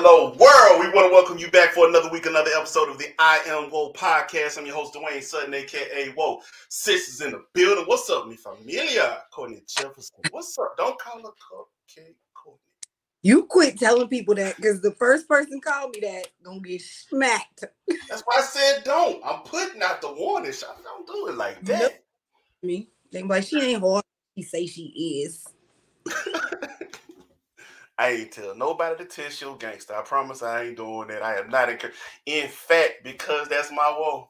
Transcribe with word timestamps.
hello, 0.00 0.28
world. 0.36 0.80
We 0.80 0.88
want 0.94 1.08
to 1.08 1.12
welcome 1.12 1.38
you 1.38 1.50
back 1.50 1.72
for 1.72 1.88
another 1.88 2.08
week, 2.08 2.26
another 2.26 2.52
episode 2.56 2.88
of 2.88 2.98
the 2.98 3.06
I 3.18 3.40
Am 3.48 3.68
Woe 3.68 3.92
podcast. 3.92 4.56
I'm 4.56 4.64
your 4.64 4.76
host, 4.76 4.94
Dwayne 4.94 5.20
Sutton, 5.20 5.52
aka 5.52 6.14
Woe. 6.16 6.40
Sis 6.68 7.08
is 7.08 7.20
in 7.20 7.32
the 7.32 7.42
building. 7.52 7.84
What's 7.84 8.08
up, 8.08 8.28
mi 8.28 8.36
familia? 8.36 9.22
Courtney 9.32 9.60
Jefferson. 9.66 10.20
What's 10.30 10.56
up? 10.56 10.76
Don't 10.76 10.96
call 11.00 11.20
her 11.22 11.30
cupcake 11.30 12.14
Courtney. 12.32 12.60
You 13.22 13.42
quit 13.46 13.76
telling 13.76 14.06
people 14.06 14.36
that 14.36 14.54
because 14.54 14.80
the 14.80 14.92
first 14.92 15.26
person 15.26 15.60
called 15.60 15.96
me 15.96 16.00
that 16.02 16.28
gonna 16.44 16.60
get 16.60 16.80
smacked. 16.80 17.64
That's 18.08 18.22
why 18.24 18.36
I 18.38 18.42
said 18.42 18.84
don't. 18.84 19.20
I'm 19.24 19.40
putting 19.40 19.82
out 19.82 20.00
the 20.00 20.12
warning 20.12 20.52
shot. 20.52 20.78
Don't 20.84 21.08
do 21.08 21.26
it 21.26 21.36
like 21.36 21.60
that. 21.64 21.80
Nope. 21.80 21.92
Me, 22.62 22.88
they 23.10 23.24
like 23.24 23.42
she 23.42 23.60
ain't 23.60 23.82
hard. 23.82 24.04
She 24.36 24.44
say 24.44 24.66
she 24.66 25.24
is. 25.24 25.44
I 27.98 28.10
ain't 28.10 28.32
tell 28.32 28.54
nobody 28.54 29.04
to 29.04 29.04
test 29.04 29.40
your 29.40 29.56
gangster. 29.56 29.94
I 29.94 30.02
promise 30.02 30.42
I 30.42 30.64
ain't 30.64 30.76
doing 30.76 31.08
that. 31.08 31.22
I 31.22 31.36
am 31.36 31.50
not 31.50 31.68
encouraged. 31.68 31.98
In 32.26 32.48
fact, 32.48 33.02
because 33.02 33.48
that's 33.48 33.70
my 33.70 33.94
woe, 33.98 34.28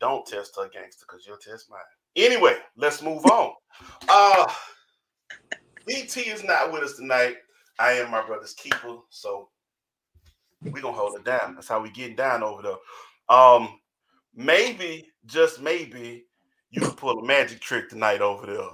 don't 0.00 0.26
test 0.26 0.56
her 0.56 0.68
gangster 0.68 1.06
because 1.08 1.26
you'll 1.26 1.36
test 1.38 1.70
mine. 1.70 1.80
Anyway, 2.16 2.56
let's 2.76 3.02
move 3.02 3.24
on. 3.26 3.52
Uh 4.08 4.46
BT 5.86 6.22
is 6.22 6.42
not 6.42 6.72
with 6.72 6.82
us 6.82 6.96
tonight. 6.96 7.36
I 7.78 7.92
am 7.92 8.10
my 8.10 8.26
brother's 8.26 8.54
keeper, 8.54 8.96
so 9.10 9.50
we're 10.62 10.82
gonna 10.82 10.96
hold 10.96 11.16
it 11.16 11.24
down. 11.24 11.54
That's 11.54 11.68
how 11.68 11.80
we 11.80 11.90
getting 11.90 12.16
down 12.16 12.42
over 12.42 12.62
there. 12.62 13.36
Um, 13.36 13.78
maybe, 14.34 15.08
just 15.26 15.60
maybe, 15.60 16.26
you 16.70 16.80
can 16.80 16.92
pull 16.92 17.18
a 17.18 17.24
magic 17.24 17.60
trick 17.60 17.88
tonight 17.88 18.20
over 18.20 18.46
there. 18.46 18.70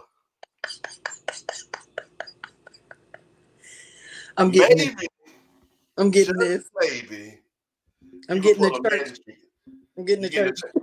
I'm 4.36 4.50
getting 4.50 4.78
it. 4.78 4.94
Maybe, 4.96 5.08
I'm 5.96 6.10
getting 6.10 6.36
this. 6.36 6.64
maybe. 6.80 7.38
I'm 8.28 8.36
you 8.36 8.42
can 8.42 8.58
getting 8.58 8.62
the 8.82 8.88
church. 8.90 9.18
I'm 9.96 10.04
getting 10.04 10.22
the 10.22 10.30
church. 10.30 10.60
it, 10.64 10.82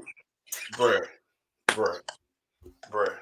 bruh, 0.73 1.01
bruh, 1.67 1.99
bruh. 2.91 3.15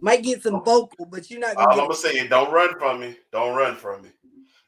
Might 0.00 0.22
get 0.22 0.42
some 0.42 0.62
vocal, 0.62 1.06
but 1.06 1.30
you're 1.30 1.40
not 1.40 1.56
gonna 1.56 1.70
I'm 1.70 1.78
gonna 1.78 1.94
say 1.94 2.10
is 2.10 2.28
don't 2.28 2.52
run 2.52 2.78
from 2.78 3.00
me. 3.00 3.16
Don't 3.32 3.56
run 3.56 3.76
from 3.76 4.02
me. 4.02 4.10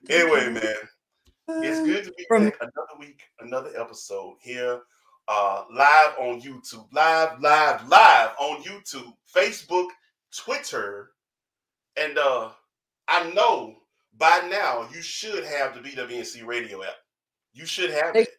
Anyway, 0.08 0.48
man, 0.52 1.62
it's 1.62 1.80
good 1.80 2.04
to 2.04 2.12
be 2.12 2.24
From- 2.28 2.44
back. 2.44 2.56
Another 2.60 2.98
week, 2.98 3.22
another 3.40 3.70
episode 3.78 4.36
here, 4.40 4.80
uh, 5.28 5.64
live 5.70 6.14
on 6.18 6.40
YouTube, 6.40 6.86
live, 6.92 7.40
live, 7.40 7.86
live 7.88 8.30
on 8.40 8.62
YouTube, 8.62 9.12
Facebook, 9.34 9.88
Twitter, 10.34 11.10
and 11.96 12.16
uh, 12.16 12.50
I 13.08 13.30
know 13.30 13.76
by 14.18 14.46
now 14.50 14.88
you 14.94 15.02
should 15.02 15.44
have 15.44 15.74
the 15.74 15.80
BWNC 15.80 16.44
radio 16.46 16.82
app. 16.82 16.96
You 17.52 17.66
should 17.66 17.90
have 17.90 18.14
They- 18.14 18.22
it. 18.22 18.38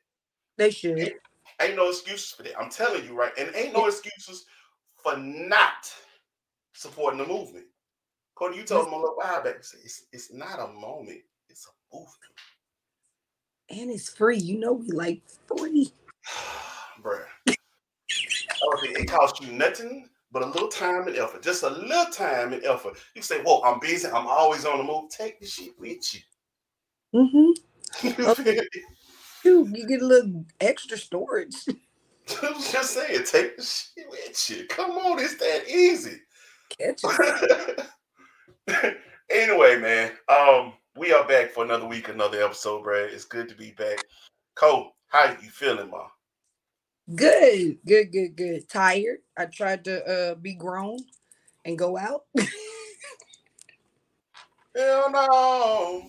They 0.58 0.72
should. 0.72 1.16
Ain't 1.62 1.76
no 1.76 1.90
excuses 1.90 2.32
for 2.32 2.44
that. 2.44 2.58
I'm 2.60 2.70
telling 2.70 3.04
you, 3.06 3.14
right? 3.14 3.32
And 3.38 3.54
ain't 3.56 3.74
no 3.74 3.88
excuses 3.88 4.46
for 5.04 5.18
not 5.18 5.94
supporting 6.74 7.20
the 7.20 7.26
movement. 7.26 7.66
Cody, 8.36 8.58
you 8.58 8.64
told 8.64 8.86
them 8.86 8.94
a 8.94 8.98
little 8.98 9.16
while 9.16 9.44
back. 9.44 9.58
It's, 9.58 10.06
it's 10.14 10.32
not 10.32 10.60
a 10.60 10.68
moment, 10.68 11.22
it's 11.50 11.68
a 11.68 11.96
movement. 11.96 12.16
And 13.70 13.90
it's 13.92 14.10
free. 14.10 14.38
You 14.38 14.60
know 14.60 14.74
we 14.74 14.88
like 14.92 15.22
free. 15.48 15.92
Bruh. 17.02 17.26
Okay, 17.48 18.90
it 18.92 19.10
costs 19.10 19.42
you 19.42 19.52
nothing 19.54 20.10
but 20.32 20.44
a 20.44 20.46
little 20.46 20.68
time 20.68 21.08
and 21.08 21.18
effort. 21.18 21.42
Just 21.42 21.64
a 21.64 21.70
little 21.70 22.12
time 22.12 22.54
and 22.54 22.64
effort. 22.64 22.98
You 23.16 23.22
say, 23.22 23.42
Whoa, 23.42 23.62
I'm 23.64 23.80
busy. 23.80 24.08
I'm 24.08 24.28
always 24.28 24.66
on 24.66 24.78
the 24.78 24.84
move. 24.84 25.10
Take 25.10 25.40
the 25.40 25.48
shit 25.48 25.80
with 25.80 26.14
you. 26.14 26.22
Mm-hmm. 27.16 27.52
You 29.42 29.64
feel 29.66 29.70
you 29.70 29.88
get 29.88 30.02
a 30.02 30.06
little 30.06 30.46
extra 30.60 30.98
storage. 30.98 31.56
I'm 32.44 32.54
just 32.56 32.92
saying, 32.92 33.24
take 33.24 33.58
the 33.58 33.64
shit 33.64 34.06
with 34.10 34.50
you. 34.50 34.68
Come 34.68 34.92
on, 34.92 35.18
it's 35.20 35.38
that 35.38 35.68
easy. 35.68 36.18
Catch 36.78 37.02
it. 38.68 38.98
anyway, 39.30 39.78
man, 39.80 40.12
um, 40.28 40.74
we 40.98 41.14
are 41.14 41.26
back 41.28 41.52
for 41.52 41.64
another 41.64 41.88
week, 41.88 42.10
another 42.10 42.44
episode, 42.44 42.84
Brad. 42.84 43.12
It's 43.12 43.26
good 43.26 43.48
to 43.50 43.56
be 43.56 43.72
back. 43.72 44.04
Cole, 44.56 44.92
how 45.08 45.36
you 45.42 45.50
feeling, 45.50 45.90
ma? 45.90 46.08
Good, 47.16 47.80
good, 47.88 48.12
good, 48.12 48.36
good. 48.36 48.70
Tired. 48.70 49.20
I 49.38 49.46
tried 49.46 49.84
to 49.86 50.06
uh 50.06 50.36
be 50.36 50.54
grown 50.54 51.00
and 51.66 51.78
go 51.78 51.98
out. 51.98 52.26
Hell 54.76 55.12
no. 55.12 56.06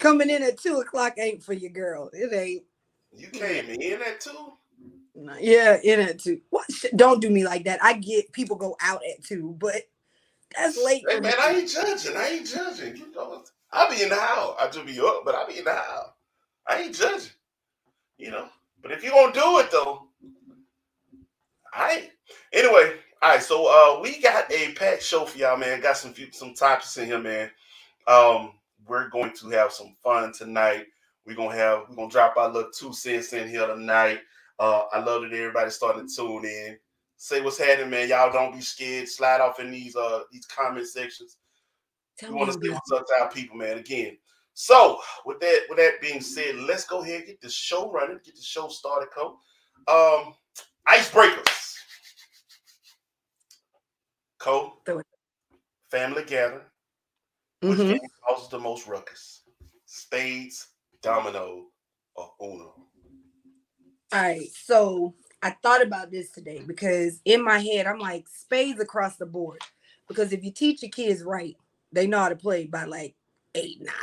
Coming 0.00 0.28
in 0.30 0.42
at 0.42 0.58
two 0.58 0.78
o'clock 0.78 1.14
ain't 1.18 1.42
for 1.42 1.52
your 1.52 1.70
girl. 1.70 2.10
It 2.12 2.32
ain't. 2.34 2.64
You 3.16 3.28
came 3.28 3.66
in 3.66 4.02
at 4.02 4.20
two? 4.20 4.52
Yeah, 5.38 5.78
in 5.82 6.00
at 6.00 6.18
two. 6.18 6.40
What? 6.50 6.66
Don't 6.96 7.20
do 7.20 7.30
me 7.30 7.44
like 7.44 7.64
that. 7.64 7.82
I 7.82 7.92
get 7.94 8.32
people 8.32 8.56
go 8.56 8.76
out 8.80 9.02
at 9.08 9.22
two, 9.24 9.54
but 9.58 9.82
that's 10.56 10.82
late. 10.84 11.04
Hey 11.08 11.20
man. 11.20 11.34
I 11.38 11.52
ain't 11.52 11.68
judging. 11.68 12.16
I 12.16 12.28
ain't 12.28 12.46
judging. 12.46 12.96
You 12.96 13.12
know, 13.14 13.44
I 13.72 13.88
be 13.94 14.02
in 14.02 14.08
the 14.08 14.16
house. 14.16 14.56
I 14.58 14.68
just 14.68 14.86
be 14.86 14.98
up, 15.00 15.22
but 15.24 15.36
I 15.36 15.46
be 15.46 15.58
in 15.58 15.64
the 15.64 15.74
house. 15.74 16.10
I 16.66 16.82
ain't 16.82 16.94
judging. 16.96 17.30
You 18.18 18.32
know. 18.32 18.48
But 18.82 18.92
if 18.92 19.04
you 19.04 19.10
gonna 19.10 19.32
do 19.32 19.58
it 19.58 19.70
though, 19.70 20.09
I 21.74 21.92
ain't. 21.92 22.10
Anyway, 22.52 22.96
all 23.22 23.30
right. 23.30 23.42
So 23.42 23.66
uh 23.66 24.00
we 24.00 24.20
got 24.20 24.50
a 24.52 24.72
packed 24.72 25.02
show 25.02 25.24
for 25.24 25.38
y'all, 25.38 25.56
man. 25.56 25.80
Got 25.80 25.96
some 25.96 26.12
few, 26.12 26.30
some 26.32 26.54
topics 26.54 26.96
in 26.96 27.06
here, 27.06 27.18
man. 27.18 27.50
Um, 28.06 28.52
we're 28.86 29.08
going 29.08 29.32
to 29.34 29.50
have 29.50 29.72
some 29.72 29.94
fun 30.02 30.32
tonight. 30.32 30.86
We're 31.26 31.36
gonna 31.36 31.56
have 31.56 31.84
we're 31.88 31.96
gonna 31.96 32.10
drop 32.10 32.36
our 32.36 32.50
little 32.50 32.70
two 32.70 32.92
cents 32.92 33.32
in 33.32 33.48
here 33.48 33.66
tonight. 33.66 34.20
Uh, 34.58 34.82
I 34.92 34.98
love 34.98 35.22
that 35.22 35.32
everybody's 35.32 35.74
starting 35.74 36.06
to 36.06 36.14
tune 36.14 36.44
in. 36.44 36.76
Say 37.16 37.40
what's 37.40 37.58
happening, 37.58 37.90
man. 37.90 38.08
Y'all 38.08 38.32
don't 38.32 38.54
be 38.54 38.62
scared. 38.62 39.08
Slide 39.08 39.40
off 39.40 39.60
in 39.60 39.70
these 39.70 39.94
uh 39.94 40.22
these 40.32 40.46
comment 40.46 40.88
sections. 40.88 41.36
Tell 42.18 42.30
We 42.30 42.36
want 42.36 42.52
to 42.52 42.58
see 42.60 42.70
what's 42.70 42.92
up 42.92 43.06
to 43.06 43.14
our 43.20 43.30
people, 43.30 43.56
man. 43.56 43.78
Again. 43.78 44.16
So 44.54 44.98
with 45.24 45.40
that 45.40 45.60
with 45.68 45.78
that 45.78 46.00
being 46.00 46.20
said, 46.20 46.56
let's 46.56 46.84
go 46.84 47.02
ahead 47.02 47.18
and 47.18 47.26
get 47.26 47.40
the 47.40 47.48
show 47.48 47.90
running, 47.90 48.18
get 48.24 48.36
the 48.36 48.42
show 48.42 48.68
started, 48.68 49.10
Cole. 49.14 49.38
Um, 49.88 50.34
icebreakers. 50.88 51.49
It. 54.46 55.06
family 55.90 56.24
gathering. 56.24 56.64
Which 57.60 57.78
Mhm. 57.78 58.00
causes 58.22 58.48
the 58.48 58.58
most 58.58 58.86
ruckus? 58.86 59.42
Spades, 59.86 60.68
domino, 61.02 61.70
or 62.14 62.34
uno? 62.40 62.86
All 64.12 64.22
right, 64.22 64.50
so 64.52 65.14
I 65.42 65.50
thought 65.62 65.82
about 65.82 66.10
this 66.10 66.30
today 66.30 66.60
because 66.66 67.20
in 67.24 67.44
my 67.44 67.58
head 67.58 67.86
I'm 67.86 67.98
like 67.98 68.28
spades 68.28 68.80
across 68.80 69.16
the 69.16 69.26
board. 69.26 69.60
Because 70.08 70.32
if 70.32 70.42
you 70.42 70.50
teach 70.50 70.82
your 70.82 70.90
kids 70.90 71.22
right, 71.22 71.56
they 71.92 72.06
know 72.06 72.18
how 72.18 72.28
to 72.28 72.36
play 72.36 72.66
by 72.66 72.84
like 72.84 73.14
eight, 73.54 73.80
nine 73.80 73.94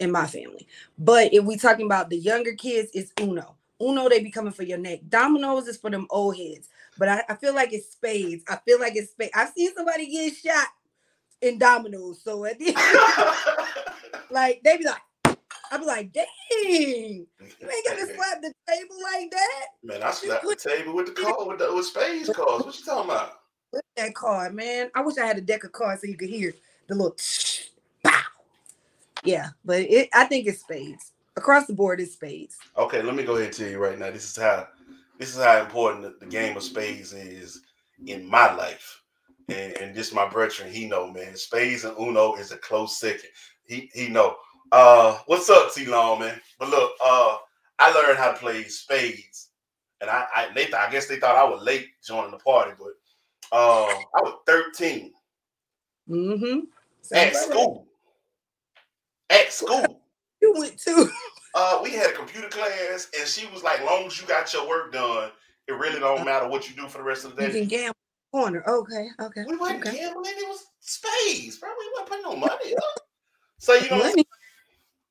in 0.00 0.10
my 0.10 0.26
family. 0.26 0.66
But 0.98 1.32
if 1.32 1.44
we 1.44 1.56
talking 1.56 1.86
about 1.86 2.10
the 2.10 2.18
younger 2.18 2.54
kids, 2.54 2.90
it's 2.94 3.12
Uno. 3.20 3.56
Uno, 3.80 4.08
they 4.08 4.22
be 4.22 4.30
coming 4.30 4.52
for 4.52 4.64
your 4.64 4.78
neck. 4.78 5.00
Dominoes 5.08 5.68
is 5.68 5.76
for 5.76 5.90
them 5.90 6.06
old 6.10 6.36
heads. 6.36 6.68
But 6.98 7.08
I, 7.08 7.22
I 7.28 7.34
feel 7.36 7.54
like 7.54 7.72
it's 7.72 7.92
spades. 7.92 8.44
I 8.48 8.56
feel 8.56 8.80
like 8.80 8.96
it's 8.96 9.12
spades. 9.12 9.32
I've 9.34 9.50
seen 9.50 9.74
somebody 9.74 10.10
get 10.10 10.34
shot 10.34 10.68
in 11.40 11.58
dominoes. 11.58 12.20
So 12.22 12.44
at 12.44 12.58
the 12.58 12.74
like 14.30 14.60
they 14.64 14.76
be 14.76 14.84
like, 14.84 15.38
I 15.70 15.78
be 15.78 15.84
like, 15.84 16.12
dang, 16.12 16.26
you 16.60 17.26
ain't 17.40 17.86
gonna 17.86 18.06
slap 18.14 18.42
the 18.42 18.52
table 18.66 18.96
like 19.02 19.30
that. 19.30 19.66
Man, 19.82 20.02
I 20.02 20.10
slapped 20.10 20.42
the 20.42 20.56
table 20.56 20.94
with 20.94 21.06
the 21.06 21.12
card 21.12 21.46
with 21.46 21.58
the 21.58 21.72
with 21.74 21.86
spades 21.86 22.30
cards. 22.34 22.64
What 22.64 22.78
you 22.78 22.84
talking 22.84 23.10
about? 23.10 23.40
Look 23.72 23.84
at 23.96 24.06
that 24.06 24.14
card, 24.14 24.54
man. 24.54 24.90
I 24.94 25.02
wish 25.02 25.18
I 25.18 25.26
had 25.26 25.38
a 25.38 25.42
deck 25.42 25.64
of 25.64 25.72
cards 25.72 26.00
so 26.00 26.08
you 26.08 26.16
could 26.16 26.30
hear 26.30 26.54
the 26.88 26.94
little 26.94 27.16
pow. 28.04 28.20
Yeah, 29.24 29.48
but 29.64 29.80
it 29.80 30.08
I 30.14 30.24
think 30.24 30.46
it's 30.46 30.60
spades. 30.60 31.12
Across 31.36 31.68
the 31.68 31.74
board, 31.74 32.00
it's 32.00 32.14
spades. 32.14 32.56
Okay, 32.76 33.00
let 33.00 33.14
me 33.14 33.22
go 33.22 33.36
ahead 33.36 33.48
and 33.48 33.56
tell 33.56 33.68
you 33.68 33.78
right 33.78 33.96
now. 33.96 34.10
This 34.10 34.24
is 34.24 34.36
how 34.42 34.66
this 35.18 35.36
is 35.36 35.42
how 35.42 35.58
important 35.60 36.18
the, 36.20 36.26
game 36.26 36.56
of 36.56 36.62
spades 36.62 37.12
is 37.12 37.62
in 38.06 38.28
my 38.28 38.54
life. 38.54 39.02
And, 39.48 39.76
and 39.78 39.94
this 39.94 40.12
my 40.12 40.28
brethren, 40.28 40.70
he 40.72 40.86
know, 40.86 41.10
man. 41.10 41.34
Spades 41.36 41.84
and 41.84 41.96
Uno 41.98 42.36
is 42.36 42.52
a 42.52 42.58
close 42.58 42.98
second. 42.98 43.30
He 43.64 43.90
he 43.94 44.08
know. 44.08 44.36
Uh 44.72 45.18
what's 45.26 45.48
up, 45.50 45.72
T 45.72 45.86
Long, 45.86 46.20
man? 46.20 46.40
But 46.58 46.68
look, 46.70 46.92
uh 47.04 47.36
I 47.78 47.90
learned 47.92 48.18
how 48.18 48.32
to 48.32 48.38
play 48.38 48.64
spades. 48.64 49.50
And 50.00 50.10
I, 50.10 50.26
I 50.34 50.48
they 50.54 50.64
th- 50.64 50.74
I 50.74 50.90
guess 50.90 51.06
they 51.06 51.18
thought 51.18 51.36
I 51.36 51.44
was 51.48 51.62
late 51.62 51.88
joining 52.06 52.30
the 52.30 52.38
party, 52.38 52.72
but 52.78 52.92
uh 53.56 53.86
I 53.86 54.22
was 54.22 54.34
13 54.46 55.12
Mm-hmm. 56.10 56.60
at 57.14 57.36
school. 57.36 57.86
At 59.30 59.52
school. 59.52 59.84
You 60.40 60.54
went 60.56 60.78
to. 60.82 61.10
Uh, 61.54 61.80
we 61.82 61.90
had 61.90 62.10
a 62.10 62.14
computer 62.14 62.48
class, 62.48 63.08
and 63.18 63.26
she 63.26 63.46
was 63.52 63.62
like, 63.62 63.84
"Long 63.84 64.06
as 64.06 64.20
you 64.20 64.26
got 64.26 64.52
your 64.52 64.68
work 64.68 64.92
done, 64.92 65.30
it 65.66 65.72
really 65.72 65.98
don't 65.98 66.24
matter 66.24 66.48
what 66.48 66.68
you 66.68 66.76
do 66.76 66.88
for 66.88 66.98
the 66.98 67.04
rest 67.04 67.24
of 67.24 67.36
the 67.36 67.42
day." 67.42 67.46
You 67.46 67.52
day." 67.52 67.60
can 67.60 67.68
gamble 67.68 67.96
corner. 68.32 68.62
Okay, 68.68 69.08
okay. 69.20 69.44
We 69.48 69.56
wasn't 69.56 69.86
okay. 69.86 69.96
gambling; 69.96 70.32
it 70.36 70.48
was 70.48 70.64
spades, 70.80 71.58
bro. 71.58 71.70
We 71.78 71.90
wasn't 71.92 72.08
putting 72.08 72.24
no 72.24 72.36
money 72.36 72.74
up. 72.74 73.08
So 73.58 73.74
you 73.74 73.90
know, 73.90 73.98
Money. 73.98 74.24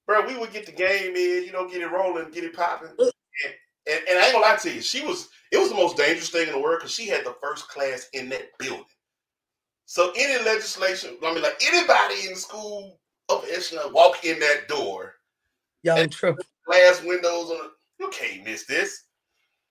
bro, 0.05 0.25
we 0.25 0.37
would 0.37 0.53
get 0.53 0.65
the 0.65 0.71
game 0.71 1.15
in, 1.15 1.43
you 1.43 1.51
know, 1.51 1.67
get 1.67 1.81
it 1.81 1.91
rolling, 1.91 2.31
get 2.31 2.43
it 2.43 2.53
popping. 2.55 2.89
And, 2.97 3.11
and, 3.87 3.99
and 4.09 4.19
I 4.19 4.25
ain't 4.25 4.33
gonna 4.33 4.45
lie 4.45 4.55
to 4.55 4.73
you, 4.73 4.81
she 4.81 5.05
was 5.05 5.29
it 5.51 5.57
was 5.57 5.69
the 5.69 5.75
most 5.75 5.97
dangerous 5.97 6.29
thing 6.29 6.47
in 6.47 6.53
the 6.53 6.59
world 6.59 6.79
because 6.79 6.93
she 6.93 7.07
had 7.07 7.25
the 7.25 7.35
first 7.41 7.67
class 7.69 8.07
in 8.13 8.29
that 8.29 8.57
building. 8.57 8.85
So 9.85 10.11
any 10.17 10.43
legislation, 10.43 11.17
I 11.23 11.33
mean, 11.33 11.43
like 11.43 11.61
anybody 11.61 12.25
in 12.25 12.33
the 12.33 12.39
school 12.39 12.99
of 13.29 13.45
echelon 13.49 13.93
walk 13.93 14.23
in 14.23 14.39
that 14.39 14.67
door, 14.67 15.15
Young 15.83 16.09
true. 16.09 16.35
glass 16.65 17.01
windows 17.03 17.49
on. 17.51 17.69
You 17.99 18.09
can't 18.09 18.45
miss 18.45 18.65
this. 18.65 19.03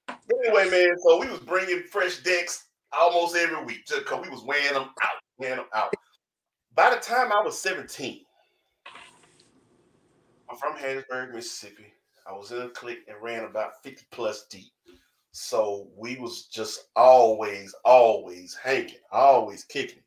Anyway, 0.09 0.69
man, 0.71 0.97
so 1.03 1.21
we 1.21 1.29
was 1.29 1.41
bringing 1.41 1.83
fresh 1.83 2.19
decks 2.19 2.65
almost 2.93 3.37
every 3.37 3.65
week 3.65 3.87
just 3.87 4.05
because 4.05 4.25
we 4.25 4.31
was 4.31 4.43
wearing 4.43 4.75
them 4.75 4.89
out, 5.03 5.21
wearing 5.39 5.57
them 5.59 5.67
out. 5.75 5.93
By 6.75 6.91
the 6.91 6.97
time 6.97 7.33
I 7.33 7.43
was 7.43 7.59
17, 7.59 8.21
I'm 10.51 10.57
from 10.57 10.77
Hattiesburg, 10.77 11.35
Mississippi. 11.35 11.93
I 12.29 12.33
was 12.33 12.53
in 12.53 12.63
a 12.63 12.69
clique 12.69 13.05
and 13.09 13.17
ran 13.23 13.45
about 13.45 13.83
50 13.83 14.07
plus 14.11 14.47
deep. 14.47 14.73
So 15.33 15.89
we 15.97 16.17
was 16.17 16.47
just 16.47 16.89
always, 16.97 17.75
always 17.85 18.55
hanging, 18.55 18.95
always 19.13 19.65
kicking. 19.65 20.03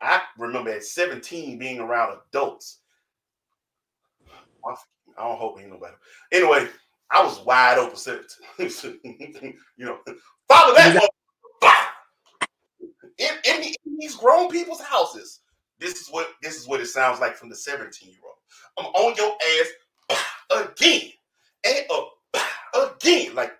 I 0.00 0.20
remember 0.36 0.70
at 0.70 0.84
17 0.84 1.58
being 1.58 1.78
around 1.78 2.18
adults. 2.28 2.80
I 5.18 5.28
don't 5.28 5.38
hope 5.38 5.60
ain't 5.60 5.70
nobody. 5.70 5.94
Anyway, 6.32 6.68
I 7.10 7.24
was 7.24 7.40
wide 7.44 7.78
open 7.78 7.96
17. 7.96 8.28
you 9.76 9.84
know, 9.84 9.98
follow 10.48 10.74
that 10.74 11.08
in, 13.18 13.28
in, 13.44 13.60
the, 13.60 13.76
in 13.86 13.96
these 13.98 14.16
grown 14.16 14.48
people's 14.50 14.80
houses. 14.80 15.40
This 15.78 16.00
is 16.00 16.08
what 16.08 16.28
this 16.42 16.56
is 16.56 16.66
what 16.66 16.80
it 16.80 16.86
sounds 16.86 17.20
like 17.20 17.36
from 17.36 17.48
the 17.50 17.56
17 17.56 18.08
year 18.08 18.18
old. 18.24 18.34
I'm 18.78 18.86
on 18.86 19.14
your 19.16 19.36
ass 20.10 20.20
again 20.70 21.10
and 21.64 21.84
uh, 21.90 22.86
again. 22.96 23.34
Like 23.34 23.52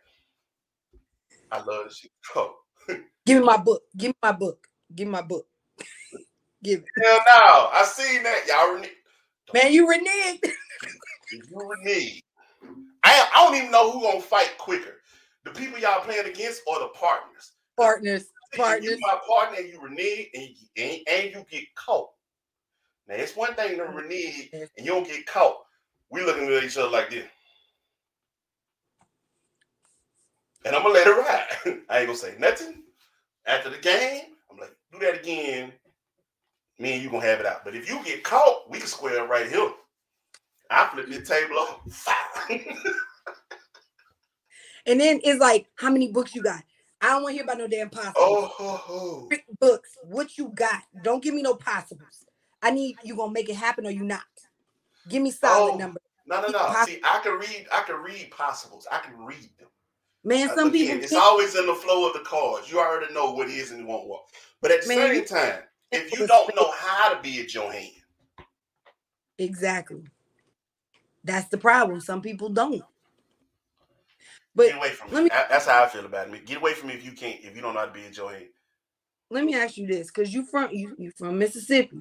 I 1.52 1.62
love 1.62 1.84
this 1.84 1.98
shit. 1.98 2.10
Oh. 2.36 2.54
Give 3.24 3.40
me 3.40 3.44
my 3.44 3.56
book. 3.56 3.82
Give 3.96 4.10
me 4.10 4.14
my 4.22 4.30
book. 4.30 4.68
Give 4.94 5.08
me 5.08 5.12
my 5.12 5.22
book. 5.22 5.46
Give 6.62 6.78
it. 6.78 6.84
Hell 7.02 7.18
no. 7.26 7.68
I 7.72 7.84
seen 7.84 8.22
that. 8.22 8.44
Y'all 8.46 8.78
reneged. 8.78 9.52
Man, 9.52 9.72
you 9.72 9.88
reneged. 9.88 10.52
You 11.32 11.42
reneged. 11.54 12.22
I, 13.04 13.28
I 13.34 13.44
don't 13.44 13.54
even 13.56 13.70
know 13.70 13.90
who 13.90 14.02
gonna 14.02 14.20
fight 14.20 14.56
quicker. 14.58 14.94
The 15.44 15.50
people 15.52 15.78
y'all 15.78 16.00
playing 16.00 16.26
against 16.26 16.62
or 16.66 16.80
the 16.80 16.88
partners. 16.88 17.52
Partners. 17.76 18.26
If 18.52 18.58
Partners. 18.58 18.84
you 18.90 18.98
my 19.00 19.18
partner 19.28 19.58
and 19.58 19.68
you 19.68 19.80
renege 19.80 20.28
and, 20.34 20.42
you- 20.44 20.82
and, 20.84 21.00
and 21.08 21.34
you 21.34 21.46
get 21.50 21.74
caught. 21.74 22.10
Now 23.08 23.14
it's 23.14 23.36
one 23.36 23.54
thing 23.54 23.76
to 23.76 23.84
oh, 23.84 23.92
renege 23.92 24.50
and 24.52 24.68
you 24.78 24.92
don't 24.92 25.06
get 25.06 25.26
caught. 25.26 25.58
We 26.10 26.24
looking 26.24 26.48
at 26.52 26.64
each 26.64 26.76
other 26.76 26.88
like 26.90 27.10
this. 27.10 27.26
And 30.64 30.74
I'm 30.74 30.82
gonna 30.82 30.94
let 30.94 31.06
it 31.06 31.10
ride. 31.10 31.80
I 31.88 31.98
ain't 31.98 32.06
gonna 32.06 32.16
say 32.18 32.34
nothing. 32.38 32.82
After 33.46 33.70
the 33.70 33.78
game, 33.78 34.22
I'm 34.50 34.58
like, 34.58 34.74
do 34.92 34.98
that 35.00 35.20
again. 35.20 35.72
Me 36.78 36.94
and 36.94 37.02
you 37.02 37.10
gonna 37.10 37.24
have 37.24 37.40
it 37.40 37.46
out. 37.46 37.64
But 37.64 37.76
if 37.76 37.88
you 37.88 38.02
get 38.04 38.24
caught, 38.24 38.68
we 38.68 38.78
can 38.78 38.88
square 38.88 39.26
right 39.26 39.48
here. 39.48 39.70
I 40.70 40.88
flip 40.88 41.08
the 41.08 41.22
table 41.22 41.58
over. 41.58 42.60
And 44.88 45.00
then 45.00 45.20
it's 45.24 45.40
like, 45.40 45.66
how 45.74 45.90
many 45.90 46.12
books 46.12 46.32
you 46.34 46.42
got? 46.44 46.62
I 47.00 47.08
don't 47.08 47.24
want 47.24 47.32
to 47.32 47.34
hear 47.34 47.42
about 47.44 47.58
no 47.58 47.66
damn 47.66 47.90
possibles. 47.90 48.14
oh, 48.18 48.46
ho. 48.56 49.26
Pick 49.28 49.44
books. 49.58 49.90
What 50.04 50.38
you 50.38 50.52
got? 50.54 50.82
Don't 51.02 51.22
give 51.22 51.34
me 51.34 51.42
no 51.42 51.54
possibles. 51.54 52.24
I 52.62 52.70
need 52.70 52.96
you 53.02 53.16
gonna 53.16 53.32
make 53.32 53.48
it 53.48 53.56
happen 53.56 53.84
or 53.86 53.90
you 53.90 54.04
not. 54.04 54.22
Give 55.08 55.22
me 55.22 55.32
solid 55.32 55.72
Oh, 55.74 55.76
number. 55.76 56.00
No, 56.26 56.40
no, 56.40 56.48
no. 56.48 56.84
See, 56.86 57.00
I 57.04 57.18
can 57.22 57.32
read. 57.38 57.66
I 57.72 57.82
can 57.82 57.96
read 57.96 58.30
possibles. 58.30 58.86
I 58.90 58.98
can 58.98 59.18
read 59.24 59.50
them. 59.58 59.68
Man, 60.24 60.50
Uh, 60.50 60.54
some 60.54 60.68
Again, 60.68 60.86
people 60.86 61.02
it's 61.02 61.10
think- 61.10 61.22
always 61.22 61.56
in 61.56 61.66
the 61.66 61.74
flow 61.74 62.06
of 62.06 62.12
the 62.14 62.20
cards. 62.20 62.70
You 62.70 62.78
already 62.78 63.12
know 63.12 63.32
what 63.32 63.48
is 63.48 63.72
and 63.72 63.86
won't 63.88 64.06
work. 64.08 64.22
But 64.62 64.70
at 64.70 64.82
the 64.82 64.88
Man, 64.88 65.14
same 65.14 65.24
time, 65.24 65.62
if 65.92 66.12
you 66.16 66.26
don't 66.28 66.54
know 66.54 66.70
how 66.76 67.12
to 67.12 67.20
be 67.20 67.40
at 67.40 67.52
your 67.54 67.72
hand, 67.72 67.90
exactly. 69.38 70.04
That's 71.26 71.48
the 71.48 71.58
problem. 71.58 72.00
Some 72.00 72.22
people 72.22 72.48
don't. 72.50 72.82
But 74.54 74.68
get 74.68 74.76
away 74.76 74.90
from 74.90 75.12
let 75.12 75.18
me. 75.18 75.24
me- 75.24 75.30
That's 75.50 75.66
how 75.66 75.84
I 75.84 75.88
feel 75.88 76.06
about 76.06 76.30
me. 76.30 76.40
Get 76.46 76.58
away 76.58 76.74
from 76.74 76.88
me 76.88 76.94
if 76.94 77.04
you 77.04 77.12
can't. 77.12 77.40
If 77.44 77.56
you 77.56 77.62
don't 77.62 77.74
know 77.74 77.80
how 77.80 77.86
to 77.86 77.92
be 77.92 78.00
your 78.12 78.32
hand, 78.32 78.46
let 79.30 79.44
me 79.44 79.54
ask 79.54 79.76
you 79.76 79.86
this, 79.86 80.08
because 80.08 80.32
you 80.32 80.44
from 80.46 80.70
you 80.72 80.94
you 80.98 81.12
from 81.18 81.38
Mississippi. 81.38 82.00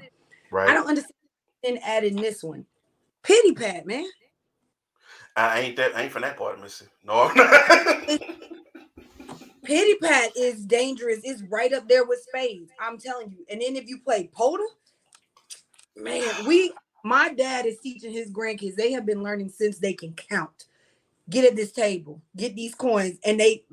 right? 0.52 0.70
I 0.70 0.74
don't 0.74 0.88
understand 0.88 1.14
And 1.64 1.80
adding 1.84 2.16
this 2.16 2.44
one. 2.44 2.66
Pity 3.24 3.54
pat, 3.54 3.86
man. 3.88 4.06
I 5.36 5.62
ain't 5.62 5.78
that. 5.78 5.96
I 5.96 6.04
ain't 6.04 6.12
from 6.12 6.22
that 6.24 6.38
part 6.38 6.56
of 6.56 6.62
Mississippi. 6.62 6.92
No, 7.04 7.30
Pity 9.66 9.96
pat 10.02 10.32
is 10.38 10.66
dangerous. 10.66 11.20
It's 11.24 11.42
right 11.50 11.74
up 11.74 11.88
there 11.90 12.06
with 12.06 12.24
spades. 12.28 12.72
I'm 12.80 12.98
telling 13.00 13.32
you. 13.32 13.46
And 13.50 13.62
then 13.62 13.76
if 13.76 13.88
you 13.88 14.00
play 14.00 14.30
Poda, 14.38 14.66
man, 15.98 16.46
we 16.46 16.74
my 17.06 17.32
dad 17.32 17.68
is 17.68 17.78
teaching 17.80 18.12
his 18.12 18.32
grandkids. 18.32 18.76
They 18.76 18.92
have 18.94 19.06
been 19.06 19.22
learning 19.22 19.50
since 19.50 19.78
they 19.78 19.94
can 19.94 20.14
count. 20.14 20.66
Get 21.30 21.46
at 21.46 21.56
this 21.56 21.72
table, 21.72 22.22
get 22.36 22.56
these 22.56 22.74
coins, 22.74 23.18
and 23.24 23.40
they 23.40 23.64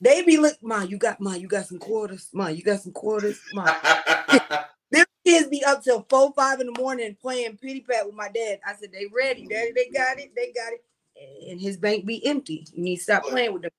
they 0.00 0.22
be 0.22 0.38
look, 0.38 0.56
Ma, 0.62 0.82
you 0.82 0.98
got 0.98 1.20
ma, 1.20 1.34
you 1.34 1.48
got 1.48 1.66
some 1.66 1.78
quarters, 1.78 2.28
ma, 2.32 2.48
you 2.48 2.62
got 2.62 2.80
some 2.80 2.92
quarters, 2.92 3.40
ma. 3.52 3.64
Them 4.90 5.04
kids 5.24 5.48
be 5.48 5.64
up 5.64 5.82
till 5.82 6.06
four, 6.08 6.32
five 6.34 6.60
in 6.60 6.66
the 6.66 6.80
morning 6.80 7.16
playing 7.20 7.56
pity 7.58 7.80
pat 7.80 8.06
with 8.06 8.14
my 8.14 8.28
dad. 8.28 8.60
I 8.66 8.74
said, 8.74 8.90
they 8.92 9.06
ready, 9.14 9.46
daddy, 9.46 9.72
they 9.74 9.88
got 9.88 10.18
it, 10.18 10.32
they 10.36 10.52
got 10.52 10.72
it. 10.72 10.84
And 11.48 11.60
his 11.60 11.76
bank 11.76 12.04
be 12.04 12.24
empty. 12.26 12.66
You 12.72 12.82
need 12.82 12.96
to 12.96 13.02
stop 13.02 13.24
playing 13.24 13.52
with 13.52 13.62
them. 13.62 13.70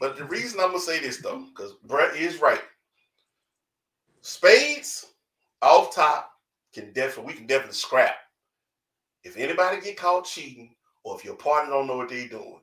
But 0.00 0.16
the 0.16 0.24
reason 0.24 0.60
I'm 0.60 0.68
gonna 0.68 0.80
say 0.80 1.00
this 1.00 1.18
though, 1.18 1.44
because 1.48 1.74
Brett 1.84 2.16
is 2.16 2.40
right. 2.40 2.62
Spades 4.20 5.06
off 5.62 5.94
top 5.94 6.33
can 6.74 6.92
definitely 6.92 7.32
we 7.32 7.38
can 7.38 7.46
definitely 7.46 7.74
scrap. 7.74 8.14
If 9.22 9.36
anybody 9.36 9.80
get 9.80 9.96
caught 9.96 10.24
cheating, 10.26 10.74
or 11.04 11.16
if 11.16 11.24
your 11.24 11.36
partner 11.36 11.70
don't 11.72 11.86
know 11.86 11.96
what 11.96 12.08
they 12.10 12.26
doing, 12.26 12.60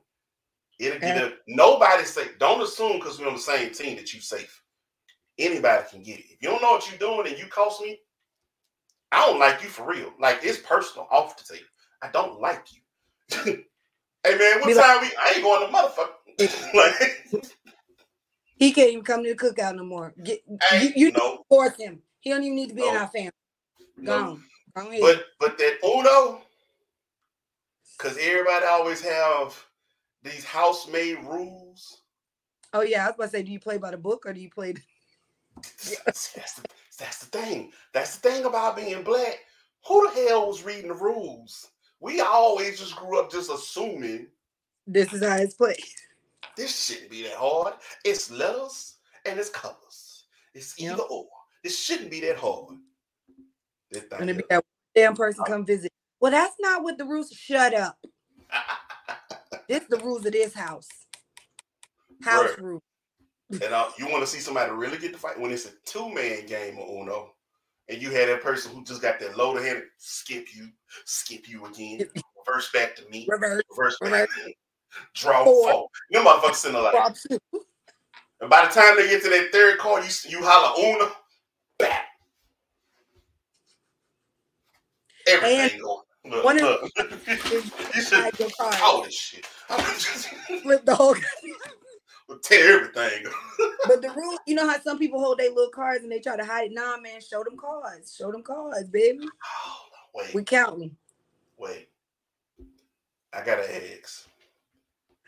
it'll 0.78 1.00
get 1.00 1.16
Yeah. 1.16 1.26
a 1.26 1.30
nobody 1.48 2.04
safe. 2.04 2.38
Don't 2.38 2.62
assume 2.62 2.98
because 2.98 3.18
we're 3.18 3.26
on 3.28 3.34
the 3.34 3.40
same 3.40 3.72
team 3.72 3.96
that 3.96 4.12
you're 4.12 4.22
safe. 4.22 4.62
Anybody 5.38 5.84
can 5.90 6.02
get 6.02 6.18
it. 6.20 6.26
If 6.30 6.36
you 6.42 6.50
don't 6.50 6.62
know 6.62 6.72
what 6.72 6.88
you're 6.88 6.98
doing 6.98 7.26
and 7.26 7.38
you 7.38 7.46
cost 7.46 7.80
me, 7.80 7.98
I 9.10 9.26
don't 9.26 9.38
like 9.40 9.62
you 9.62 9.68
for 9.68 9.86
real. 9.88 10.12
Like 10.20 10.40
it's 10.42 10.58
personal 10.58 11.08
off 11.10 11.36
the 11.36 11.54
table. 11.54 11.66
I 12.02 12.08
don't 12.10 12.40
like 12.40 12.64
you. 12.72 12.80
hey 14.24 14.36
man, 14.36 14.60
what 14.60 14.66
Be 14.66 14.74
like- 14.74 14.84
time 14.84 15.00
we 15.00 15.10
I 15.18 15.32
ain't 15.34 15.42
going 15.42 15.66
to 15.66 15.72
motherfucker. 15.72 16.08
like 16.74 17.44
He 18.56 18.72
can't 18.72 18.90
even 18.90 19.04
come 19.04 19.24
to 19.24 19.34
the 19.34 19.36
cookout 19.36 19.74
no 19.76 19.84
more. 19.84 20.14
Get 20.22 20.40
you, 20.74 20.92
you 20.94 21.12
no, 21.12 21.44
force 21.48 21.76
him. 21.76 22.00
He 22.20 22.30
don't 22.30 22.42
even 22.44 22.54
need 22.56 22.68
to 22.68 22.74
be 22.74 22.86
in 22.86 22.96
our 22.96 23.08
family. 23.08 23.30
No. 23.96 24.38
Gone. 24.74 24.98
But 25.00 25.24
but 25.38 25.58
that 25.58 25.78
Uno, 25.84 26.40
because 27.98 28.16
everybody 28.18 28.64
always 28.66 29.02
have 29.02 29.54
these 30.22 30.44
house-made 30.44 31.18
rules. 31.24 32.02
oh 32.72 32.80
yeah, 32.82 33.04
I 33.04 33.06
was 33.08 33.14
about 33.16 33.24
to 33.24 33.30
say, 33.30 33.42
do 33.42 33.52
you 33.52 33.60
play 33.60 33.76
by 33.76 33.90
the 33.90 33.98
book 33.98 34.24
or 34.26 34.32
do 34.32 34.40
you 34.40 34.50
play? 34.50 34.74
That's, 36.06 36.28
the, 36.32 36.62
that's 36.98 37.18
the 37.18 37.26
thing. 37.38 37.72
That's 37.92 38.16
the 38.16 38.28
thing 38.30 38.44
about 38.46 38.76
being 38.76 39.02
black. 39.02 39.38
Who 39.86 40.08
the 40.08 40.28
hell 40.28 40.46
was 40.48 40.64
reading 40.64 40.88
the 40.88 40.94
rules? 40.94 41.70
We 42.00 42.20
always 42.20 42.78
just 42.80 42.96
grew 42.96 43.20
up 43.20 43.30
just 43.30 43.50
assuming 43.50 44.28
This 44.86 45.12
is 45.12 45.22
how 45.22 45.36
it's 45.36 45.54
played. 45.54 45.76
this 46.56 46.84
shouldn't 46.86 47.10
be 47.10 47.22
that 47.24 47.34
hard. 47.36 47.74
It's 48.04 48.30
letters 48.30 48.96
and 49.26 49.38
it's 49.38 49.50
colors. 49.50 50.24
It's 50.54 50.78
Yep. 50.80 50.94
either 50.94 51.02
or. 51.04 51.28
This 51.62 51.78
shouldn't 51.78 52.10
be 52.10 52.20
that 52.20 52.36
hard. 52.36 52.76
And 54.18 54.30
it 54.30 54.36
be 54.38 54.44
that 54.50 54.64
damn 54.94 55.14
person 55.14 55.44
come 55.44 55.64
visit. 55.64 55.92
Well, 56.20 56.30
that's 56.30 56.54
not 56.60 56.82
what 56.82 56.98
the 56.98 57.04
rules. 57.04 57.30
Shut 57.32 57.74
up. 57.74 57.98
This 59.68 59.84
the 59.88 59.98
rules 59.98 60.26
of 60.26 60.32
this 60.32 60.52
house. 60.54 60.88
House 62.22 62.50
rule. 62.58 62.82
And 63.50 63.62
uh, 63.62 63.88
you 63.98 64.08
want 64.08 64.22
to 64.22 64.26
see 64.26 64.38
somebody 64.40 64.70
really 64.72 64.98
get 64.98 65.12
the 65.12 65.18
fight 65.18 65.38
when 65.38 65.50
it's 65.50 65.66
a 65.66 65.70
two 65.84 66.12
man 66.12 66.46
game 66.46 66.78
of 66.78 66.88
Uno, 66.88 67.32
and 67.88 68.00
you 68.00 68.10
had 68.10 68.28
that 68.28 68.42
person 68.42 68.74
who 68.74 68.82
just 68.84 69.02
got 69.02 69.20
that 69.20 69.36
load 69.36 69.58
of 69.58 69.64
hand, 69.64 69.82
skip 69.98 70.48
you, 70.54 70.68
skip 71.04 71.48
you 71.48 71.64
again, 71.66 72.00
reverse 72.46 72.70
back 72.72 72.96
to 72.96 73.08
me, 73.08 73.26
Reverse. 73.28 73.62
reverse 73.70 73.98
back, 74.00 74.10
reverse. 74.36 74.54
draw 75.14 75.44
Four. 75.44 75.70
four. 75.70 75.88
Them 76.10 76.24
motherfuckers 76.24 76.54
sitting 76.54 76.74
there 76.82 76.92
like, 76.92 77.16
and 78.40 78.50
by 78.50 78.66
the 78.66 78.72
time 78.72 78.96
they 78.96 79.08
get 79.08 79.22
to 79.22 79.30
that 79.30 79.50
third 79.52 79.78
card, 79.78 80.04
you 80.04 80.38
you 80.38 80.44
holler 80.44 80.96
Uno, 80.96 81.12
back. 81.78 82.06
Everything 85.32 85.80
going. 85.80 86.02
Look, 86.24 86.44
one 86.44 86.56
of- 86.62 86.62
look. 86.64 86.90
you 86.96 87.36
should 88.02 88.18
Hide 88.18 88.38
your 88.38 88.50
cards. 88.50 88.78
all 88.82 89.02
this 89.02 89.14
shit. 89.14 89.44
Flip 90.62 90.84
the 90.86 90.94
whole. 90.94 91.14
Tear 92.42 92.76
everything. 92.86 93.24
But 93.86 94.00
the 94.00 94.10
rule, 94.10 94.38
you 94.46 94.54
know 94.54 94.66
how 94.68 94.80
some 94.80 94.96
people 94.98 95.18
hold 95.20 95.38
their 95.38 95.50
little 95.50 95.68
cards 95.70 96.02
and 96.04 96.10
they 96.12 96.20
try 96.20 96.36
to 96.36 96.44
hide 96.44 96.66
it. 96.70 96.72
Nah, 96.74 96.96
man, 96.98 97.20
show 97.20 97.42
them 97.42 97.56
cards. 97.56 98.14
Show 98.16 98.30
them 98.30 98.42
cards, 98.44 98.88
baby. 98.88 99.18
Oh, 99.26 99.76
Wait, 100.14 100.32
We 100.34 100.44
counting. 100.44 100.96
wait. 101.58 101.88
I 103.32 103.44
gotta 103.44 103.64
ask. 103.98 104.28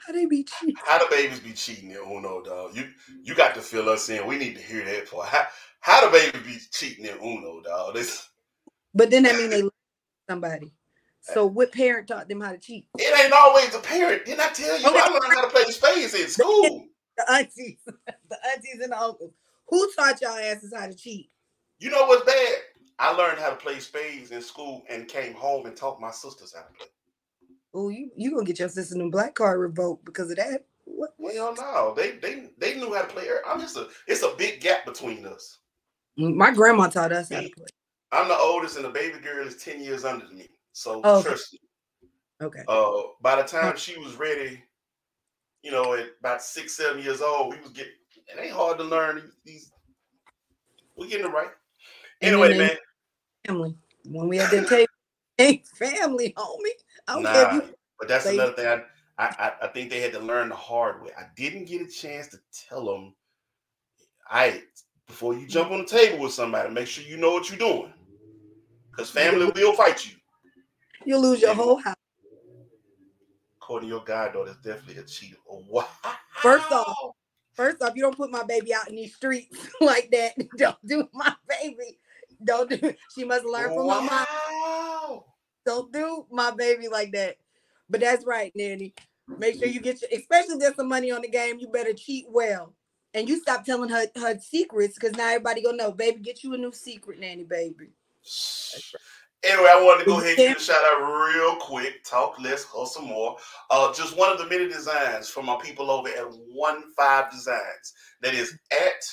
How 0.06 0.12
they 0.12 0.26
be 0.26 0.44
cheating? 0.44 0.76
How 0.84 0.98
the 0.98 1.06
babies 1.10 1.40
be 1.40 1.52
cheating 1.52 1.90
in 1.90 1.96
Uno, 1.96 2.42
dog? 2.42 2.76
You 2.76 2.88
you 3.22 3.34
got 3.34 3.54
to 3.56 3.60
fill 3.60 3.88
us 3.88 4.08
in. 4.08 4.26
We 4.26 4.36
need 4.38 4.54
to 4.56 4.62
hear 4.62 4.84
that 4.84 5.10
part. 5.10 5.26
How 5.28 5.46
how 5.80 6.04
the 6.06 6.12
babies 6.12 6.42
be 6.46 6.58
cheating 6.70 7.06
in 7.06 7.16
Uno, 7.18 7.60
dog? 7.62 7.94
This 7.94 8.28
But 8.94 9.10
then 9.10 9.24
that 9.24 9.36
mean 9.36 9.50
they 9.50 9.62
somebody. 10.28 10.66
Uh, 11.28 11.32
so 11.34 11.46
what 11.46 11.72
parent 11.72 12.08
taught 12.08 12.28
them 12.28 12.40
how 12.40 12.52
to 12.52 12.58
cheat? 12.58 12.86
it 12.98 13.24
ain't 13.24 13.32
always 13.32 13.74
a 13.74 13.78
parent. 13.80 14.24
Didn't 14.24 14.40
I 14.40 14.48
tell 14.50 14.78
you? 14.78 14.86
Okay. 14.86 14.98
I 14.98 15.08
learned 15.08 15.34
how 15.34 15.42
to 15.42 15.50
play 15.50 15.64
spades 15.64 16.14
in 16.14 16.28
school. 16.28 16.86
The 17.16 17.30
aunties, 17.32 17.78
the 17.86 18.36
aunties 18.52 18.80
and 18.82 18.90
the 18.90 19.00
uncles. 19.00 19.32
Who 19.68 19.88
taught 19.92 20.20
y'all 20.20 20.32
asses 20.32 20.74
how 20.76 20.88
to 20.88 20.94
cheat? 20.96 21.30
You 21.78 21.90
know 21.90 22.06
what's 22.06 22.24
bad? 22.24 22.56
I 22.98 23.12
learned 23.12 23.38
how 23.38 23.50
to 23.50 23.54
play 23.54 23.78
spades 23.78 24.32
in 24.32 24.42
school 24.42 24.84
and 24.90 25.06
came 25.06 25.32
home 25.32 25.66
and 25.66 25.76
taught 25.76 26.00
my 26.00 26.10
sisters 26.10 26.52
how 26.52 26.62
to 26.62 26.72
play. 26.72 26.86
Oh, 27.72 27.88
you 27.88 28.10
you 28.16 28.32
gonna 28.32 28.44
get 28.44 28.58
your 28.58 28.68
sister 28.68 29.00
in 29.00 29.10
black 29.10 29.34
card 29.34 29.60
revoked 29.60 30.04
because 30.04 30.30
of 30.30 30.38
that? 30.38 30.64
What? 30.84 31.14
Well, 31.18 31.54
no, 31.54 31.94
they 31.96 32.12
they 32.18 32.50
they 32.58 32.74
knew 32.74 32.94
how 32.94 33.02
to 33.02 33.08
play. 33.08 33.28
I'm 33.46 33.60
just 33.60 33.76
a. 33.76 33.88
It's 34.06 34.22
a 34.22 34.34
big 34.36 34.60
gap 34.60 34.84
between 34.84 35.26
us. 35.26 35.58
My 36.16 36.52
grandma 36.52 36.88
taught 36.88 37.12
us 37.12 37.30
how 37.30 37.40
to 37.40 37.50
play. 37.50 37.66
I'm 38.14 38.28
the 38.28 38.36
oldest, 38.38 38.76
and 38.76 38.84
the 38.84 38.90
baby 38.90 39.18
girl 39.18 39.46
is 39.46 39.56
ten 39.56 39.82
years 39.82 40.04
under 40.04 40.26
me. 40.28 40.48
So 40.72 41.00
Oh, 41.04 41.18
okay. 41.18 41.28
trust 41.28 41.52
me. 41.52 41.58
Okay. 42.42 42.62
Uh, 42.68 43.02
by 43.20 43.36
the 43.36 43.46
time 43.46 43.76
she 43.76 43.98
was 43.98 44.16
ready, 44.16 44.62
you 45.62 45.70
know, 45.70 45.94
at 45.94 46.06
about 46.20 46.42
six, 46.42 46.76
seven 46.76 47.02
years 47.02 47.20
old, 47.20 47.54
we 47.54 47.60
was 47.60 47.70
getting. 47.70 47.92
It 48.26 48.38
ain't 48.40 48.52
hard 48.52 48.78
to 48.78 48.84
learn 48.84 49.30
these. 49.44 49.70
we 50.96 51.08
getting 51.08 51.26
it 51.26 51.32
right. 51.32 51.50
Anyway, 52.22 52.56
man. 52.56 52.76
Family. 53.46 53.76
When 54.06 54.28
we 54.28 54.38
had 54.38 54.50
that 54.50 54.68
table, 54.68 54.92
ain't 55.38 55.66
family, 55.66 56.32
homie. 56.36 56.58
I 57.08 57.14
don't 57.14 57.24
care 57.24 57.44
Nah, 57.44 57.54
you 57.54 57.74
but 57.98 58.08
that's 58.08 58.26
another 58.26 58.52
thing. 58.52 58.66
I, 58.66 58.82
I 59.18 59.26
I- 59.26 59.54
I 59.62 59.68
think 59.68 59.90
they 59.90 60.00
had 60.00 60.12
to 60.12 60.18
learn 60.20 60.48
the 60.48 60.56
hard 60.56 61.02
way. 61.02 61.10
I 61.18 61.24
didn't 61.36 61.66
get 61.66 61.82
a 61.82 61.86
chance 61.90 62.28
to 62.28 62.38
tell 62.68 62.84
them. 62.84 63.14
I 64.30 64.62
before 65.06 65.34
you 65.34 65.46
jump 65.46 65.70
on 65.70 65.80
the 65.80 65.84
table 65.86 66.18
with 66.22 66.32
somebody, 66.32 66.70
make 66.70 66.86
sure 66.86 67.04
you 67.04 67.16
know 67.18 67.30
what 67.32 67.50
you're 67.50 67.58
doing, 67.58 67.92
because 68.96 69.10
family 69.10 69.46
will 69.54 69.72
fight 69.74 70.06
you. 70.06 70.16
you 71.04 71.18
lose 71.18 71.40
your 71.40 71.54
whole 71.54 71.76
house. 71.76 71.96
According 73.58 73.88
to 73.88 73.94
your 73.94 74.04
goddaughter, 74.04 74.50
is 74.50 74.56
definitely 74.58 75.02
a 75.02 75.04
cheater. 75.04 75.36
Oh, 75.50 75.64
wow. 75.70 75.88
First 76.42 76.70
off, 76.70 77.14
First 77.54 77.82
off, 77.82 77.92
you 77.94 78.02
don't 78.02 78.16
put 78.16 78.30
my 78.30 78.42
baby 78.42 78.74
out 78.74 78.88
in 78.88 78.96
these 78.96 79.14
streets 79.14 79.56
like 79.80 80.10
that. 80.10 80.34
Don't 80.56 80.76
do 80.84 81.08
my 81.12 81.32
baby. 81.48 81.98
Don't 82.42 82.68
do. 82.68 82.92
She 83.14 83.24
must 83.24 83.44
learn 83.44 83.72
from 83.72 83.86
my 83.86 84.26
mom. 85.00 85.20
Don't 85.64 85.92
do 85.92 86.26
my 86.30 86.50
baby 86.50 86.88
like 86.88 87.12
that. 87.12 87.36
But 87.88 88.00
that's 88.00 88.26
right, 88.26 88.52
Nanny. 88.54 88.92
Make 89.38 89.58
sure 89.58 89.68
you 89.68 89.80
get 89.80 90.02
your, 90.02 90.10
especially 90.18 90.54
if 90.54 90.60
there's 90.60 90.76
some 90.76 90.88
money 90.88 91.10
on 91.10 91.22
the 91.22 91.28
game. 91.28 91.58
You 91.58 91.68
better 91.68 91.94
cheat 91.94 92.26
well, 92.28 92.74
and 93.14 93.28
you 93.28 93.40
stop 93.40 93.64
telling 93.64 93.88
her 93.88 94.06
her 94.16 94.38
secrets 94.38 94.98
because 94.98 95.16
now 95.16 95.28
everybody 95.28 95.62
gonna 95.62 95.76
know. 95.76 95.92
Baby, 95.92 96.20
get 96.20 96.42
you 96.42 96.52
a 96.54 96.58
new 96.58 96.72
secret, 96.72 97.20
Nanny, 97.20 97.44
baby. 97.44 97.90
Anyway, 99.44 99.68
I 99.70 99.82
wanted 99.82 100.04
to 100.04 100.10
go 100.10 100.20
ahead 100.20 100.38
and 100.38 100.48
give 100.48 100.56
a 100.56 100.60
shout 100.60 100.84
out 100.84 101.02
real 101.02 101.56
quick. 101.56 102.02
Talk 102.04 102.40
less, 102.40 102.64
hustle 102.64 103.02
more. 103.02 103.36
Uh, 103.70 103.92
just 103.92 104.16
one 104.16 104.32
of 104.32 104.38
the 104.38 104.46
many 104.46 104.68
designs 104.68 105.28
from 105.28 105.44
my 105.44 105.58
people 105.62 105.90
over 105.90 106.08
at 106.08 106.26
One 106.48 106.82
Five 106.96 107.30
Designs. 107.30 107.92
That 108.22 108.34
is 108.34 108.58
at 108.72 109.04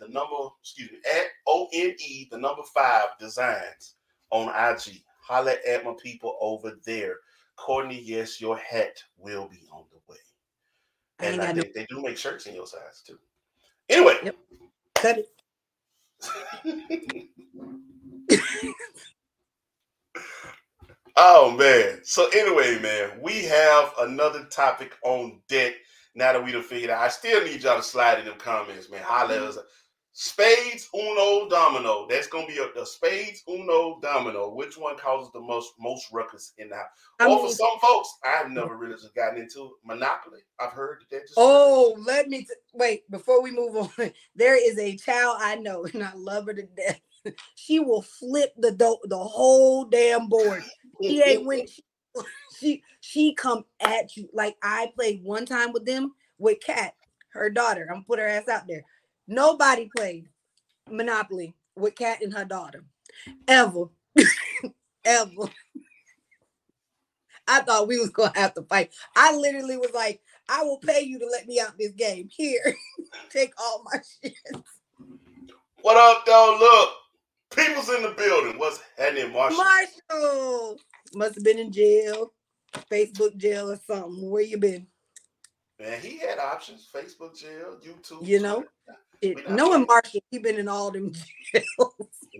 the 0.00 0.08
number, 0.08 0.36
excuse 0.62 0.90
me, 0.90 0.98
at 1.14 1.26
O 1.46 1.68
N 1.74 1.94
E, 1.98 2.28
the 2.30 2.38
number 2.38 2.62
five 2.74 3.08
designs 3.20 3.96
on 4.30 4.48
IG. 4.48 5.02
Holla 5.20 5.54
at 5.68 5.84
my 5.84 5.94
people 6.02 6.38
over 6.40 6.78
there. 6.86 7.16
Courtney, 7.56 8.00
yes, 8.02 8.40
your 8.40 8.56
hat 8.56 9.02
will 9.18 9.48
be 9.48 9.66
on 9.70 9.84
the 9.92 9.98
way. 10.08 10.18
And 11.20 11.42
I 11.42 11.52
no 11.52 11.60
think 11.60 11.74
they 11.74 11.86
do 11.86 12.02
make 12.02 12.16
shirts 12.16 12.46
in 12.46 12.54
your 12.54 12.66
size 12.66 13.02
too. 13.06 13.18
Anyway. 13.88 14.16
Yep. 14.24 14.36
cut 14.94 15.18
it. 15.18 15.28
oh 21.16 21.50
man. 21.52 22.00
So 22.04 22.28
anyway, 22.34 22.78
man, 22.80 23.10
we 23.22 23.44
have 23.44 23.92
another 24.00 24.44
topic 24.46 24.96
on 25.02 25.40
deck. 25.48 25.74
Now 26.16 26.32
that 26.32 26.44
we 26.44 26.52
done 26.52 26.62
figured 26.62 26.90
out, 26.90 27.02
I 27.02 27.08
still 27.08 27.44
need 27.44 27.62
y'all 27.62 27.76
to 27.76 27.82
slide 27.82 28.20
in 28.20 28.26
them 28.26 28.38
comments, 28.38 28.88
man. 28.88 29.02
Holla 29.02 29.48
us. 29.48 29.58
Spades 30.16 30.88
Uno 30.94 31.48
Domino. 31.48 32.06
That's 32.08 32.28
gonna 32.28 32.46
be 32.46 32.58
a, 32.58 32.68
the 32.72 32.86
Spades 32.86 33.42
Uno 33.48 33.98
Domino. 34.00 34.48
Which 34.48 34.78
one 34.78 34.96
causes 34.96 35.32
the 35.32 35.40
most 35.40 35.72
most 35.80 36.06
ruckus 36.12 36.52
in 36.56 36.68
the 36.68 36.76
house? 36.76 36.86
I 37.18 37.26
mean, 37.26 37.40
for 37.40 37.52
some 37.52 37.80
folks, 37.82 38.16
I've 38.24 38.52
never 38.52 38.76
really 38.76 38.94
just 38.94 39.12
gotten 39.16 39.42
into 39.42 39.72
Monopoly. 39.84 40.38
I've 40.60 40.70
heard 40.70 41.00
that. 41.00 41.16
that 41.16 41.22
just 41.22 41.34
oh, 41.36 41.96
let 42.06 42.28
me 42.28 42.42
t- 42.42 42.46
wait 42.72 43.10
before 43.10 43.42
we 43.42 43.50
move 43.50 43.76
on. 43.76 43.90
There 44.36 44.56
is 44.56 44.78
a 44.78 44.96
child 44.96 45.38
I 45.40 45.56
know, 45.56 45.84
and 45.92 46.04
I 46.04 46.12
love 46.14 46.46
her 46.46 46.54
to 46.54 46.62
death. 46.62 47.00
She 47.54 47.80
will 47.80 48.02
flip 48.02 48.52
the 48.56 48.72
do- 48.72 48.98
the 49.04 49.18
whole 49.18 49.84
damn 49.84 50.28
board. 50.28 50.62
She 51.02 51.22
ain't 51.22 51.44
when 51.44 51.66
she, 51.66 51.82
she 52.58 52.82
she 53.00 53.34
come 53.34 53.64
at 53.80 54.16
you 54.16 54.28
like 54.32 54.56
I 54.62 54.92
played 54.94 55.22
one 55.22 55.46
time 55.46 55.72
with 55.72 55.84
them 55.84 56.14
with 56.38 56.58
Kat, 56.60 56.94
her 57.30 57.50
daughter. 57.50 57.86
I'm 57.88 57.96
gonna 57.96 58.04
put 58.06 58.18
her 58.18 58.28
ass 58.28 58.48
out 58.48 58.66
there. 58.66 58.84
Nobody 59.26 59.90
played 59.94 60.28
Monopoly 60.90 61.54
with 61.76 61.94
Kat 61.94 62.22
and 62.22 62.32
her 62.34 62.44
daughter 62.44 62.84
ever, 63.48 63.86
ever. 65.04 65.50
I 67.46 67.60
thought 67.60 67.88
we 67.88 67.98
was 67.98 68.10
gonna 68.10 68.32
have 68.34 68.54
to 68.54 68.62
fight. 68.62 68.92
I 69.16 69.34
literally 69.36 69.76
was 69.76 69.92
like, 69.92 70.20
I 70.48 70.62
will 70.62 70.78
pay 70.78 71.00
you 71.00 71.18
to 71.18 71.26
let 71.26 71.46
me 71.46 71.60
out 71.60 71.76
this 71.78 71.92
game. 71.92 72.28
Here, 72.30 72.74
take 73.30 73.52
all 73.58 73.84
my 73.84 73.98
shit. 74.22 74.34
What 75.82 75.96
up, 75.96 76.24
though? 76.24 76.56
Look, 76.58 77.03
people's 77.56 77.88
in 77.88 78.02
the 78.02 78.14
building. 78.16 78.58
What's 78.58 78.80
happening, 78.98 79.32
Marshall? 79.32 79.64
Marshall 79.64 80.78
must 81.14 81.34
have 81.36 81.44
been 81.44 81.58
in 81.58 81.72
jail, 81.72 82.32
Facebook 82.90 83.36
jail 83.36 83.70
or 83.70 83.80
something. 83.86 84.30
Where 84.30 84.42
you 84.42 84.58
been? 84.58 84.86
Man, 85.78 86.00
he 86.00 86.18
had 86.18 86.38
options: 86.38 86.88
Facebook 86.92 87.38
jail, 87.38 87.78
YouTube. 87.84 88.26
You 88.26 88.40
know? 88.40 88.64
It, 89.20 89.48
knowing. 89.50 89.86
Marshall, 89.86 90.20
he 90.30 90.38
been 90.38 90.58
in 90.58 90.68
all 90.68 90.90
them 90.90 91.12
jails. 91.52 91.94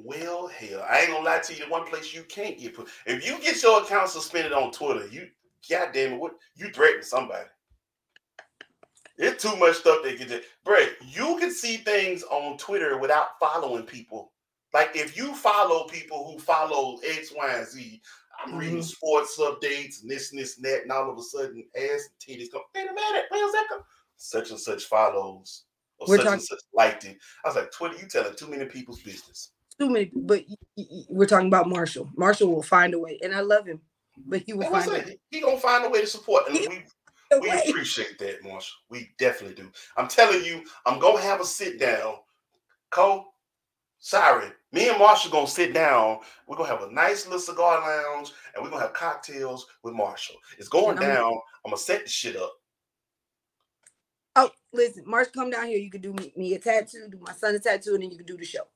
Well, 0.04 0.48
hell, 0.48 0.84
I 0.88 1.00
ain't 1.00 1.10
gonna 1.10 1.24
lie 1.24 1.38
to 1.38 1.54
you. 1.54 1.64
The 1.64 1.70
one 1.70 1.86
place 1.86 2.12
you 2.12 2.22
can't 2.24 2.58
get 2.58 2.74
put. 2.74 2.88
If 3.06 3.26
you 3.26 3.38
get 3.40 3.62
your 3.62 3.82
account 3.82 4.10
suspended 4.10 4.52
on 4.52 4.70
Twitter, 4.70 5.06
you 5.08 5.28
goddamn 5.68 6.14
it, 6.14 6.20
what 6.20 6.34
you 6.56 6.70
threaten 6.70 7.02
somebody. 7.02 7.46
It's 9.16 9.42
too 9.42 9.54
much 9.56 9.76
stuff 9.76 10.02
they 10.02 10.16
can 10.16 10.28
do. 10.28 10.40
Brett, 10.64 10.90
you 11.06 11.36
can 11.38 11.52
see 11.52 11.76
things 11.76 12.24
on 12.24 12.58
Twitter 12.58 12.98
without 12.98 13.38
following 13.38 13.84
people. 13.84 14.32
Like 14.74 14.90
if 14.96 15.16
you 15.16 15.34
follow 15.34 15.86
people 15.86 16.30
who 16.30 16.38
follow 16.38 16.98
X, 17.04 17.32
Y, 17.34 17.48
and 17.54 17.66
Z, 17.66 18.02
I'm 18.44 18.56
reading 18.56 18.78
Mhm. 18.78 18.84
sports 18.84 19.38
updates 19.38 20.02
and 20.02 20.10
this 20.10 20.32
and 20.32 20.40
this 20.40 20.56
and 20.56 20.64
that, 20.66 20.82
and 20.82 20.90
all 20.92 21.08
of 21.10 21.16
a 21.16 21.22
sudden 21.22 21.64
ass 21.76 22.08
and 22.08 22.18
titties 22.20 22.50
come. 22.50 22.62
Wait 22.74 22.90
a 22.90 22.92
minute, 22.92 23.26
where's 23.30 23.52
that 23.52 23.66
come? 23.68 23.84
Such 24.16 24.50
and 24.50 24.58
such 24.60 24.84
follows 24.86 25.64
or 25.98 26.08
We're 26.08 26.16
such 26.16 26.26
and 26.26 26.40
talking- 26.40 26.46
such 26.46 26.60
liked 26.72 27.04
it. 27.04 27.16
I 27.44 27.48
was 27.48 27.56
like, 27.56 27.70
Twitter, 27.70 27.96
you 27.96 28.08
telling 28.08 28.34
too 28.34 28.48
many 28.48 28.66
people's 28.66 29.00
business. 29.00 29.52
Too 29.78 29.88
many, 29.88 30.10
but 30.12 30.44
we're 31.08 31.26
talking 31.26 31.46
about 31.48 31.68
Marshall. 31.68 32.10
Marshall 32.16 32.48
will 32.52 32.62
find 32.62 32.94
a 32.94 32.98
way, 32.98 33.18
and 33.22 33.32
I 33.34 33.40
love 33.40 33.66
him, 33.66 33.80
but 34.26 34.42
he 34.42 34.52
will 34.54 34.64
And 34.64 34.72
find 34.72 34.88
a 34.90 35.04
that? 35.04 35.18
He 35.30 35.40
gonna 35.40 35.58
find 35.60 35.84
a 35.84 35.88
way 35.88 36.00
to 36.00 36.06
support, 36.08 36.48
and 36.48 36.58
we 36.58 36.84
we 37.40 37.48
way. 37.48 37.62
appreciate 37.68 38.18
that, 38.18 38.42
Marshall. 38.42 38.76
We 38.88 39.12
definitely 39.18 39.54
do. 39.62 39.70
I'm 39.96 40.08
telling 40.08 40.44
you, 40.44 40.64
I'm 40.86 40.98
gonna 40.98 41.20
have 41.20 41.40
a 41.40 41.44
sit 41.44 41.78
down. 41.78 42.18
Cole, 42.90 43.34
sorry, 43.98 44.52
me 44.74 44.88
and 44.88 44.98
Marshall 44.98 45.30
gonna 45.30 45.46
sit 45.46 45.72
down. 45.72 46.18
We're 46.46 46.56
gonna 46.56 46.68
have 46.68 46.82
a 46.82 46.92
nice 46.92 47.24
little 47.26 47.40
cigar 47.40 47.80
lounge, 47.80 48.32
and 48.54 48.62
we're 48.64 48.70
gonna 48.70 48.82
have 48.82 48.92
cocktails 48.92 49.66
with 49.84 49.94
Marshall. 49.94 50.36
It's 50.58 50.68
going 50.68 50.98
I'm- 50.98 51.08
down. 51.08 51.32
I'm 51.64 51.70
gonna 51.70 51.76
set 51.76 52.02
the 52.04 52.10
shit 52.10 52.36
up. 52.36 52.52
Oh, 54.36 54.50
listen, 54.72 55.04
Marshall, 55.06 55.32
come 55.32 55.50
down 55.50 55.66
here. 55.68 55.78
You 55.78 55.90
can 55.90 56.00
do 56.00 56.12
me, 56.12 56.32
me 56.36 56.54
a 56.54 56.58
tattoo, 56.58 57.06
do 57.08 57.18
my 57.20 57.32
son 57.32 57.54
a 57.54 57.60
tattoo, 57.60 57.94
and 57.94 58.02
then 58.02 58.10
you 58.10 58.16
can 58.16 58.26
do 58.26 58.36
the 58.36 58.44
show. 58.44 58.66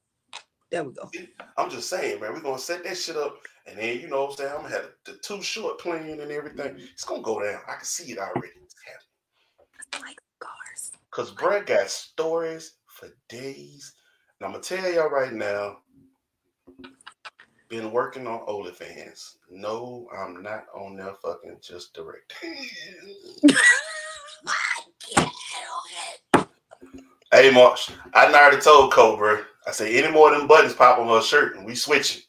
There 0.70 0.84
we 0.84 0.92
go. 0.92 1.10
I'm 1.56 1.68
just 1.70 1.88
saying, 1.88 2.20
man, 2.20 2.32
we're 2.32 2.40
gonna 2.40 2.58
set 2.58 2.84
that 2.84 2.96
shit 2.96 3.16
up, 3.16 3.38
and 3.66 3.76
then 3.76 3.98
you 3.98 4.06
know 4.06 4.22
what 4.24 4.30
I'm 4.32 4.36
saying. 4.36 4.52
I'm 4.54 4.62
gonna 4.62 4.74
have 4.74 4.90
the 5.04 5.14
two 5.14 5.42
short 5.42 5.80
playing 5.80 6.20
and 6.20 6.30
everything. 6.30 6.76
It's 6.78 7.04
gonna 7.04 7.22
go 7.22 7.42
down. 7.42 7.60
I 7.66 7.74
can 7.76 7.84
see 7.84 8.12
it 8.12 8.18
already. 8.18 8.52
It's 8.62 8.74
happening. 8.86 10.06
Like 10.06 10.20
cars. 10.38 10.92
Cause 11.10 11.32
Brett 11.32 11.66
got 11.66 11.90
stories 11.90 12.74
for 12.86 13.08
days. 13.28 13.94
And 14.38 14.46
I'm 14.46 14.52
gonna 14.52 14.62
tell 14.62 14.92
y'all 14.92 15.08
right 15.08 15.32
now, 15.32 15.78
been 17.68 17.92
working 17.92 18.26
on 18.26 18.40
OnlyFans. 18.46 19.37
No, 19.50 20.08
I'm 20.16 20.42
not 20.42 20.66
on 20.75 20.96
there 20.96 21.14
fucking 21.22 21.58
just 21.60 21.92
direct. 21.94 22.32
hey 27.32 27.50
Marsh, 27.50 27.90
I 28.14 28.26
already 28.26 28.60
told 28.60 28.92
Cobra. 28.92 29.44
I 29.66 29.72
say 29.72 30.02
any 30.02 30.10
more 30.12 30.30
than 30.30 30.46
buttons 30.46 30.75
pop 30.75 30.98
on 30.98 31.08
her 31.08 31.20
shirt 31.20 31.56
and 31.56 31.66
we 31.66 31.75
switch 31.75 32.06
switching. 32.06 32.22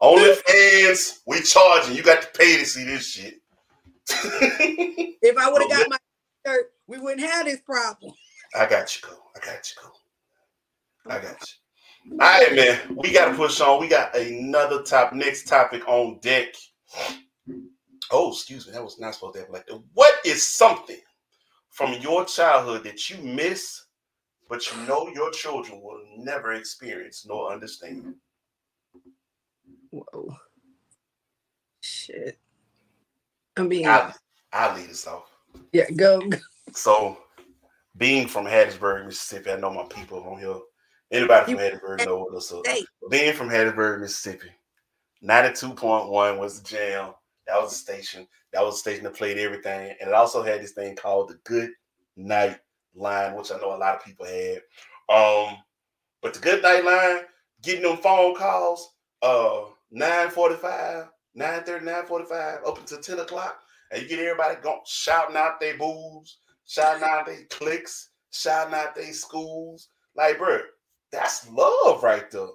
OnlyFans, 0.00 1.20
we 1.26 1.40
charging. 1.42 1.96
You 1.96 2.02
got 2.02 2.22
to 2.22 2.28
pay 2.38 2.58
to 2.58 2.66
see 2.66 2.84
this 2.84 3.08
shit. 3.08 3.40
if 4.08 5.36
I 5.36 5.50
would 5.50 5.62
have 5.62 5.70
got 5.70 5.88
my 5.90 5.96
shirt, 6.46 6.70
we 6.86 6.98
wouldn't 6.98 7.28
have 7.28 7.46
this 7.46 7.60
problem. 7.60 8.12
I 8.54 8.66
got 8.66 8.94
you, 8.94 9.02
Cole. 9.02 9.22
I 9.34 9.40
got 9.44 9.68
you, 9.70 9.76
Cole. 9.82 9.98
I 11.06 11.18
got 11.18 11.40
you. 11.40 11.65
All 12.12 12.18
right, 12.18 12.54
man. 12.54 12.96
We 12.96 13.12
got 13.12 13.30
to 13.30 13.36
push 13.36 13.60
on. 13.60 13.80
We 13.80 13.88
got 13.88 14.16
another 14.16 14.82
top, 14.82 15.12
next 15.12 15.46
topic 15.46 15.86
on 15.88 16.18
deck. 16.20 16.54
Oh, 18.10 18.30
excuse 18.30 18.66
me. 18.66 18.72
That 18.72 18.84
was 18.84 18.98
not 18.98 19.14
supposed 19.14 19.34
to 19.34 19.40
happen 19.40 19.54
like 19.54 19.66
that. 19.66 19.82
What 19.94 20.14
is 20.24 20.46
something 20.46 21.00
from 21.70 21.94
your 22.00 22.24
childhood 22.24 22.84
that 22.84 23.10
you 23.10 23.18
miss, 23.18 23.84
but 24.48 24.70
you 24.70 24.80
know 24.86 25.08
your 25.08 25.30
children 25.30 25.80
will 25.82 26.00
never 26.16 26.54
experience 26.54 27.26
nor 27.26 27.52
understand? 27.52 28.14
Whoa. 29.90 30.36
Shit. 31.80 32.38
I 33.56 33.62
mean, 33.62 33.86
I'll, 33.86 34.14
I'll 34.52 34.76
lead 34.76 34.90
us 34.90 35.06
off. 35.06 35.30
yeah, 35.72 35.90
go. 35.90 36.20
go. 36.20 36.38
So, 36.72 37.18
being 37.96 38.28
from 38.28 38.44
Hattiesburg, 38.44 39.06
Mississippi, 39.06 39.52
I 39.52 39.56
know 39.56 39.70
my 39.70 39.84
people 39.84 40.22
on 40.24 40.38
here. 40.38 40.56
Anybody 41.12 41.52
from 41.52 41.62
Hattiesburg 41.62 42.04
know 42.04 42.26
what's 42.30 42.52
up. 42.52 42.66
Hey, 42.66 42.84
Being 43.10 43.32
from 43.32 43.48
Hattiesburg, 43.48 44.00
Mississippi, 44.00 44.50
92.1 45.22 46.38
was 46.38 46.60
the 46.60 46.68
jam. 46.68 47.12
That 47.46 47.60
was 47.60 47.70
the 47.70 47.76
station. 47.76 48.26
That 48.52 48.64
was 48.64 48.74
the 48.74 48.78
station 48.78 49.04
that 49.04 49.14
played 49.14 49.38
everything. 49.38 49.94
And 50.00 50.08
it 50.08 50.14
also 50.14 50.42
had 50.42 50.62
this 50.62 50.72
thing 50.72 50.96
called 50.96 51.28
the 51.28 51.38
Good 51.44 51.70
Night 52.16 52.58
Line, 52.94 53.34
which 53.34 53.52
I 53.52 53.58
know 53.58 53.74
a 53.74 53.78
lot 53.78 53.94
of 53.94 54.04
people 54.04 54.26
had. 54.26 54.62
Um, 55.08 55.58
but 56.22 56.34
the 56.34 56.40
Good 56.40 56.62
Night 56.62 56.84
Line, 56.84 57.24
getting 57.62 57.82
them 57.82 57.98
phone 57.98 58.34
calls, 58.34 58.94
uh, 59.22 59.62
945, 59.92 61.08
930, 61.36 61.84
945, 61.84 62.58
up 62.66 62.78
until 62.78 63.00
10 63.00 63.20
o'clock. 63.20 63.60
And 63.92 64.02
you 64.02 64.08
get 64.08 64.18
everybody 64.18 64.56
going 64.60 64.80
shouting 64.84 65.36
out 65.36 65.60
their 65.60 65.78
boobs, 65.78 66.38
shouting 66.66 67.04
out 67.04 67.26
their 67.26 67.44
clicks, 67.50 68.08
shouting 68.32 68.74
out 68.74 68.96
their 68.96 69.12
schools. 69.12 69.88
Like, 70.16 70.38
bro, 70.38 70.60
that's 71.12 71.48
love 71.50 72.02
right 72.02 72.30
there. 72.30 72.48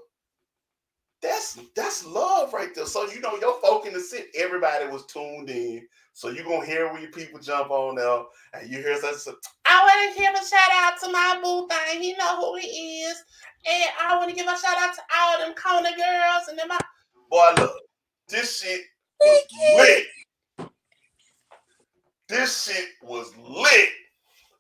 That's 1.22 1.60
that's 1.76 2.06
love 2.06 2.54
right 2.54 2.74
there. 2.74 2.86
So 2.86 3.08
you 3.10 3.22
know 3.22 3.38
your 3.38 3.60
folk 3.62 3.86
in 3.86 3.94
the 3.94 4.00
city, 4.00 4.28
everybody 4.38 4.88
was 4.88 5.06
tuned 5.06 5.50
in. 5.50 5.88
So 6.14 6.30
you're 6.30 6.44
gonna 6.44 6.66
hear 6.66 6.92
when 6.92 7.02
your 7.02 7.12
people 7.12 7.40
jump 7.40 7.70
on 7.70 7.96
there 7.96 8.24
and 8.54 8.70
you 8.70 8.80
hear 8.80 8.98
such 8.98 9.36
I 9.66 9.84
want 9.84 10.16
to 10.16 10.20
give 10.20 10.34
a 10.34 10.46
shout 10.46 10.72
out 10.74 11.00
to 11.02 11.12
my 11.12 11.40
boo 11.42 11.68
thing. 11.68 12.02
He 12.02 12.14
know 12.14 12.38
who 12.38 12.58
he 12.58 13.02
is. 13.04 13.24
And 13.66 13.90
I 14.02 14.18
want 14.18 14.30
to 14.30 14.36
give 14.36 14.48
a 14.48 14.58
shout 14.58 14.78
out 14.78 14.96
to 14.96 15.02
all 15.18 15.40
them 15.40 15.54
corner 15.54 15.96
girls 15.96 16.48
and 16.50 16.58
them. 16.58 16.70
Boy, 17.30 17.54
look, 17.58 17.76
this 18.28 18.60
shit 18.60 18.82
was 19.24 19.44
lit. 19.78 20.68
This 22.28 22.64
shit 22.64 22.88
was 23.04 23.32
lit. 23.38 23.90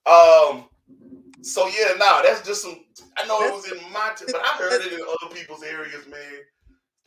Um, 0.05 0.65
so 1.41 1.67
yeah, 1.67 1.93
nah, 1.97 2.21
that's 2.21 2.45
just 2.45 2.61
some. 2.61 2.77
I 3.17 3.25
know 3.27 3.41
it 3.43 3.53
was 3.53 3.71
in 3.71 3.77
my, 3.91 4.11
t- 4.17 4.25
but 4.27 4.41
I 4.43 4.57
heard 4.57 4.81
it 4.85 4.93
in 4.93 4.99
other 5.01 5.33
people's 5.33 5.63
areas, 5.63 6.07
man. 6.07 6.19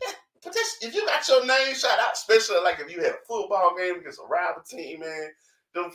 Yeah, 0.02 0.12
but 0.42 0.52
that's, 0.52 0.78
if 0.82 0.94
you 0.94 1.06
got 1.06 1.26
your 1.28 1.46
name 1.46 1.74
shout 1.74 1.98
out, 1.98 2.12
especially 2.14 2.60
like 2.62 2.80
if 2.80 2.90
you 2.90 3.00
had 3.00 3.12
a 3.12 3.26
football 3.26 3.74
game 3.76 4.00
against 4.00 4.20
a 4.20 4.26
rival 4.26 4.62
team, 4.68 5.00
man. 5.00 5.30
Them, 5.74 5.90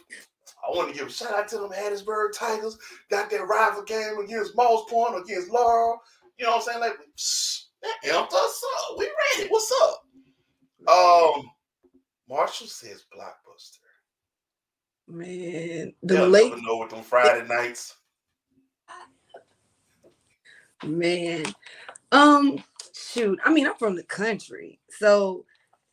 I 0.68 0.76
want 0.76 0.92
to 0.92 0.98
give 0.98 1.08
a 1.08 1.12
shout 1.12 1.34
out 1.34 1.48
to 1.50 1.58
them 1.58 1.70
Hattiesburg 1.70 2.34
Tigers. 2.34 2.78
Got 3.10 3.30
their 3.30 3.46
rival 3.46 3.84
game 3.84 4.20
against 4.20 4.56
Moss 4.56 4.90
Point 4.90 5.24
against 5.24 5.50
Laurel. 5.50 6.00
You 6.38 6.46
know 6.46 6.52
what 6.52 6.58
I'm 6.58 6.64
saying? 6.64 6.80
Like, 6.82 6.98
psh, 7.18 7.64
that 7.82 7.96
amped 8.06 8.34
us 8.34 8.64
up. 8.90 8.98
We 8.98 9.10
ready. 9.38 9.50
What's 9.50 9.72
up? 9.84 10.04
Um, 10.88 11.50
Marshall 12.30 12.68
says 12.68 13.06
Blockbuster. 13.14 13.80
man, 15.08 15.94
the 16.04 16.16
They'll 16.16 16.28
late 16.28 16.54
know 16.62 16.78
with 16.78 16.90
them 16.90 17.04
Friday 17.04 17.48
nights. 17.48 17.96
Man. 20.84 21.46
Um, 22.12 22.64
shoot. 22.94 23.40
I 23.44 23.52
mean, 23.52 23.68
I'm 23.68 23.76
from 23.76 23.96
the 23.96 24.04
country, 24.04 24.80
so 24.90 25.46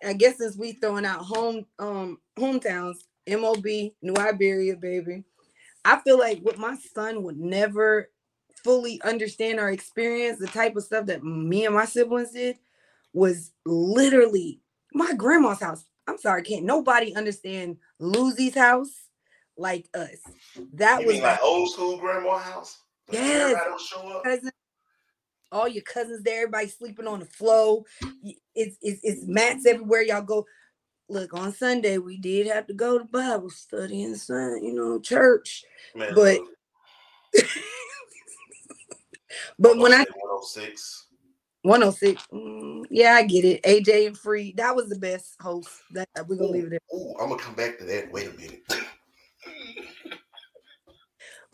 I 0.05 0.13
guess 0.13 0.39
since 0.39 0.57
we 0.57 0.73
throwing 0.73 1.07
out 1.07 1.21
home 1.21 1.67
um 1.79 2.19
hometowns, 2.39 2.99
MOB, 3.29 3.65
New 4.03 4.15
Iberia, 4.17 4.77
baby. 4.77 5.25
I 5.85 6.01
feel 6.01 6.19
like 6.19 6.41
what 6.41 6.59
my 6.59 6.77
son 6.95 7.23
would 7.23 7.39
never 7.39 8.11
fully 8.65 9.01
understand 9.03 9.61
or 9.61 9.71
experience 9.71 10.39
the 10.41 10.49
type 10.49 10.75
of 10.75 10.83
stuff 10.83 11.07
that 11.07 11.23
me 11.23 11.65
and 11.65 11.75
my 11.75 11.85
siblings 11.85 12.33
did 12.33 12.57
was 13.13 13.53
literally 13.65 14.61
my 14.93 15.13
grandma's 15.15 15.61
house. 15.61 15.85
I'm 16.09 16.19
sorry, 16.19 16.43
can't 16.43 16.65
nobody 16.65 17.15
understand 17.15 17.77
Lucy's 18.01 18.55
house 18.55 19.07
like 19.57 19.89
us. 19.95 20.19
That 20.75 21.01
You 21.01 21.07
was 21.07 21.21
like 21.21 21.43
old 21.43 21.71
school 21.71 21.99
grandma 21.99 22.39
house? 22.39 22.79
Yes. 23.11 23.41
Everybody 23.41 23.71
will 23.71 23.79
show 23.79 24.09
up. 24.09 24.25
cousin, 24.25 24.51
all 25.53 25.69
your 25.69 25.83
cousins 25.83 26.23
there, 26.23 26.43
everybody 26.43 26.69
sleeping 26.69 27.07
on 27.07 27.21
the 27.21 27.27
floor. 27.27 27.83
It's, 28.55 28.77
it's 28.83 29.01
it's 29.03 29.23
mats 29.27 29.67
everywhere 29.67 30.03
y'all 30.03 30.23
go. 30.23 30.47
Look, 31.09 31.35
on 31.35 31.53
Sunday 31.53 31.99
we 31.99 32.19
did 32.19 32.47
have 32.49 32.67
to 32.67 32.75
go 32.75 32.99
to 32.99 33.05
Bible 33.05 33.51
study 33.51 34.03
and 34.03 34.17
Sun, 34.17 34.63
you 34.63 34.75
know, 34.75 34.99
church. 34.99 35.65
Man, 35.95 36.15
But- 36.15 36.41
But 39.59 39.79
when 39.79 39.93
I 39.93 40.05
106. 40.05 41.07
106, 41.63 42.27
mm, 42.33 42.85
yeah, 42.91 43.15
I 43.15 43.23
get 43.25 43.45
it. 43.45 43.63
AJ 43.65 44.07
and 44.07 44.19
Free, 44.19 44.53
that 44.57 44.77
was 44.77 44.89
the 44.89 44.99
best 44.99 45.35
host. 45.41 45.69
That 45.93 46.09
we're 46.29 46.37
gonna 46.37 46.51
leave 46.51 46.67
it 46.67 46.71
there. 46.71 46.81
Ooh, 46.95 47.15
I'm 47.21 47.29
gonna 47.29 47.43
come 47.43 47.55
back 47.55 47.79
to 47.79 47.85
that. 47.85 48.13
Wait 48.13 48.29
a 48.29 48.33
minute. 48.33 48.63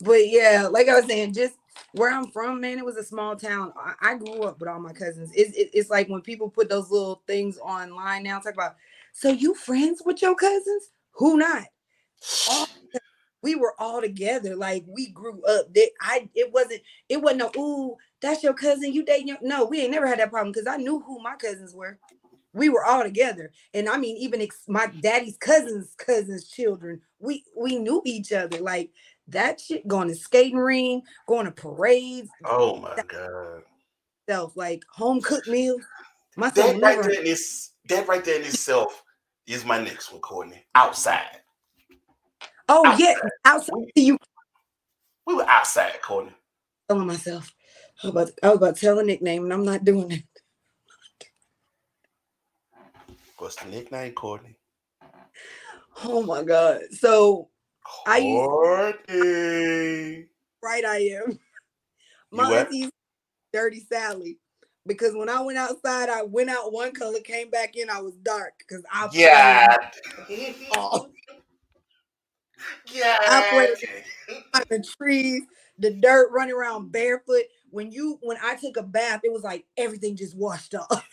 But 0.01 0.27
yeah, 0.27 0.67
like 0.69 0.89
I 0.89 0.95
was 0.95 1.05
saying, 1.05 1.33
just 1.33 1.53
where 1.93 2.11
I'm 2.11 2.27
from, 2.27 2.59
man, 2.59 2.79
it 2.79 2.85
was 2.85 2.97
a 2.97 3.03
small 3.03 3.35
town. 3.35 3.71
I, 3.77 4.13
I 4.13 4.15
grew 4.15 4.43
up 4.43 4.59
with 4.59 4.67
all 4.67 4.79
my 4.79 4.93
cousins. 4.93 5.31
It's 5.35 5.55
it, 5.57 5.69
it's 5.73 5.89
like 5.89 6.09
when 6.09 6.21
people 6.21 6.49
put 6.49 6.69
those 6.69 6.91
little 6.91 7.21
things 7.27 7.57
online 7.59 8.23
now, 8.23 8.39
talk 8.39 8.53
about. 8.53 8.75
So 9.13 9.29
you 9.29 9.53
friends 9.53 10.01
with 10.05 10.21
your 10.21 10.35
cousins? 10.35 10.89
Who 11.13 11.37
not? 11.37 11.65
All, 12.49 12.67
we 13.43 13.55
were 13.55 13.75
all 13.79 14.01
together. 14.01 14.55
Like 14.55 14.85
we 14.87 15.09
grew 15.09 15.43
up. 15.43 15.71
That 15.73 15.91
I 16.01 16.29
it 16.33 16.51
wasn't 16.51 16.81
it 17.09 17.21
wasn't 17.21 17.39
no 17.39 17.61
ooh 17.61 17.97
that's 18.21 18.41
your 18.43 18.53
cousin. 18.53 18.93
You 18.93 19.05
dating 19.05 19.27
your 19.27 19.37
no. 19.41 19.65
We 19.65 19.81
ain't 19.81 19.91
never 19.91 20.07
had 20.07 20.19
that 20.19 20.31
problem 20.31 20.51
because 20.51 20.67
I 20.67 20.77
knew 20.77 20.99
who 21.01 21.21
my 21.21 21.35
cousins 21.35 21.75
were. 21.75 21.99
We 22.53 22.69
were 22.69 22.85
all 22.85 23.03
together, 23.03 23.51
and 23.73 23.89
I 23.89 23.97
mean 23.97 24.17
even 24.17 24.41
ex- 24.41 24.65
my 24.67 24.87
daddy's 24.87 25.37
cousins' 25.37 25.93
cousins' 25.97 26.47
children. 26.49 27.01
We 27.19 27.43
we 27.55 27.77
knew 27.77 28.01
each 28.05 28.31
other. 28.31 28.59
Like 28.59 28.91
that 29.27 29.59
shit. 29.59 29.87
Going 29.87 30.07
to 30.07 30.15
skating 30.15 30.57
ring, 30.57 31.01
going 31.27 31.45
to 31.45 31.51
parades, 31.51 32.29
oh 32.45 32.77
my 32.77 32.95
god. 33.07 33.63
stuff 34.27 34.55
like 34.55 34.83
home 34.91 35.21
cooked 35.21 35.47
meals. 35.47 35.81
My 36.35 36.49
That 36.49 36.73
right 36.73 36.77
never. 36.79 37.03
there 37.03 37.19
in 37.19 37.23
this 37.25 37.71
that 37.89 38.07
right 38.07 38.23
there 38.23 38.39
in 38.39 38.45
itself 38.45 39.03
is 39.45 39.65
my 39.65 39.77
next 39.79 40.11
one, 40.11 40.21
Courtney. 40.21 40.63
Outside. 40.75 41.41
Oh 42.69 42.95
yeah, 42.97 43.13
outside. 43.45 43.73
outside 43.73 43.91
you 43.95 44.17
We 45.27 45.35
were 45.35 45.47
outside, 45.49 46.01
Courtney. 46.01 46.33
telling 46.89 47.07
myself. 47.07 47.53
I 48.01 48.07
was, 48.07 48.11
about 48.11 48.27
to, 48.27 48.33
I 48.43 48.47
was 48.49 48.57
about 48.57 48.75
to 48.75 48.81
tell 48.81 48.99
a 48.99 49.03
nickname, 49.03 49.43
and 49.43 49.53
I'm 49.53 49.63
not 49.63 49.85
doing 49.85 50.11
it. 50.11 50.23
What's 53.37 53.55
the 53.57 53.69
nickname, 53.69 54.13
Courtney? 54.13 54.55
Oh 56.03 56.23
my 56.23 56.43
god. 56.43 56.81
So 56.91 57.49
I 58.07 58.17
used- 58.17 58.49
right 60.61 60.85
I 60.85 60.97
am. 61.21 61.39
My 62.31 62.59
auntie's 62.59 62.91
dirty 63.51 63.79
Sally. 63.79 64.37
Because 64.85 65.15
when 65.15 65.29
I 65.29 65.39
went 65.39 65.57
outside, 65.57 66.09
I 66.09 66.23
went 66.23 66.49
out 66.49 66.73
one 66.73 66.93
color, 66.93 67.21
came 67.21 67.49
back 67.49 67.77
in, 67.77 67.89
I 67.89 68.01
was 68.01 68.17
dark 68.17 68.53
because 68.59 68.83
I 68.91 69.07
Yeah. 69.13 69.77
all 70.71 71.09
Yeah. 72.91 73.17
I 73.21 73.75
on 74.53 74.63
the 74.69 74.83
trees, 74.97 75.43
the 75.77 75.91
dirt, 75.91 76.31
running 76.31 76.53
around 76.53 76.91
barefoot. 76.91 77.43
When 77.69 77.91
you 77.91 78.19
when 78.21 78.37
I 78.43 78.55
took 78.55 78.77
a 78.77 78.83
bath, 78.83 79.21
it 79.23 79.31
was 79.31 79.43
like 79.43 79.65
everything 79.77 80.15
just 80.15 80.35
washed 80.35 80.75
off. 80.75 81.07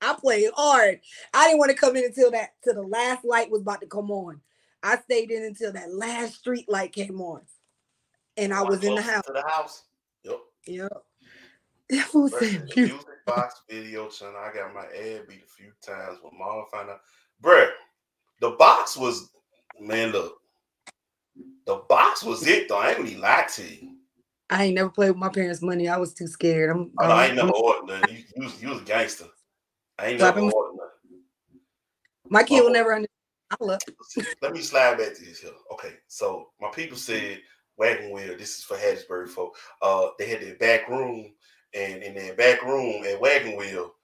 I 0.00 0.14
played 0.14 0.50
hard. 0.56 1.00
I 1.34 1.46
didn't 1.46 1.58
want 1.58 1.70
to 1.70 1.76
come 1.76 1.96
in 1.96 2.04
until 2.04 2.30
that 2.32 2.50
till 2.64 2.74
the 2.74 2.82
last 2.82 3.24
light 3.24 3.50
was 3.50 3.62
about 3.62 3.80
to 3.80 3.86
come 3.86 4.10
on. 4.10 4.40
I 4.82 4.98
stayed 4.98 5.30
in 5.30 5.44
until 5.44 5.72
that 5.72 5.92
last 5.94 6.36
street 6.36 6.68
light 6.68 6.92
came 6.92 7.20
on. 7.20 7.42
And 8.36 8.54
I 8.54 8.62
was 8.62 8.82
in 8.82 8.94
the 8.94 9.02
house. 9.02 9.26
To 9.26 9.32
the 9.32 9.42
house. 9.42 9.82
Yep. 10.24 10.38
Yep. 10.66 11.02
That 11.90 12.06
fool 12.06 12.28
said 12.28 12.70
music 12.76 13.06
box 13.26 13.62
video 13.68 14.08
channel. 14.08 14.36
I 14.36 14.54
got 14.54 14.72
my 14.72 14.84
ad 14.84 15.26
beat 15.28 15.42
a 15.44 15.48
few 15.48 15.72
times 15.82 16.18
when 16.22 16.38
mom 16.38 16.64
found 16.72 16.90
out. 16.90 17.00
Bruh, 17.42 17.70
the 18.40 18.50
box 18.50 18.96
was 18.96 19.30
man, 19.80 20.12
look. 20.12 20.36
The 21.66 21.82
box 21.88 22.22
was 22.22 22.46
it 22.46 22.68
though. 22.68 22.78
I 22.78 22.90
ain't 22.90 22.98
gonna 22.98 23.18
lie 23.18 23.46
to 23.54 23.62
you. 23.62 23.96
I 24.50 24.64
ain't 24.64 24.74
never 24.74 24.88
played 24.88 25.10
with 25.10 25.18
my 25.18 25.28
parents' 25.28 25.62
money. 25.62 25.88
I 25.88 25.96
was 25.96 26.14
too 26.14 26.26
scared. 26.26 26.70
I'm, 26.70 26.90
Oh, 27.00 27.06
no, 27.06 27.14
I 27.14 27.26
ain't 27.26 27.36
never 27.36 27.52
ordered. 27.52 28.10
You, 28.10 28.24
you, 28.36 28.42
was, 28.42 28.62
you 28.62 28.68
was 28.68 28.80
a 28.80 28.84
gangster. 28.84 29.26
I 30.00 30.06
ain't 30.06 30.20
never 30.20 30.40
ordered 30.40 30.76
nothing. 30.76 31.20
My 32.28 32.42
kid 32.42 32.62
will 32.62 32.70
never 32.70 32.94
understand. 32.94 33.08
I 33.50 33.56
love. 33.64 33.80
Let 34.42 34.52
me 34.52 34.60
slide 34.60 34.98
back 34.98 35.14
to 35.14 35.24
this 35.24 35.40
here. 35.40 35.50
Okay, 35.72 35.94
so 36.06 36.50
my 36.60 36.70
people 36.70 36.96
said 36.96 37.40
wagon 37.76 38.10
wheel. 38.10 38.36
This 38.38 38.58
is 38.58 38.64
for 38.64 38.76
Hattiesburg 38.76 39.28
folk. 39.28 39.56
Uh, 39.82 40.08
they 40.18 40.28
had 40.28 40.40
their 40.40 40.54
back 40.54 40.88
room, 40.88 41.32
and 41.74 42.02
in 42.02 42.14
their 42.14 42.34
back 42.34 42.62
room 42.62 43.04
at 43.04 43.20
wagon 43.20 43.56
wheel. 43.56 43.94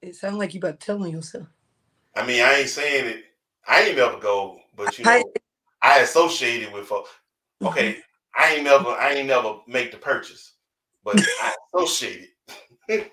It 0.00 0.14
sounds 0.14 0.36
like 0.36 0.54
you 0.54 0.58
about 0.58 0.80
telling 0.80 1.12
yourself. 1.12 1.46
I 2.16 2.24
mean, 2.26 2.42
I 2.42 2.54
ain't 2.54 2.68
saying 2.68 3.06
it. 3.06 3.24
I 3.68 3.82
ain't 3.82 3.96
never 3.96 4.18
go, 4.18 4.60
but 4.76 4.98
you 4.98 5.04
know, 5.04 5.10
I, 5.10 5.24
I 5.82 5.98
associated 6.00 6.72
with 6.72 6.86
folk. 6.86 7.08
Okay, 7.62 7.92
mm-hmm. 7.92 8.42
I 8.42 8.54
ain't 8.54 8.64
never, 8.64 8.88
I 8.88 9.12
ain't 9.12 9.28
never 9.28 9.56
make 9.66 9.90
the 9.90 9.98
purchase, 9.98 10.54
but 11.04 11.20
I 11.42 11.54
associated. 11.74 12.28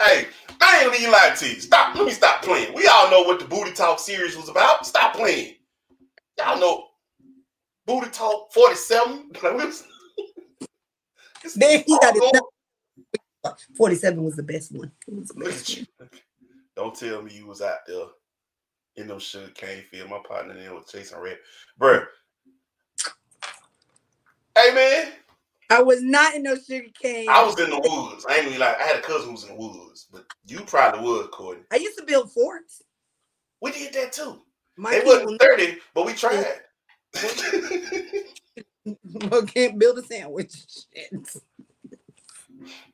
Hey, 0.00 0.28
I 0.62 0.84
ain't 0.84 0.98
even 0.98 1.12
lying 1.12 1.36
to 1.36 1.46
you. 1.46 1.60
Stop. 1.60 1.94
Let 1.94 2.06
me 2.06 2.12
stop 2.12 2.42
playing. 2.42 2.72
We 2.74 2.86
all 2.86 3.10
know 3.10 3.22
what 3.22 3.38
the 3.38 3.44
Booty 3.44 3.72
Talk 3.72 3.98
series 3.98 4.34
was 4.34 4.48
about. 4.48 4.86
Stop 4.86 5.14
playing. 5.14 5.56
Y'all 6.38 6.58
know 6.58 6.86
Booty 7.86 8.10
Talk 8.10 8.50
47. 8.52 9.30
Man, 11.56 11.84
he 11.86 11.98
got 12.00 12.16
it. 12.16 12.42
47 13.76 14.22
was 14.22 14.36
the 14.36 14.42
best 14.42 14.72
one. 14.72 14.90
The 15.06 15.34
best 15.34 15.78
one. 15.98 16.08
Don't 16.76 16.94
tell 16.94 17.20
me 17.20 17.34
you 17.34 17.46
was 17.46 17.60
out 17.60 17.80
there 17.86 18.06
in 18.96 19.08
them 19.08 19.18
sugar 19.18 19.50
cane 19.54 19.84
field. 19.90 20.08
My 20.08 20.20
partner 20.26 20.54
there 20.54 20.74
was 20.74 20.86
chasing 20.90 21.18
red. 21.18 21.38
Bruh. 21.78 22.06
Hey 24.56 24.74
man, 24.74 25.12
I 25.70 25.82
was 25.82 26.02
not 26.02 26.34
in 26.34 26.42
no 26.42 26.56
sugar 26.56 26.88
cane. 27.00 27.28
I 27.28 27.44
was 27.44 27.58
in 27.60 27.70
the 27.70 27.78
woods. 27.78 28.26
I 28.28 28.36
ain't 28.36 28.48
even 28.48 28.58
like 28.58 28.80
I 28.80 28.82
had 28.82 28.96
a 28.96 29.02
cousin 29.02 29.26
who 29.26 29.32
was 29.32 29.44
in 29.44 29.50
the 29.50 29.54
woods, 29.54 30.08
but 30.12 30.26
you 30.46 30.60
probably 30.60 31.00
was, 31.00 31.28
Courtney. 31.32 31.64
I 31.70 31.76
used 31.76 31.96
to 31.98 32.04
build 32.04 32.32
forts. 32.32 32.82
We 33.62 33.70
did 33.72 33.92
that 33.94 34.12
too. 34.12 34.42
My 34.76 34.90
they 34.90 35.04
wasn't 35.04 35.40
30, 35.40 35.78
but 35.94 36.06
we 36.06 36.12
tried. 36.14 36.60
But 39.28 39.52
can't 39.52 39.78
build 39.78 39.98
a 39.98 40.02
sandwich. 40.02 40.54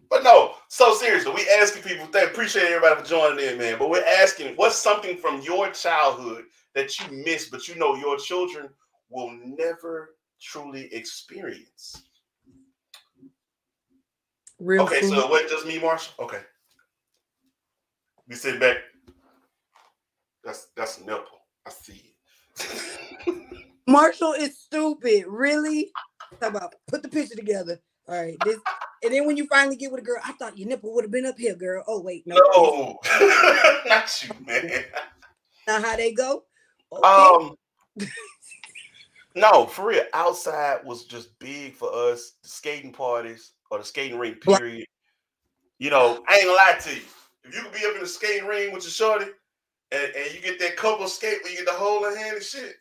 But 0.08 0.22
no, 0.22 0.54
so 0.68 0.94
seriously, 0.94 1.32
we 1.34 1.48
asking 1.60 1.82
people, 1.82 2.06
they 2.06 2.24
appreciate 2.24 2.66
everybody 2.66 3.00
for 3.00 3.08
joining 3.08 3.44
in, 3.44 3.58
man. 3.58 3.76
But 3.76 3.90
we're 3.90 4.04
asking, 4.04 4.54
what's 4.54 4.76
something 4.76 5.16
from 5.16 5.40
your 5.40 5.70
childhood 5.70 6.44
that 6.74 6.98
you 7.00 7.24
miss, 7.24 7.48
but 7.48 7.66
you 7.66 7.74
know 7.74 7.96
your 7.96 8.16
children 8.16 8.68
will 9.10 9.32
never 9.32 10.14
truly 10.40 10.94
experience? 10.94 12.04
Real 14.58 14.84
okay, 14.84 15.00
food. 15.02 15.10
so 15.10 15.28
what? 15.28 15.48
Just 15.48 15.66
me, 15.66 15.78
Marshall. 15.78 16.14
Okay. 16.24 16.40
We 18.28 18.34
sit 18.34 18.58
back. 18.58 18.78
That's 20.42 20.68
that's 20.76 20.98
a 20.98 21.00
nipple. 21.04 21.40
I 21.66 21.70
see 21.70 22.14
it. 22.58 23.72
Marshall 23.86 24.32
is 24.32 24.58
stupid. 24.58 25.24
Really? 25.26 25.90
Talk 26.40 26.50
about 26.50 26.74
put 26.88 27.02
the 27.02 27.08
picture 27.08 27.36
together. 27.36 27.78
All 28.08 28.20
right. 28.20 28.36
This 28.44 28.58
and 29.02 29.12
then 29.12 29.26
when 29.26 29.36
you 29.36 29.46
finally 29.46 29.76
get 29.76 29.90
with 29.92 30.00
a 30.00 30.04
girl, 30.04 30.20
I 30.24 30.32
thought 30.32 30.56
your 30.56 30.68
nipple 30.68 30.94
would 30.94 31.04
have 31.04 31.10
been 31.10 31.26
up 31.26 31.38
here, 31.38 31.54
girl. 31.54 31.84
Oh 31.86 32.00
wait, 32.00 32.26
no. 32.26 32.36
No, 32.36 32.98
not 33.86 34.22
you, 34.22 34.46
man. 34.46 34.84
Now 35.66 35.82
how 35.82 35.96
they 35.96 36.12
go? 36.12 36.44
Okay. 36.92 37.06
Um. 37.06 37.56
no, 39.34 39.66
for 39.66 39.88
real. 39.88 40.04
Outside 40.14 40.78
was 40.84 41.04
just 41.04 41.38
big 41.38 41.74
for 41.74 41.92
us. 41.92 42.32
Skating 42.42 42.92
parties 42.92 43.52
or 43.70 43.78
the 43.78 43.84
skating 43.84 44.18
ring, 44.18 44.34
period. 44.34 44.86
You 45.78 45.90
know, 45.90 46.22
I 46.28 46.36
ain't 46.36 46.46
gonna 46.46 46.56
lie 46.56 46.78
to 46.80 46.94
you. 46.94 47.02
If 47.44 47.54
you 47.54 47.62
could 47.62 47.72
be 47.72 47.86
up 47.86 47.94
in 47.94 48.00
the 48.00 48.06
skating 48.06 48.46
ring 48.46 48.72
with 48.72 48.84
your 48.84 48.90
shorty 48.90 49.26
and, 49.92 50.12
and 50.16 50.34
you 50.34 50.40
get 50.40 50.58
that 50.58 50.76
couple 50.76 51.06
skate 51.08 51.38
where 51.42 51.52
you 51.52 51.58
get 51.58 51.66
the 51.66 51.72
hole 51.72 52.04
in 52.06 52.16
hand 52.16 52.36
and 52.36 52.44
shit. 52.44 52.76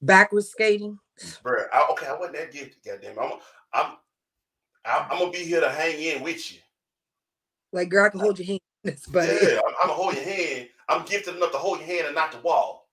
Backwards 0.00 0.50
skating. 0.50 0.98
Bro, 1.42 1.64
I, 1.72 1.86
okay, 1.92 2.06
I 2.06 2.14
wasn't 2.14 2.36
that 2.36 2.52
gifted, 2.52 2.82
goddamn. 2.84 3.18
I'm 3.18 3.32
I'm 3.72 3.96
I'm, 4.84 5.12
I'm, 5.12 5.18
gonna 5.18 5.30
be 5.30 5.38
here 5.38 5.60
to 5.60 5.70
hang 5.70 6.00
in 6.00 6.22
with 6.22 6.52
you. 6.52 6.58
Like 7.72 7.90
girl, 7.90 8.06
I 8.06 8.08
can 8.08 8.20
hold 8.20 8.38
your 8.38 8.46
hand. 8.46 8.60
That's 8.82 9.06
Yeah, 9.14 9.60
I'm, 9.60 9.74
I'm, 9.82 9.88
gonna 9.88 9.92
hold 9.92 10.14
your 10.14 10.24
hand. 10.24 10.68
I'm 10.88 11.04
gifted 11.04 11.36
enough 11.36 11.52
to 11.52 11.58
hold 11.58 11.78
your 11.78 11.86
hand 11.86 12.06
and 12.06 12.14
not 12.14 12.32
the 12.32 12.38
wall. 12.38 12.88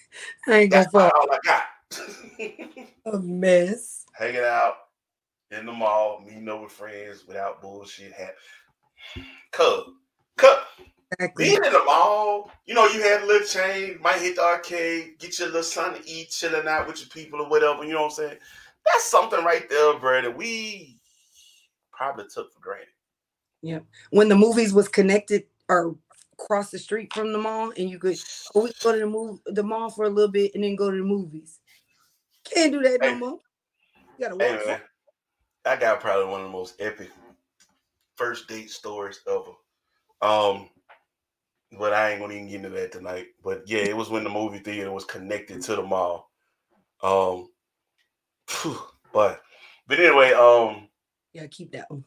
I 0.46 0.52
ain't 0.60 0.90
fall. 0.92 1.10
all 1.14 1.28
I 1.32 1.38
got. 1.44 1.62
A 3.14 3.18
mess. 3.18 4.04
Hanging 4.12 4.42
out 4.42 4.74
in 5.50 5.66
the 5.66 5.72
mall, 5.72 6.22
meeting 6.24 6.48
up 6.48 6.62
with 6.62 6.72
friends 6.72 7.26
without 7.26 7.60
bullshit. 7.60 8.12
Have 8.12 8.34
cub, 9.52 9.84
cub. 10.36 10.58
Exactly. 11.18 11.44
Being 11.44 11.64
in 11.64 11.72
the 11.72 11.84
mall, 11.84 12.52
you 12.66 12.74
know, 12.74 12.86
you 12.86 13.02
had 13.02 13.22
a 13.22 13.26
little 13.26 13.46
change, 13.46 14.00
might 14.00 14.20
hit 14.20 14.36
the 14.36 14.42
arcade, 14.42 15.18
get 15.18 15.38
your 15.38 15.48
little 15.48 15.64
something 15.64 16.02
to 16.02 16.08
eat, 16.08 16.30
chilling 16.30 16.68
out 16.68 16.86
with 16.86 17.00
your 17.00 17.08
people 17.08 17.40
or 17.40 17.48
whatever. 17.48 17.84
You 17.84 17.94
know 17.94 18.02
what 18.02 18.12
I'm 18.12 18.28
saying? 18.28 18.38
That's 18.86 19.10
something 19.10 19.44
right 19.44 19.68
there, 19.68 19.98
bro, 19.98 20.22
that 20.22 20.36
we 20.36 20.98
probably 21.92 22.26
took 22.32 22.52
for 22.52 22.60
granted. 22.60 22.88
Yeah. 23.60 23.80
When 24.10 24.28
the 24.28 24.36
movies 24.36 24.72
was 24.72 24.88
connected 24.88 25.44
or 25.68 25.96
across 26.32 26.70
the 26.70 26.78
street 26.78 27.12
from 27.12 27.32
the 27.32 27.38
mall, 27.38 27.72
and 27.76 27.90
you 27.90 27.98
could 27.98 28.16
oh, 28.54 28.64
we 28.64 28.72
go 28.80 28.92
to 28.92 28.98
the 28.98 29.06
move 29.06 29.40
the 29.46 29.64
mall 29.64 29.90
for 29.90 30.04
a 30.04 30.08
little 30.08 30.30
bit 30.30 30.52
and 30.54 30.62
then 30.62 30.76
go 30.76 30.90
to 30.90 30.96
the 30.96 31.02
movies. 31.02 31.58
Can't 32.44 32.72
do 32.72 32.82
that 32.82 33.02
hey. 33.02 33.12
no 33.12 33.16
more. 33.16 33.38
You 34.16 34.28
gotta 34.28 34.36
work. 34.36 34.64
Hey, 34.64 34.80
I 35.64 35.76
got 35.76 36.00
probably 36.00 36.30
one 36.30 36.40
of 36.40 36.46
the 36.46 36.52
most 36.52 36.76
epic 36.80 37.10
first 38.16 38.48
date 38.48 38.70
stories 38.70 39.20
ever. 39.28 39.52
Um, 40.22 40.68
but 41.78 41.92
I 41.92 42.10
ain't 42.10 42.20
gonna 42.20 42.34
even 42.34 42.48
get 42.48 42.56
into 42.56 42.70
that 42.70 42.92
tonight. 42.92 43.28
But 43.42 43.62
yeah, 43.66 43.80
it 43.80 43.96
was 43.96 44.10
when 44.10 44.24
the 44.24 44.30
movie 44.30 44.58
theater 44.58 44.92
was 44.92 45.04
connected 45.04 45.62
to 45.62 45.76
the 45.76 45.82
mall. 45.82 46.30
Um, 47.02 47.48
but 49.12 49.40
but 49.86 50.00
anyway, 50.00 50.32
um, 50.32 50.88
yeah, 51.32 51.46
keep 51.46 51.72
that 51.72 51.90
one. 51.90 52.04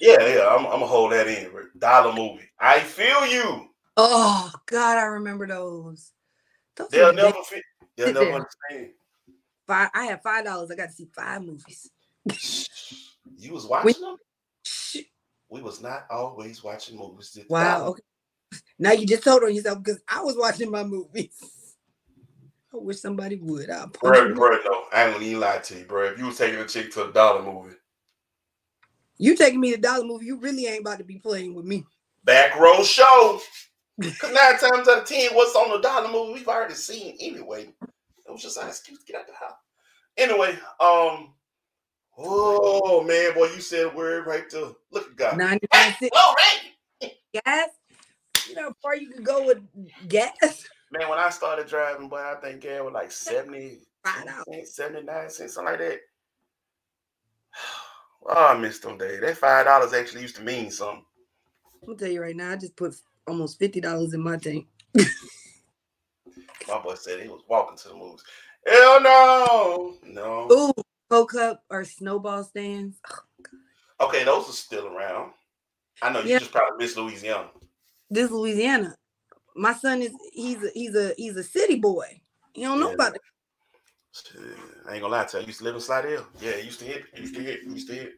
yeah, 0.00 0.26
yeah, 0.26 0.48
I'm, 0.50 0.64
I'm 0.66 0.72
gonna 0.72 0.86
hold 0.86 1.12
that 1.12 1.26
in. 1.28 1.50
Dollar 1.78 2.14
movie. 2.14 2.48
I 2.58 2.80
feel 2.80 3.26
you. 3.26 3.68
Oh 3.96 4.50
God, 4.66 4.98
I 4.98 5.04
remember 5.04 5.46
those. 5.46 6.12
those 6.76 6.88
they'll 6.88 7.12
never 7.12 7.42
fit. 7.44 7.62
They'll 7.96 8.14
never 8.14 8.32
understand. 8.32 8.94
Five. 9.66 9.90
I 9.94 10.04
had 10.06 10.22
five 10.22 10.44
dollars. 10.44 10.70
I 10.70 10.76
got 10.76 10.86
to 10.86 10.92
see 10.92 11.08
five 11.14 11.42
movies. 11.42 11.90
You 13.36 13.52
was 13.52 13.66
watching 13.66 14.00
them? 14.00 14.16
We 15.48 15.60
was 15.60 15.82
not 15.82 16.06
always 16.10 16.64
watching 16.64 16.96
movies. 16.96 17.38
Wow. 17.48 17.88
Okay. 17.88 18.02
Now 18.78 18.92
you 18.92 19.06
just 19.06 19.24
told 19.24 19.42
on 19.42 19.54
yourself 19.54 19.82
because 19.82 20.00
I 20.08 20.22
was 20.22 20.36
watching 20.36 20.70
my 20.70 20.84
movies. 20.84 21.34
I 22.72 22.78
wish 22.78 23.00
somebody 23.00 23.36
would. 23.36 23.68
I'll 23.70 23.88
bro, 23.88 24.34
bro, 24.34 24.58
no, 24.64 24.84
I 24.92 25.04
ain't 25.04 25.14
gonna 25.14 25.24
even 25.26 25.40
lie 25.40 25.58
to 25.58 25.78
you, 25.78 25.84
bro. 25.84 26.04
If 26.04 26.18
you 26.18 26.26
was 26.26 26.38
taking 26.38 26.58
a 26.58 26.66
chick 26.66 26.90
to 26.92 27.08
a 27.08 27.12
dollar 27.12 27.42
movie, 27.42 27.76
you 29.18 29.36
taking 29.36 29.60
me 29.60 29.72
to 29.72 29.80
dollar 29.80 30.04
movie, 30.04 30.26
you 30.26 30.38
really 30.38 30.66
ain't 30.66 30.80
about 30.80 30.98
to 30.98 31.04
be 31.04 31.18
playing 31.18 31.54
with 31.54 31.66
me. 31.66 31.84
Back 32.24 32.58
row 32.58 32.82
show. 32.82 33.40
Cause 34.00 34.32
nine 34.32 34.58
times 34.58 34.88
out 34.88 35.02
of 35.02 35.04
ten, 35.04 35.34
what's 35.34 35.54
on 35.54 35.70
the 35.70 35.80
dollar 35.80 36.10
movie 36.10 36.32
we've 36.32 36.48
already 36.48 36.74
seen 36.74 37.16
anyway. 37.20 37.68
It 38.26 38.30
was 38.30 38.42
just 38.42 38.56
an 38.56 38.68
excuse 38.68 38.98
to 38.98 39.04
get 39.04 39.20
out 39.20 39.26
the 39.26 39.34
house. 39.34 39.52
Anyway, 40.16 40.58
um, 40.80 41.34
Oh 42.24 43.02
man, 43.02 43.34
boy, 43.34 43.46
you 43.46 43.60
said 43.60 43.86
a 43.86 43.88
word 43.90 44.26
right 44.26 44.48
there. 44.50 44.70
Look 44.92 45.10
at 45.10 45.16
God. 45.16 45.38
99 45.38 45.68
cents. 45.98 46.10
Oh, 46.14 46.34
right. 46.36 47.12
Gas. 47.44 47.68
You 48.48 48.54
know, 48.54 48.72
far 48.82 48.96
you 48.96 49.10
could 49.10 49.24
go 49.24 49.44
with 49.46 49.58
gas. 50.08 50.68
Man, 50.90 51.08
when 51.08 51.18
I 51.18 51.30
started 51.30 51.66
driving, 51.66 52.08
boy, 52.08 52.18
I 52.18 52.34
think 52.40 52.60
gas 52.60 52.82
was 52.82 52.92
like 52.92 53.10
70, 53.10 53.78
79 54.64 55.30
cents, 55.30 55.54
something 55.54 55.72
like 55.72 55.80
that. 55.80 56.00
Oh, 58.24 58.54
I 58.54 58.56
missed 58.56 58.82
them 58.84 58.98
days. 58.98 59.20
That 59.20 59.36
five 59.36 59.66
dollars 59.66 59.92
actually 59.92 60.22
used 60.22 60.36
to 60.36 60.42
mean 60.42 60.70
something. 60.70 61.04
I'll 61.88 61.96
tell 61.96 62.06
you 62.06 62.22
right 62.22 62.36
now, 62.36 62.52
I 62.52 62.56
just 62.56 62.76
put 62.76 62.94
almost 63.26 63.58
fifty 63.58 63.80
dollars 63.80 64.14
in 64.14 64.22
my 64.22 64.36
tank. 64.36 64.68
my 64.94 65.04
boy 66.84 66.94
said 66.94 67.20
he 67.20 67.26
was 67.28 67.42
walking 67.48 67.76
to 67.78 67.88
the 67.88 67.94
movies. 67.94 68.22
Hell 68.64 69.00
no, 69.02 69.96
no. 70.04 70.52
Ooh, 70.52 70.72
Coke 71.12 71.32
Cup 71.32 71.62
or 71.68 71.84
snowball 71.84 72.42
stands. 72.42 72.96
Oh, 74.00 74.06
okay, 74.06 74.24
those 74.24 74.48
are 74.48 74.52
still 74.52 74.86
around. 74.86 75.32
I 76.00 76.10
know 76.10 76.20
you 76.20 76.30
yeah. 76.30 76.38
just 76.38 76.52
probably 76.52 76.78
miss 76.78 76.96
Louisiana. 76.96 77.48
This 78.08 78.30
Louisiana. 78.30 78.96
My 79.54 79.74
son 79.74 80.00
is 80.00 80.12
he's 80.32 80.64
a 80.64 80.70
he's 80.72 80.94
a 80.96 81.12
he's 81.18 81.36
a 81.36 81.44
city 81.44 81.74
boy. 81.74 82.22
You 82.54 82.68
don't 82.68 82.80
know 82.80 82.88
yeah. 82.88 82.94
about 82.94 83.14
it. 83.16 83.20
I 84.88 84.94
ain't 84.94 85.02
gonna 85.02 85.08
lie 85.08 85.24
to 85.24 85.36
you. 85.36 85.42
I 85.42 85.46
used 85.46 85.58
to 85.58 85.64
live 85.64 85.74
in 85.74 85.82
Slidell. 85.82 86.26
Yeah, 86.40 86.56
used 86.56 86.78
to 86.78 86.86
hit, 86.86 87.04
used 87.14 87.34
to 87.34 87.42
hit, 87.42 87.62
used 87.64 87.88
to 87.88 87.94
hit. 87.94 88.12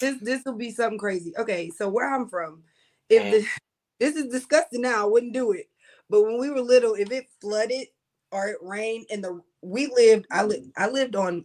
This 0.00 0.16
this 0.20 0.42
will 0.44 0.56
be 0.56 0.72
something 0.72 0.98
crazy. 0.98 1.32
Okay, 1.38 1.70
so 1.70 1.88
where 1.88 2.12
I'm 2.12 2.28
from, 2.28 2.64
if 3.08 3.22
mm. 3.22 3.30
the, 3.30 3.46
this 4.00 4.16
is 4.16 4.26
disgusting 4.26 4.80
now, 4.80 5.04
I 5.04 5.06
wouldn't 5.08 5.34
do 5.34 5.52
it. 5.52 5.68
But 6.08 6.22
when 6.22 6.40
we 6.40 6.50
were 6.50 6.62
little, 6.62 6.94
if 6.94 7.12
it 7.12 7.28
flooded 7.40 7.86
or 8.32 8.48
it 8.48 8.58
rained 8.60 9.06
and 9.08 9.22
the 9.22 9.40
we 9.62 9.86
lived 9.88 10.26
I 10.30 10.44
lived 10.44 10.70
I 10.76 10.88
lived 10.88 11.16
on 11.16 11.44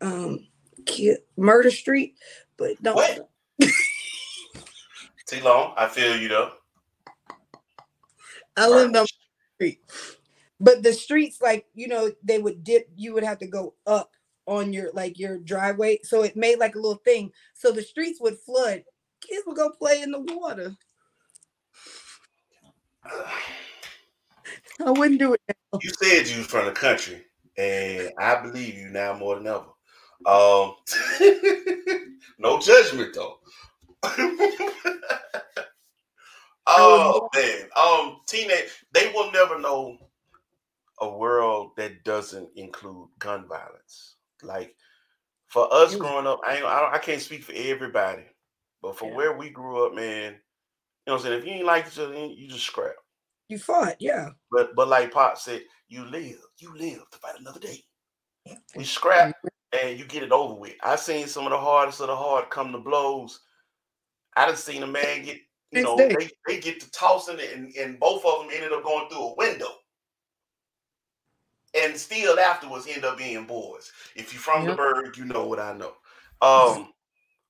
um 0.00 0.46
Murder 1.36 1.70
Street, 1.70 2.16
but 2.56 2.82
don't 2.82 2.96
T 5.26 5.40
Long, 5.42 5.74
I 5.76 5.88
feel 5.88 6.16
you 6.16 6.28
though. 6.28 6.52
I 8.56 8.68
lived 8.68 8.96
on 8.96 9.06
street. 9.54 9.80
But 10.60 10.82
the 10.82 10.92
streets, 10.92 11.40
like, 11.40 11.66
you 11.74 11.86
know, 11.86 12.10
they 12.24 12.40
would 12.40 12.64
dip, 12.64 12.88
you 12.96 13.14
would 13.14 13.22
have 13.22 13.38
to 13.38 13.46
go 13.46 13.74
up 13.86 14.10
on 14.46 14.72
your 14.72 14.90
like 14.92 15.18
your 15.18 15.38
driveway. 15.38 16.00
So 16.02 16.22
it 16.24 16.36
made 16.36 16.58
like 16.58 16.74
a 16.74 16.78
little 16.78 17.00
thing. 17.04 17.30
So 17.54 17.70
the 17.70 17.82
streets 17.82 18.20
would 18.20 18.38
flood. 18.38 18.82
Kids 19.20 19.44
would 19.46 19.56
go 19.56 19.70
play 19.70 20.02
in 20.02 20.10
the 20.10 20.20
water. 20.20 20.74
I 24.84 24.90
wouldn't 24.90 25.20
do 25.20 25.34
it. 25.34 25.40
Now. 25.48 25.78
You 25.82 25.90
said 25.90 26.28
you 26.28 26.38
was 26.38 26.46
from 26.46 26.66
the 26.66 26.72
country, 26.72 27.24
and 27.58 28.12
I 28.18 28.40
believe 28.40 28.78
you 28.78 28.88
now 28.88 29.14
more 29.14 29.34
than 29.34 29.48
ever. 29.48 29.64
Um, 30.24 30.74
no 32.38 32.58
judgment 32.60 33.14
though. 33.14 33.38
oh 36.66 37.28
man, 37.34 37.68
um, 37.76 38.20
teenage 38.26 38.84
they 38.92 39.10
will 39.12 39.32
never 39.32 39.58
know 39.58 39.98
a 41.00 41.08
world 41.08 41.72
that 41.76 42.04
doesn't 42.04 42.48
include 42.56 43.08
gun 43.18 43.46
violence. 43.48 44.14
Like 44.42 44.76
for 45.48 45.72
us 45.72 45.96
growing 45.96 46.26
up, 46.26 46.40
I 46.46 46.56
ain't, 46.56 46.64
I, 46.64 46.80
don't, 46.80 46.94
I 46.94 46.98
can't 46.98 47.20
speak 47.20 47.42
for 47.42 47.54
everybody, 47.54 48.24
but 48.82 48.96
for 48.96 49.08
yeah. 49.08 49.16
where 49.16 49.36
we 49.36 49.50
grew 49.50 49.84
up, 49.84 49.94
man, 49.94 50.32
you 50.32 50.38
know 51.06 51.14
what 51.14 51.16
I'm 51.16 51.22
saying. 51.22 51.38
If 51.40 51.46
you 51.46 51.52
ain't 51.54 51.66
like 51.66 51.86
each 51.88 51.98
other, 51.98 52.14
you 52.14 52.48
just 52.48 52.64
scrap. 52.66 52.94
You 53.48 53.58
fought, 53.58 53.96
yeah. 53.98 54.30
But 54.52 54.76
but 54.76 54.88
like 54.88 55.12
Pop 55.12 55.38
said, 55.38 55.62
you 55.88 56.04
live, 56.04 56.38
you 56.58 56.76
live 56.76 57.02
to 57.10 57.18
fight 57.18 57.40
another 57.40 57.60
day. 57.60 57.82
We 58.76 58.84
scrap 58.84 59.34
and 59.78 59.98
you 59.98 60.04
get 60.04 60.22
it 60.22 60.32
over 60.32 60.54
with. 60.54 60.74
I 60.82 60.96
seen 60.96 61.26
some 61.26 61.44
of 61.44 61.50
the 61.50 61.58
hardest 61.58 62.00
of 62.00 62.08
the 62.08 62.16
hard 62.16 62.50
come 62.50 62.72
to 62.72 62.78
blows. 62.78 63.40
I 64.36 64.46
done 64.46 64.56
seen 64.56 64.82
a 64.82 64.86
man 64.86 65.24
get, 65.24 65.38
you 65.70 65.82
know, 65.82 65.96
they, 65.96 66.28
they 66.46 66.60
get 66.60 66.80
to 66.80 66.90
tossing 66.90 67.38
it 67.38 67.54
and, 67.54 67.74
and 67.76 67.98
both 67.98 68.24
of 68.24 68.40
them 68.40 68.50
ended 68.54 68.72
up 68.72 68.84
going 68.84 69.08
through 69.08 69.28
a 69.28 69.34
window. 69.34 69.68
And 71.78 71.96
still 71.96 72.38
afterwards 72.38 72.86
end 72.88 73.04
up 73.04 73.18
being 73.18 73.44
boys. 73.44 73.92
If 74.16 74.32
you're 74.32 74.40
from 74.40 74.62
yep. 74.62 74.72
the 74.72 74.76
bird, 74.76 75.16
you 75.18 75.26
know 75.26 75.46
what 75.46 75.58
I 75.58 75.76
know. 75.76 75.92
Um, 76.40 76.92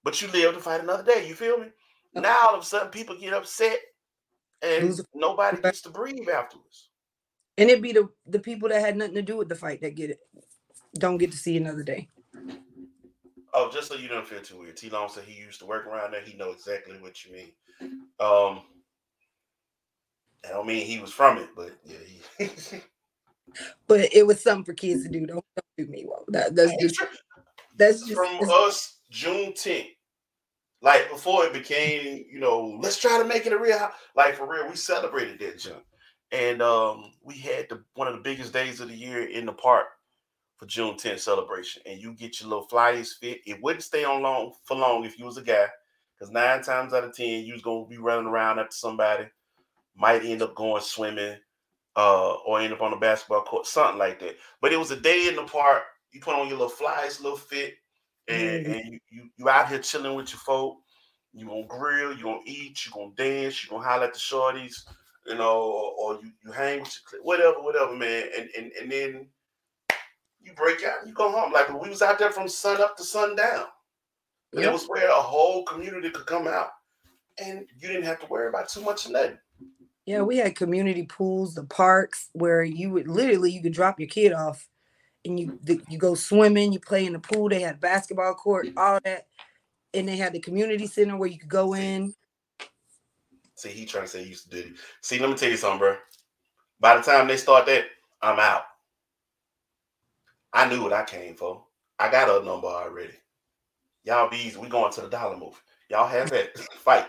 but 0.02 0.20
you 0.20 0.28
live 0.28 0.54
to 0.54 0.60
fight 0.60 0.82
another 0.82 1.04
day. 1.04 1.28
You 1.28 1.34
feel 1.34 1.58
me? 1.58 1.68
Now 2.14 2.48
all 2.48 2.54
of 2.56 2.62
a 2.62 2.64
sudden 2.64 2.90
people 2.90 3.16
get 3.16 3.34
upset 3.34 3.78
and 4.62 5.00
nobody 5.14 5.60
gets 5.60 5.82
to 5.82 5.90
breathe 5.90 6.28
afterwards. 6.28 6.90
And 7.56 7.68
it'd 7.68 7.82
be 7.82 7.92
the 7.92 8.08
the 8.26 8.38
people 8.38 8.68
that 8.68 8.80
had 8.80 8.96
nothing 8.96 9.14
to 9.14 9.22
do 9.22 9.36
with 9.36 9.48
the 9.48 9.54
fight 9.54 9.80
that 9.82 9.96
get 9.96 10.10
it, 10.10 10.18
don't 10.94 11.18
get 11.18 11.32
to 11.32 11.36
see 11.36 11.56
another 11.56 11.82
day. 11.82 12.08
Oh, 13.54 13.70
just 13.72 13.88
so 13.88 13.94
you 13.94 14.08
don't 14.08 14.26
feel 14.26 14.40
too 14.40 14.60
weird. 14.60 14.76
T 14.76 14.90
Long 14.90 15.08
said 15.08 15.24
he 15.24 15.40
used 15.40 15.58
to 15.60 15.66
work 15.66 15.86
around 15.86 16.12
there. 16.12 16.20
He 16.20 16.36
know 16.36 16.50
exactly 16.50 16.96
what 16.98 17.24
you 17.24 17.32
mean. 17.32 17.52
Um, 18.20 18.62
I 20.44 20.50
don't 20.50 20.66
mean 20.66 20.86
he 20.86 20.98
was 20.98 21.12
from 21.12 21.38
it, 21.38 21.48
but 21.56 21.72
yeah. 21.84 21.96
He 22.38 22.80
but 23.88 24.12
it 24.12 24.26
was 24.26 24.42
something 24.42 24.64
for 24.64 24.74
kids 24.74 25.02
to 25.04 25.08
do. 25.08 25.26
Don't, 25.26 25.44
don't 25.56 25.76
do 25.76 25.86
me 25.86 26.04
well. 26.06 26.24
That, 26.28 26.54
that's 26.54 26.76
just 26.80 27.00
that's 27.76 28.00
just 28.06 28.14
from 28.14 28.48
us 28.50 28.98
Juneteenth 29.12 29.97
like 30.80 31.10
before 31.10 31.44
it 31.44 31.52
became, 31.52 32.24
you 32.30 32.38
know, 32.38 32.78
let's 32.80 32.98
try 32.98 33.18
to 33.18 33.24
make 33.24 33.46
it 33.46 33.52
a 33.52 33.58
real 33.58 33.90
like 34.14 34.36
for 34.36 34.48
real. 34.48 34.68
We 34.68 34.76
celebrated 34.76 35.38
that 35.40 35.58
jump, 35.58 35.84
and 36.30 36.62
um, 36.62 37.12
we 37.22 37.34
had 37.34 37.68
the 37.68 37.82
one 37.94 38.08
of 38.08 38.14
the 38.14 38.20
biggest 38.20 38.52
days 38.52 38.80
of 38.80 38.88
the 38.88 38.94
year 38.94 39.24
in 39.24 39.46
the 39.46 39.52
park 39.52 39.86
for 40.56 40.66
Juneteenth 40.66 41.20
celebration. 41.20 41.82
And 41.86 42.00
you 42.00 42.14
get 42.14 42.40
your 42.40 42.48
little 42.48 42.66
flyers 42.66 43.16
fit. 43.20 43.40
It 43.46 43.62
wouldn't 43.62 43.82
stay 43.84 44.04
on 44.04 44.22
long 44.22 44.52
for 44.64 44.76
long 44.76 45.04
if 45.04 45.18
you 45.18 45.24
was 45.24 45.36
a 45.36 45.42
guy, 45.42 45.66
because 46.14 46.32
nine 46.32 46.62
times 46.62 46.92
out 46.92 47.04
of 47.04 47.14
ten 47.14 47.44
you 47.44 47.54
was 47.54 47.62
gonna 47.62 47.86
be 47.86 47.98
running 47.98 48.28
around 48.28 48.60
after 48.60 48.76
somebody, 48.76 49.24
might 49.96 50.24
end 50.24 50.42
up 50.42 50.54
going 50.54 50.82
swimming, 50.82 51.36
uh, 51.96 52.34
or 52.46 52.60
end 52.60 52.72
up 52.72 52.82
on 52.82 52.92
the 52.92 52.96
basketball 52.96 53.42
court, 53.42 53.66
something 53.66 53.98
like 53.98 54.20
that. 54.20 54.36
But 54.60 54.72
it 54.72 54.78
was 54.78 54.92
a 54.92 55.00
day 55.00 55.26
in 55.26 55.34
the 55.34 55.42
park. 55.42 55.82
You 56.12 56.20
put 56.20 56.36
on 56.36 56.48
your 56.48 56.56
little 56.56 56.68
flyers, 56.68 57.20
little 57.20 57.36
fit 57.36 57.74
and, 58.28 58.66
mm-hmm. 58.66 58.72
and 58.72 58.92
you, 58.92 59.00
you 59.10 59.30
you 59.36 59.48
out 59.48 59.68
here 59.68 59.78
chilling 59.78 60.14
with 60.14 60.30
your 60.30 60.40
folk. 60.40 60.78
You 61.32 61.46
gonna 61.46 61.66
grill, 61.66 62.16
you 62.16 62.24
gonna 62.24 62.40
eat, 62.46 62.84
you 62.84 62.92
gonna 62.92 63.12
dance, 63.16 63.62
you 63.62 63.70
gonna 63.70 63.84
holler 63.84 64.04
at 64.04 64.14
the 64.14 64.18
shorties, 64.18 64.84
you 65.26 65.34
know, 65.34 65.60
or, 65.60 65.92
or 65.92 66.20
you, 66.22 66.32
you 66.44 66.50
hang 66.50 66.80
with 66.80 66.98
your 67.12 67.22
whatever, 67.22 67.60
whatever, 67.60 67.94
man. 67.94 68.24
And 68.36 68.48
and 68.56 68.72
and 68.72 68.90
then 68.90 69.26
you 70.40 70.52
break 70.54 70.84
out, 70.84 71.06
you 71.06 71.12
go 71.12 71.30
home. 71.30 71.52
Like 71.52 71.68
we 71.80 71.88
was 71.88 72.02
out 72.02 72.18
there 72.18 72.32
from 72.32 72.48
sun 72.48 72.80
up 72.80 72.96
to 72.96 73.04
sundown. 73.04 73.66
Yep. 74.52 74.64
It 74.64 74.72
was 74.72 74.86
where 74.86 75.10
a 75.10 75.14
whole 75.14 75.64
community 75.64 76.10
could 76.10 76.26
come 76.26 76.48
out, 76.48 76.70
and 77.38 77.66
you 77.78 77.88
didn't 77.88 78.04
have 78.04 78.20
to 78.20 78.26
worry 78.26 78.48
about 78.48 78.68
too 78.68 78.80
much 78.80 79.06
of 79.06 79.12
nothing. 79.12 79.38
Yeah, 80.06 80.22
we 80.22 80.38
had 80.38 80.56
community 80.56 81.02
pools, 81.02 81.54
the 81.54 81.64
parks 81.64 82.30
where 82.32 82.62
you 82.62 82.90
would 82.90 83.08
literally 83.08 83.52
you 83.52 83.62
could 83.62 83.74
drop 83.74 84.00
your 84.00 84.08
kid 84.08 84.32
off 84.32 84.66
and 85.24 85.38
you 85.38 85.58
the, 85.62 85.80
you 85.88 85.98
go 85.98 86.14
swimming, 86.14 86.72
you 86.72 86.80
play 86.80 87.06
in 87.06 87.12
the 87.12 87.18
pool. 87.18 87.48
They 87.48 87.60
had 87.60 87.80
basketball 87.80 88.34
court, 88.34 88.68
all 88.76 88.98
that, 89.04 89.26
and 89.94 90.08
they 90.08 90.16
had 90.16 90.32
the 90.32 90.40
community 90.40 90.86
center 90.86 91.16
where 91.16 91.28
you 91.28 91.38
could 91.38 91.48
go 91.48 91.74
in. 91.74 92.14
See, 93.54 93.70
he 93.70 93.84
trying 93.86 94.04
to 94.04 94.08
say 94.08 94.22
he 94.22 94.30
used 94.30 94.50
to 94.50 94.62
do. 94.62 94.68
It. 94.68 94.74
See, 95.02 95.18
let 95.18 95.30
me 95.30 95.36
tell 95.36 95.50
you 95.50 95.56
something, 95.56 95.80
bro. 95.80 95.96
By 96.80 96.96
the 96.96 97.02
time 97.02 97.26
they 97.26 97.36
start 97.36 97.66
that, 97.66 97.86
I'm 98.22 98.38
out. 98.38 98.62
I 100.52 100.68
knew 100.68 100.82
what 100.82 100.92
I 100.92 101.04
came 101.04 101.34
for. 101.34 101.64
I 101.98 102.10
got 102.10 102.30
a 102.30 102.44
number 102.44 102.68
already. 102.68 103.14
Y'all 104.04 104.30
bees, 104.30 104.56
we 104.56 104.68
going 104.68 104.92
to 104.92 105.02
the 105.02 105.08
dollar 105.08 105.36
move. 105.36 105.60
Y'all 105.90 106.06
have 106.06 106.30
that 106.30 106.56
fight. 106.78 107.06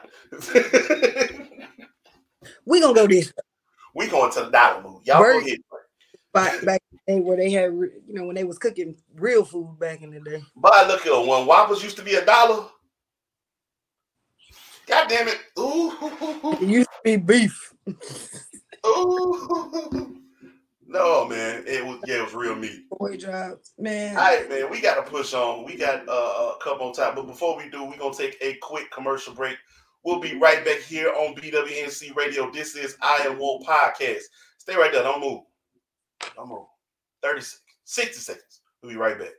we 2.65 2.81
gonna 2.81 2.93
go 2.93 3.07
this. 3.07 3.31
We 3.93 4.07
going 4.07 4.31
to 4.33 4.45
the 4.45 4.49
dollar 4.49 4.81
move. 4.81 5.01
Y'all 5.05 5.21
Bird, 5.21 5.41
go 5.41 5.47
ahead 5.47 5.59
back 6.33 6.63
back 6.63 6.81
day 7.07 7.19
where 7.19 7.37
they 7.37 7.51
had 7.51 7.71
you 7.73 8.13
know 8.13 8.25
when 8.25 8.35
they 8.35 8.43
was 8.43 8.57
cooking 8.57 8.95
real 9.15 9.43
food 9.43 9.77
back 9.79 10.01
in 10.01 10.11
the 10.11 10.19
day. 10.19 10.43
But 10.55 10.87
look 10.87 11.05
at 11.05 11.27
when 11.27 11.45
Whoppers 11.45 11.83
used 11.83 11.97
to 11.97 12.03
be 12.03 12.15
a 12.15 12.25
dollar. 12.25 12.65
God 14.87 15.07
damn 15.07 15.27
it! 15.27 15.37
Ooh, 15.59 15.91
it 16.53 16.67
used 16.67 16.89
to 16.89 16.99
be 17.03 17.17
beef. 17.17 17.73
Ooh. 18.85 20.15
No 20.91 21.27
man, 21.27 21.63
it 21.67 21.85
was 21.85 21.99
yeah, 22.07 22.15
it 22.15 22.23
was 22.23 22.33
real 22.33 22.55
meat. 22.55 22.89
Boy 22.89 23.15
jobs, 23.15 23.73
man. 23.77 24.17
All 24.17 24.23
right, 24.23 24.49
man, 24.49 24.71
we 24.71 24.81
got 24.81 24.95
to 24.95 25.09
push 25.09 25.35
on. 25.35 25.63
We 25.63 25.77
got 25.77 26.09
uh, 26.09 26.53
a 26.55 26.57
couple 26.63 26.87
on 26.87 26.93
time, 26.93 27.13
but 27.13 27.27
before 27.27 27.55
we 27.55 27.69
do, 27.69 27.83
we're 27.83 27.97
gonna 27.97 28.15
take 28.15 28.37
a 28.41 28.55
quick 28.55 28.89
commercial 28.89 29.35
break. 29.35 29.55
We'll 30.03 30.19
be 30.19 30.39
right 30.39 30.65
back 30.65 30.79
here 30.79 31.09
on 31.09 31.35
BWNC 31.35 32.15
Radio. 32.15 32.49
This 32.49 32.75
is 32.75 32.97
I 33.03 33.17
Am 33.17 33.37
Woe 33.37 33.59
Podcast. 33.59 34.23
Stay 34.57 34.75
right 34.75 34.91
there, 34.91 35.03
don't 35.03 35.21
move. 35.21 35.41
I'm 36.39 36.51
on 36.51 36.65
30 37.23 37.41
seconds, 37.41 37.61
60 37.85 38.13
seconds. 38.13 38.61
We'll 38.81 38.93
be 38.93 38.97
right 38.97 39.17
back. 39.19 39.33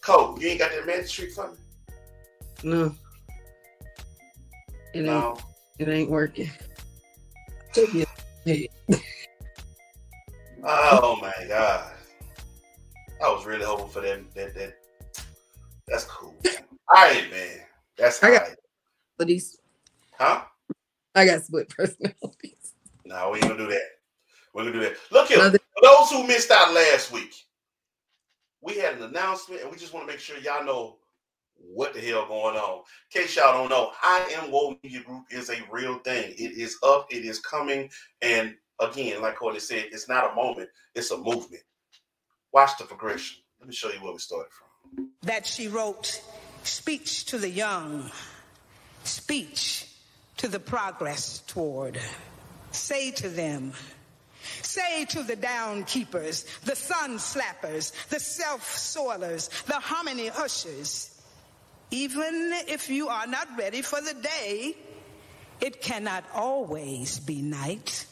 Cole, 0.00 0.38
you 0.40 0.48
ain't 0.48 0.58
got 0.58 0.70
that 0.72 0.86
magic 0.86 1.08
trick 1.10 1.32
for 1.32 1.50
me? 1.50 1.56
No. 2.64 2.94
It 4.94 5.02
no. 5.04 5.36
ain't 5.78 5.88
it 5.88 5.92
ain't 5.92 6.10
working. 6.10 6.50
Oh 10.64 11.18
my 11.20 11.32
god. 11.48 11.92
I 13.24 13.32
was 13.32 13.46
really 13.46 13.64
hoping 13.64 13.88
for 13.88 14.00
that. 14.00 14.34
That 14.34 14.54
that. 14.54 14.74
That's 15.88 16.04
cool. 16.04 16.34
All 16.94 17.04
right, 17.04 17.30
man. 17.30 17.60
That's 17.96 18.22
I 18.22 18.30
got 18.32 18.42
right. 18.42 18.56
These 19.26 19.58
Huh? 20.18 20.42
I 21.14 21.26
got 21.26 21.42
split 21.42 21.68
personalities. 21.68 22.74
No, 23.04 23.30
we 23.30 23.38
ain't 23.38 23.48
gonna 23.48 23.58
do 23.58 23.68
that. 23.68 24.01
We're 24.52 24.64
gonna 24.64 24.74
do 24.74 24.80
that. 24.80 24.96
Look 25.10 25.28
here, 25.28 25.38
for 25.38 25.82
those 25.82 26.10
who 26.10 26.26
missed 26.26 26.50
out 26.50 26.74
last 26.74 27.10
week, 27.12 27.34
we 28.60 28.74
had 28.78 28.96
an 28.96 29.02
announcement, 29.04 29.62
and 29.62 29.70
we 29.70 29.76
just 29.78 29.92
want 29.94 30.06
to 30.06 30.12
make 30.12 30.20
sure 30.20 30.38
y'all 30.38 30.64
know 30.64 30.96
what 31.56 31.94
the 31.94 32.00
hell 32.00 32.26
going 32.26 32.56
on. 32.56 32.82
In 33.14 33.22
case 33.22 33.36
y'all 33.36 33.52
don't 33.52 33.70
know, 33.70 33.92
I 34.02 34.28
Am 34.36 34.50
Woe 34.50 34.76
Media 34.82 35.00
Group 35.02 35.24
is 35.30 35.48
a 35.50 35.56
real 35.70 35.98
thing. 36.00 36.32
It 36.36 36.52
is 36.58 36.76
up, 36.82 37.06
it 37.10 37.24
is 37.24 37.38
coming, 37.40 37.90
and 38.20 38.54
again, 38.80 39.22
like 39.22 39.36
Courtney 39.36 39.60
said, 39.60 39.86
it's 39.92 40.08
not 40.08 40.32
a 40.32 40.34
moment, 40.34 40.68
it's 40.94 41.10
a 41.12 41.16
movement. 41.18 41.62
Watch 42.52 42.76
the 42.78 42.84
progression. 42.84 43.38
Let 43.60 43.68
me 43.68 43.74
show 43.74 43.90
you 43.92 44.02
where 44.02 44.12
we 44.12 44.18
started 44.18 44.50
from. 44.52 44.66
that 45.22 45.46
she 45.46 45.68
wrote 45.68 46.22
speech 46.64 47.26
to 47.26 47.38
the 47.38 47.48
young, 47.48 48.10
speech 49.04 49.86
to 50.38 50.48
the 50.48 50.60
progress 50.60 51.40
toward. 51.46 52.00
Say 52.72 53.10
to 53.12 53.28
them, 53.28 53.72
say 54.64 55.04
to 55.06 55.22
the 55.22 55.36
down 55.36 55.84
keepers, 55.84 56.44
the 56.64 56.76
sun 56.76 57.18
slappers, 57.18 57.92
the 58.08 58.20
self 58.20 58.62
soilers, 58.68 59.48
the 59.66 59.80
hominy 59.80 60.30
ushers, 60.30 61.10
even 61.90 62.52
if 62.68 62.88
you 62.88 63.08
are 63.08 63.26
not 63.26 63.48
ready 63.58 63.82
for 63.82 64.00
the 64.00 64.14
day, 64.14 64.76
it 65.60 65.82
cannot 65.82 66.24
always 66.34 67.20
be 67.20 67.42
night. 67.42 68.06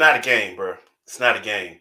Not 0.00 0.16
a 0.16 0.20
game, 0.20 0.56
bro. 0.56 0.74
It's 1.06 1.20
not 1.20 1.36
a 1.36 1.40
game. 1.40 1.78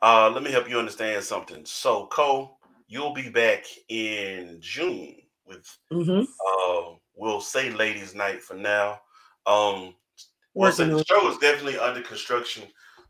Uh, 0.00 0.30
let 0.30 0.42
me 0.44 0.50
help 0.52 0.68
you 0.68 0.78
understand 0.78 1.24
something. 1.24 1.64
So, 1.64 2.06
Cole, 2.06 2.58
you'll 2.86 3.14
be 3.14 3.28
back 3.30 3.64
in 3.88 4.58
June 4.60 5.16
with 5.46 5.66
Mm-hmm. 5.92 6.22
uh 6.22 6.94
we'll 7.14 7.40
say 7.40 7.70
ladies 7.70 8.14
night 8.14 8.42
for 8.42 8.54
now. 8.54 9.00
Um 9.46 9.94
well, 10.54 10.70
so 10.70 10.86
the 10.86 11.04
show 11.04 11.28
is 11.30 11.38
definitely 11.38 11.78
under 11.78 12.02
construction. 12.02 12.64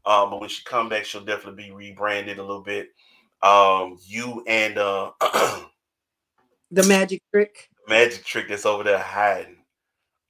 Um, 0.06 0.30
but 0.30 0.40
when 0.40 0.48
she 0.48 0.64
come 0.64 0.88
back, 0.88 1.04
she'll 1.04 1.24
definitely 1.24 1.64
be 1.64 1.70
rebranded 1.72 2.38
a 2.38 2.42
little 2.42 2.62
bit. 2.62 2.88
Um, 3.42 3.98
you 4.06 4.44
and 4.46 4.78
uh 4.78 5.10
the 6.70 6.82
magic 6.84 7.22
trick. 7.30 7.68
Magic 7.88 8.24
Trick 8.24 8.48
that's 8.48 8.64
over 8.66 8.84
there 8.84 8.98
hiding. 8.98 9.56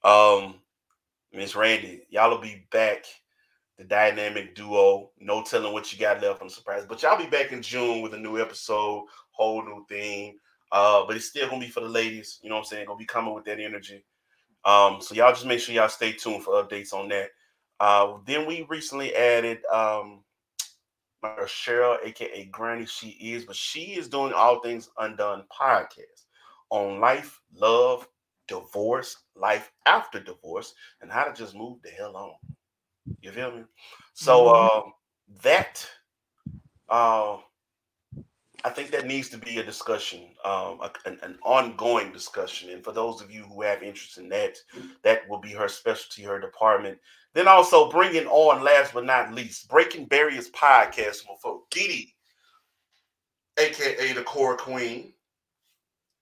Um, 0.03 0.55
Miss 1.31 1.55
Randy, 1.55 2.07
y'all 2.09 2.31
will 2.31 2.41
be 2.41 2.65
back. 2.71 3.05
The 3.77 3.83
dynamic 3.83 4.55
duo. 4.55 5.11
No 5.19 5.43
telling 5.43 5.73
what 5.73 5.91
you 5.91 5.99
got 5.99 6.21
left. 6.21 6.41
I'm 6.41 6.49
surprised, 6.49 6.87
but 6.87 7.01
y'all 7.01 7.17
be 7.17 7.25
back 7.25 7.51
in 7.51 7.61
June 7.61 8.01
with 8.01 8.13
a 8.13 8.19
new 8.19 8.39
episode, 8.39 9.05
whole 9.31 9.63
new 9.63 9.85
theme. 9.89 10.35
Uh, 10.71 11.05
but 11.05 11.15
it's 11.15 11.25
still 11.25 11.47
gonna 11.47 11.59
be 11.59 11.69
for 11.69 11.81
the 11.81 11.89
ladies. 11.89 12.39
You 12.41 12.49
know 12.49 12.55
what 12.55 12.61
I'm 12.61 12.65
saying? 12.65 12.87
Gonna 12.87 12.97
be 12.97 13.05
coming 13.05 13.33
with 13.33 13.45
that 13.45 13.59
energy. 13.59 14.05
Um, 14.65 15.01
so 15.01 15.13
y'all 15.15 15.33
just 15.33 15.45
make 15.45 15.59
sure 15.59 15.75
y'all 15.75 15.89
stay 15.89 16.13
tuned 16.13 16.43
for 16.43 16.63
updates 16.63 16.93
on 16.93 17.09
that. 17.09 17.29
Uh, 17.79 18.17
then 18.25 18.45
we 18.45 18.65
recently 18.69 19.13
added 19.15 19.59
um 19.71 20.23
Cheryl, 21.23 21.97
aka 22.03 22.45
Granny. 22.45 22.85
She 22.85 23.09
is, 23.09 23.45
but 23.45 23.55
she 23.55 23.95
is 23.95 24.07
doing 24.07 24.33
all 24.33 24.59
things 24.59 24.89
undone 24.97 25.43
podcast 25.51 26.25
on 26.69 26.99
life, 26.99 27.39
love, 27.55 28.07
divorce, 28.47 29.17
life 29.35 29.71
after 29.85 30.19
divorce, 30.19 30.73
and 31.01 31.11
how 31.11 31.23
to 31.23 31.33
just 31.33 31.55
move 31.55 31.81
the 31.83 31.89
hell 31.89 32.15
on. 32.15 32.33
You 33.21 33.31
feel 33.31 33.51
me? 33.51 33.63
So 34.13 34.53
um, 34.55 34.93
that 35.41 35.85
uh, 36.89 37.37
I 38.65 38.69
think 38.69 38.91
that 38.91 39.05
needs 39.07 39.29
to 39.29 39.37
be 39.37 39.57
a 39.57 39.63
discussion, 39.63 40.21
um, 40.45 40.79
a- 40.81 40.91
an, 41.05 41.19
an 41.21 41.37
ongoing 41.43 42.11
discussion. 42.13 42.69
And 42.69 42.83
for 42.83 42.91
those 42.93 43.21
of 43.21 43.29
you 43.31 43.43
who 43.43 43.61
have 43.61 43.83
interest 43.83 44.17
in 44.17 44.29
that, 44.29 44.55
that 45.03 45.27
will 45.27 45.39
be 45.39 45.51
her 45.51 45.67
specialty, 45.67 46.23
her 46.23 46.39
department. 46.39 46.97
Then 47.33 47.47
also 47.47 47.89
bringing 47.91 48.27
on, 48.27 48.63
last 48.63 48.93
but 48.93 49.05
not 49.05 49.33
least, 49.33 49.67
Breaking 49.69 50.05
Barriers 50.05 50.49
podcast, 50.51 51.25
my 51.27 51.35
folk, 51.41 51.69
Didi, 51.71 52.15
aka 53.57 54.13
the 54.13 54.23
Core 54.23 54.55
Queen, 54.55 55.13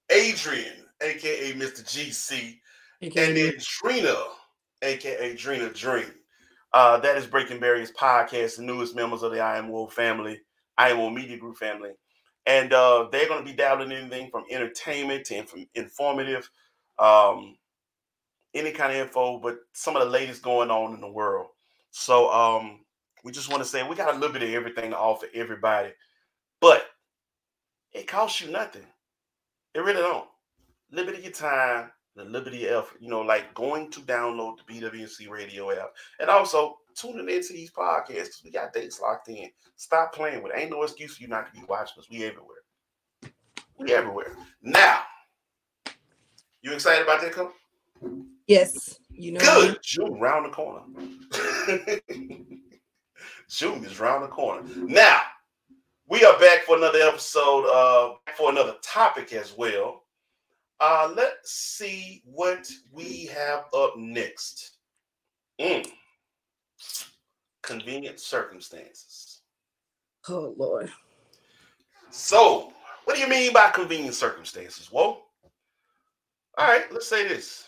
Adrian, 0.10 0.86
aka 1.02 1.54
Mr. 1.54 1.84
GC, 1.84 2.60
and 3.02 3.36
then 3.38 3.54
Trina, 3.60 4.16
aka 4.82 5.36
Drina 5.36 5.70
Dream. 5.74 6.12
Uh, 6.74 6.98
that 7.00 7.18
is 7.18 7.26
Breaking 7.28 7.60
Barriers 7.60 7.92
podcast, 7.92 8.56
the 8.56 8.64
newest 8.64 8.96
members 8.96 9.24
of 9.24 9.32
the 9.32 9.42
I 9.42 9.58
Am 9.58 9.70
World 9.70 9.92
family, 9.92 10.40
I 10.78 10.92
Am 10.92 11.00
World 11.00 11.14
Media 11.14 11.38
Group 11.38 11.58
family. 11.58 11.92
And 12.46 12.72
uh, 12.72 13.08
they're 13.12 13.28
going 13.28 13.44
to 13.44 13.50
be 13.50 13.56
dabbling 13.56 13.92
in 13.92 13.98
anything 13.98 14.30
from 14.32 14.46
entertainment 14.50 15.26
to 15.26 15.36
inf- 15.38 15.68
informative, 15.76 16.50
um, 16.98 17.58
any 18.54 18.72
kind 18.72 18.92
of 18.94 19.00
info, 19.00 19.38
but 19.40 19.60
some 19.74 19.96
of 19.96 20.04
the 20.04 20.10
latest 20.10 20.42
going 20.42 20.72
on 20.72 20.94
in 20.94 21.02
the 21.02 21.12
world. 21.12 21.48
So 21.92 22.32
um, 22.32 22.80
we 23.24 23.32
just 23.32 23.50
want 23.50 23.62
to 23.62 23.68
say 23.70 23.88
we 23.88 23.96
got 23.96 24.16
a 24.16 24.18
little 24.18 24.34
bit 24.34 24.44
of 24.44 24.50
everything 24.50 24.92
to 24.92 24.98
offer 24.98 25.28
everybody, 25.34 25.90
but 26.62 26.86
it 27.92 28.08
costs 28.08 28.40
you 28.40 28.50
nothing. 28.50 28.86
It 29.76 29.80
really 29.80 30.02
don't. 30.02 30.28
Little 30.90 31.12
bit 31.12 31.20
of 31.20 31.24
your 31.24 31.34
time, 31.34 31.92
the 32.16 32.26
Liberty 32.26 32.60
bit 32.60 32.66
of 32.66 32.72
your 32.72 32.80
effort. 32.80 33.02
You 33.02 33.10
know, 33.10 33.22
like 33.22 33.54
going 33.54 33.90
to 33.92 34.02
download 34.02 34.58
the 34.58 34.74
BWC 34.74 35.30
radio 35.30 35.72
app, 35.72 35.92
and 36.20 36.30
also 36.30 36.78
tuning 36.96 37.30
into 37.30 37.54
these 37.54 37.72
podcasts 37.72 38.08
because 38.08 38.42
we 38.44 38.52
got 38.52 38.74
dates 38.74 39.00
locked 39.00 39.30
in. 39.30 39.50
Stop 39.76 40.14
playing 40.14 40.44
with 40.44 40.54
it. 40.54 40.60
Ain't 40.60 40.72
no 40.72 40.84
excuse 40.84 41.16
for 41.16 41.22
you 41.24 41.30
not 41.30 41.48
to 41.48 41.60
be 41.60 41.66
watching 41.68 42.00
us. 42.00 42.08
We 42.10 42.24
everywhere. 42.24 42.58
We 43.78 43.94
everywhere. 43.94 44.36
Now, 44.62 45.02
you 46.62 46.74
excited 46.74 47.04
about 47.04 47.22
that, 47.22 47.32
Cole? 47.32 47.52
Yes, 48.48 49.00
you 49.10 49.32
know. 49.34 49.40
what 49.40 49.50
I 49.50 49.62
mean? 49.62 49.72
Good. 49.72 49.80
June 49.84 50.20
round 50.20 50.46
the 50.46 50.50
corner. 50.50 50.82
June 53.50 53.84
is 53.86 54.00
round 54.00 54.24
the 54.24 54.28
corner. 54.28 54.64
Now, 54.76 55.22
we 56.08 56.24
are 56.26 56.38
back 56.40 56.64
for 56.64 56.78
another 56.78 57.00
episode, 57.00 57.66
uh, 57.66 58.16
for 58.38 58.50
another 58.50 58.76
topic 58.82 59.34
as 59.34 59.54
well. 59.58 60.01
Uh, 60.82 61.14
let's 61.16 61.52
see 61.52 62.24
what 62.26 62.68
we 62.92 63.28
have 63.28 63.66
up 63.72 63.96
next. 63.98 64.78
Mm. 65.60 65.88
Convenient 67.62 68.20
circumstances. 68.20 69.42
Oh 70.28 70.56
Lord. 70.58 70.92
So, 72.10 72.74
what 73.06 73.16
do 73.16 73.22
you 73.22 73.30
mean 73.30 73.54
by 73.54 73.70
convenient 73.70 74.16
circumstances? 74.16 74.88
Whoa. 74.92 75.20
All 76.58 76.68
right, 76.68 76.92
let's 76.92 77.08
say 77.08 77.28
this. 77.28 77.66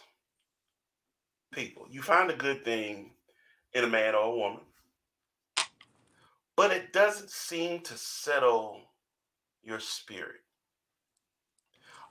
People, 1.54 1.86
you 1.92 2.02
find 2.02 2.32
a 2.32 2.36
good 2.36 2.66
thing 2.66 3.12
in 3.74 3.84
a 3.84 3.88
man 3.88 4.16
or 4.16 4.24
a 4.24 4.36
woman, 4.36 4.62
but 6.58 6.72
it 6.72 6.94
doesn't 6.94 7.30
seem 7.30 7.82
to 7.82 7.96
settle 7.96 8.82
your 9.64 9.80
spirit. 9.80 10.43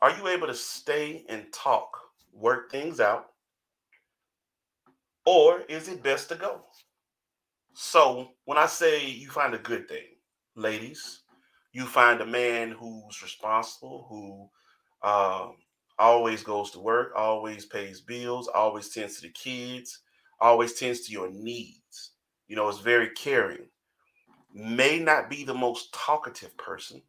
Are 0.02 0.10
you 0.10 0.26
able 0.26 0.48
to 0.48 0.54
stay 0.54 1.24
and 1.28 1.46
talk, 1.52 1.96
work 2.32 2.72
things 2.72 2.98
out? 2.98 3.26
Or 5.24 5.60
is 5.68 5.86
it 5.86 6.02
best 6.02 6.28
to 6.30 6.34
go? 6.34 6.62
So, 7.74 8.30
when 8.44 8.58
I 8.58 8.66
say 8.66 9.06
you 9.06 9.30
find 9.30 9.54
a 9.54 9.58
good 9.58 9.88
thing, 9.88 10.16
ladies, 10.56 11.20
you 11.72 11.86
find 11.86 12.20
a 12.20 12.26
man 12.26 12.72
who's 12.72 13.22
responsible, 13.22 14.06
who 14.08 15.08
um, 15.08 15.58
always 16.00 16.42
goes 16.42 16.72
to 16.72 16.80
work, 16.80 17.12
always 17.14 17.64
pays 17.64 18.00
bills, 18.00 18.48
always 18.48 18.88
tends 18.88 19.20
to 19.20 19.22
the 19.22 19.32
kids, 19.32 20.00
always 20.40 20.72
tends 20.72 21.02
to 21.02 21.12
your 21.12 21.30
needs. 21.30 22.14
You 22.48 22.56
know, 22.56 22.68
is 22.68 22.78
very 22.78 23.10
caring. 23.10 23.68
May 24.52 24.98
not 24.98 25.30
be 25.30 25.44
the 25.44 25.54
most 25.54 25.94
talkative 25.94 26.56
person, 26.56 27.02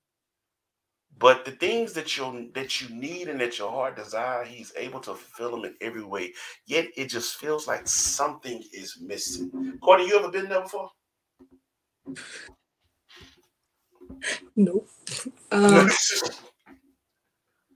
But 1.18 1.45
the 1.45 1.51
things 1.51 1.93
that 1.93 2.18
you 2.18 2.51
that 2.55 2.82
you 2.82 2.89
need 2.95 3.28
and 3.28 3.39
that 3.39 3.59
your 3.59 3.72
heart 3.72 3.95
desire, 3.95 4.43
he's 4.43 4.74
able 4.76 4.99
to 5.01 5.14
fulfill 5.14 5.51
them 5.51 5.66
in 5.66 5.76
every 5.82 6.03
way. 6.03 6.34
Yet 6.66 6.88
it 6.97 7.07
just 7.09 7.38
feels 7.38 7.68
like 7.68 7.88
something 7.88 8.64
is 8.74 8.97
missing. 9.01 9.78
Courtney, 9.82 10.07
you 10.07 10.18
ever 10.18 10.30
been 10.32 10.49
there 10.49 10.61
before? 10.61 10.89
Nope. 14.55 14.88
Um, 15.51 15.89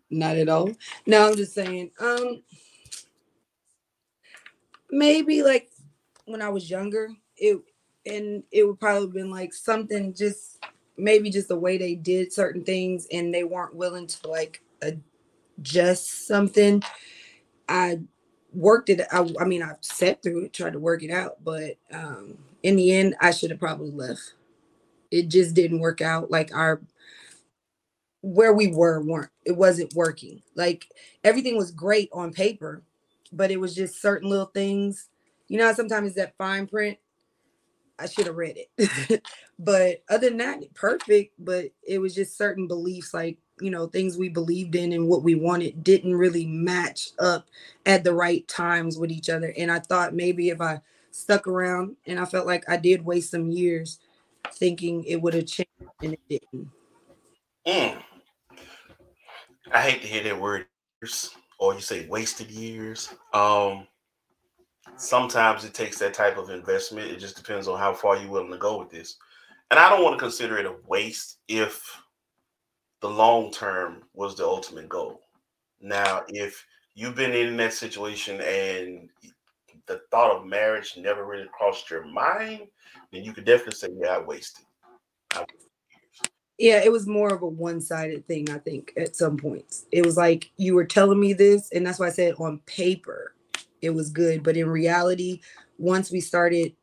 not 0.10 0.36
at 0.38 0.50
all. 0.50 0.72
No, 1.06 1.30
I'm 1.30 1.36
just 1.36 1.54
saying. 1.54 1.92
Um, 2.00 2.42
maybe 4.90 5.44
like 5.44 5.70
when 6.26 6.42
I 6.42 6.50
was 6.50 6.70
younger, 6.70 7.10
it 7.38 7.60
and 8.06 8.44
it 8.52 8.66
would 8.66 8.80
probably 8.80 9.08
have 9.08 9.14
been 9.14 9.32
like 9.32 9.54
something 9.54 10.14
just 10.14 10.58
maybe 10.98 11.30
just 11.30 11.48
the 11.48 11.60
way 11.60 11.78
they 11.78 11.96
did 11.96 12.34
certain 12.34 12.64
things 12.64 13.08
and 13.12 13.34
they 13.34 13.44
weren't 13.44 13.76
willing 13.76 14.08
to 14.08 14.28
like 14.28 14.62
adjust 15.60 16.28
something. 16.28 16.84
I 17.70 18.00
worked 18.54 18.90
it. 18.90 19.02
I, 19.12 19.30
I 19.40 19.46
mean, 19.46 19.64
I 19.64 19.74
sat 19.82 20.24
through 20.24 20.46
it, 20.46 20.54
tried 20.54 20.74
to 20.74 20.80
work 20.80 21.04
it 21.04 21.12
out, 21.12 21.44
but 21.44 21.78
um, 21.92 22.38
in 22.64 22.76
the 22.76 22.94
end, 22.94 23.16
I 23.22 23.32
should 23.32 23.52
have 23.52 23.60
probably 23.60 23.92
left. 23.92 24.34
It 25.12 25.30
just 25.30 25.56
didn't 25.56 25.80
work 25.80 26.02
out. 26.02 26.32
Like 26.32 26.54
our 26.54 26.82
where 28.22 28.54
we 28.54 28.68
were 28.68 29.02
weren't 29.02 29.32
it 29.46 29.56
wasn't 29.56 29.94
working. 29.96 30.42
Like 30.56 30.88
everything 31.24 31.58
was 31.58 31.72
great 31.72 32.10
on 32.14 32.34
paper, 32.34 32.82
but 33.32 33.52
it 33.52 33.60
was 33.60 33.76
just 33.76 34.02
certain 34.02 34.30
little 34.30 34.48
things. 34.48 35.10
You 35.48 35.60
know, 35.60 35.72
sometimes 35.74 36.16
that 36.16 36.38
fine 36.38 36.68
print 36.68 36.98
I 38.00 38.08
should 38.08 38.28
have 38.28 38.38
read 38.38 38.58
it. 38.58 39.24
but 39.60 40.04
other 40.10 40.30
than 40.30 40.38
that, 40.38 40.74
perfect. 40.74 41.34
But 41.40 41.72
it 41.88 42.00
was 42.00 42.14
just 42.14 42.38
certain 42.38 42.68
beliefs, 42.68 43.14
like, 43.14 43.38
you 43.60 43.72
know, 43.72 43.88
things 43.88 44.18
we 44.18 44.30
believed 44.30 44.76
in 44.76 44.94
and 44.94 45.08
what 45.08 45.24
we 45.24 45.36
wanted 45.36 45.84
didn't 45.84 46.16
really 46.16 46.46
match 46.46 47.10
up 47.20 47.48
at 47.86 48.04
the 48.04 48.14
right 48.14 48.48
times 48.48 48.98
with 48.98 49.12
each 49.12 49.30
other. 49.30 49.54
And 49.58 49.72
I 49.72 49.80
thought 49.80 50.14
maybe 50.14 50.50
if 50.50 50.62
I 50.62 50.82
stuck 51.12 51.48
around 51.48 51.96
and 52.06 52.20
I 52.20 52.26
felt 52.26 52.46
like 52.46 52.70
I 52.70 52.78
did 52.78 53.04
waste 53.04 53.32
some 53.32 53.50
years 53.50 54.00
thinking 54.54 55.04
it 55.06 55.22
would 55.22 55.34
have 55.34 55.48
changed 55.48 55.72
and 56.04 56.14
it 56.14 56.20
didn't. 56.30 56.70
Mm. 57.66 57.98
I 59.72 59.82
hate 59.82 60.02
to 60.02 60.08
hear 60.08 60.24
that 60.24 60.40
word 60.40 60.68
or 61.60 61.74
you 61.74 61.82
say 61.82 62.08
wasted 62.08 62.50
years. 62.52 63.14
Um 63.34 63.88
sometimes 64.98 65.64
it 65.64 65.74
takes 65.74 65.98
that 66.00 66.14
type 66.14 66.38
of 66.38 66.50
investment. 66.50 67.12
It 67.12 67.20
just 67.20 67.38
depends 67.38 67.68
on 67.68 67.80
how 67.80 67.94
far 67.94 68.18
you're 68.18 68.30
willing 68.30 68.52
to 68.52 68.58
go 68.58 68.78
with 68.80 68.90
this. 68.90 69.18
And 69.72 69.80
I 69.80 69.90
don't 69.90 70.04
want 70.04 70.18
to 70.18 70.24
consider 70.24 70.58
it 70.58 70.66
a 70.66 70.76
waste 70.88 71.40
if 71.48 71.84
the 73.02 73.10
long 73.10 73.52
term 73.52 74.04
was 74.14 74.36
the 74.36 74.46
ultimate 74.46 74.90
goal. 74.90 75.22
Now, 75.82 76.24
if 76.28 76.66
you've 76.96 77.16
been 77.16 77.34
in 77.34 77.58
that 77.58 77.74
situation 77.74 78.42
and 78.42 79.10
the 79.86 80.02
thought 80.12 80.36
of 80.36 80.46
marriage 80.46 80.96
never 80.98 81.26
really 81.26 81.48
crossed 81.56 81.90
your 81.90 82.06
mind, 82.06 82.62
then 83.12 83.24
you 83.24 83.34
could 83.34 83.46
definitely 83.46 83.76
say, 83.76 83.90
Yeah, 83.96 84.16
I 84.16 84.20
wasted. 84.20 84.66
Wasted 85.36 85.68
yeah, 86.58 86.82
it 86.84 86.92
was 86.92 87.06
more 87.06 87.34
of 87.34 87.44
a 87.44 87.48
one-sided 87.48 88.28
thing, 88.28 88.50
I 88.50 88.58
think, 88.58 88.94
at 88.98 89.16
some 89.16 89.38
points. 89.38 89.86
It 89.92 90.04
was 90.04 90.18
like 90.18 90.50
you 90.58 90.74
were 90.74 90.86
telling 90.86 91.20
me 91.20 91.34
this, 91.34 91.70
and 91.72 91.86
that's 91.86 92.00
why 92.00 92.08
I 92.08 92.12
said 92.12 92.34
on 92.40 92.60
paper 92.66 93.36
it 93.82 93.92
was 93.92 94.10
good. 94.10 94.44
But 94.44 94.58
in 94.58 94.70
reality, 94.70 95.42
once 95.78 96.12
we 96.12 96.22
started 96.22 96.74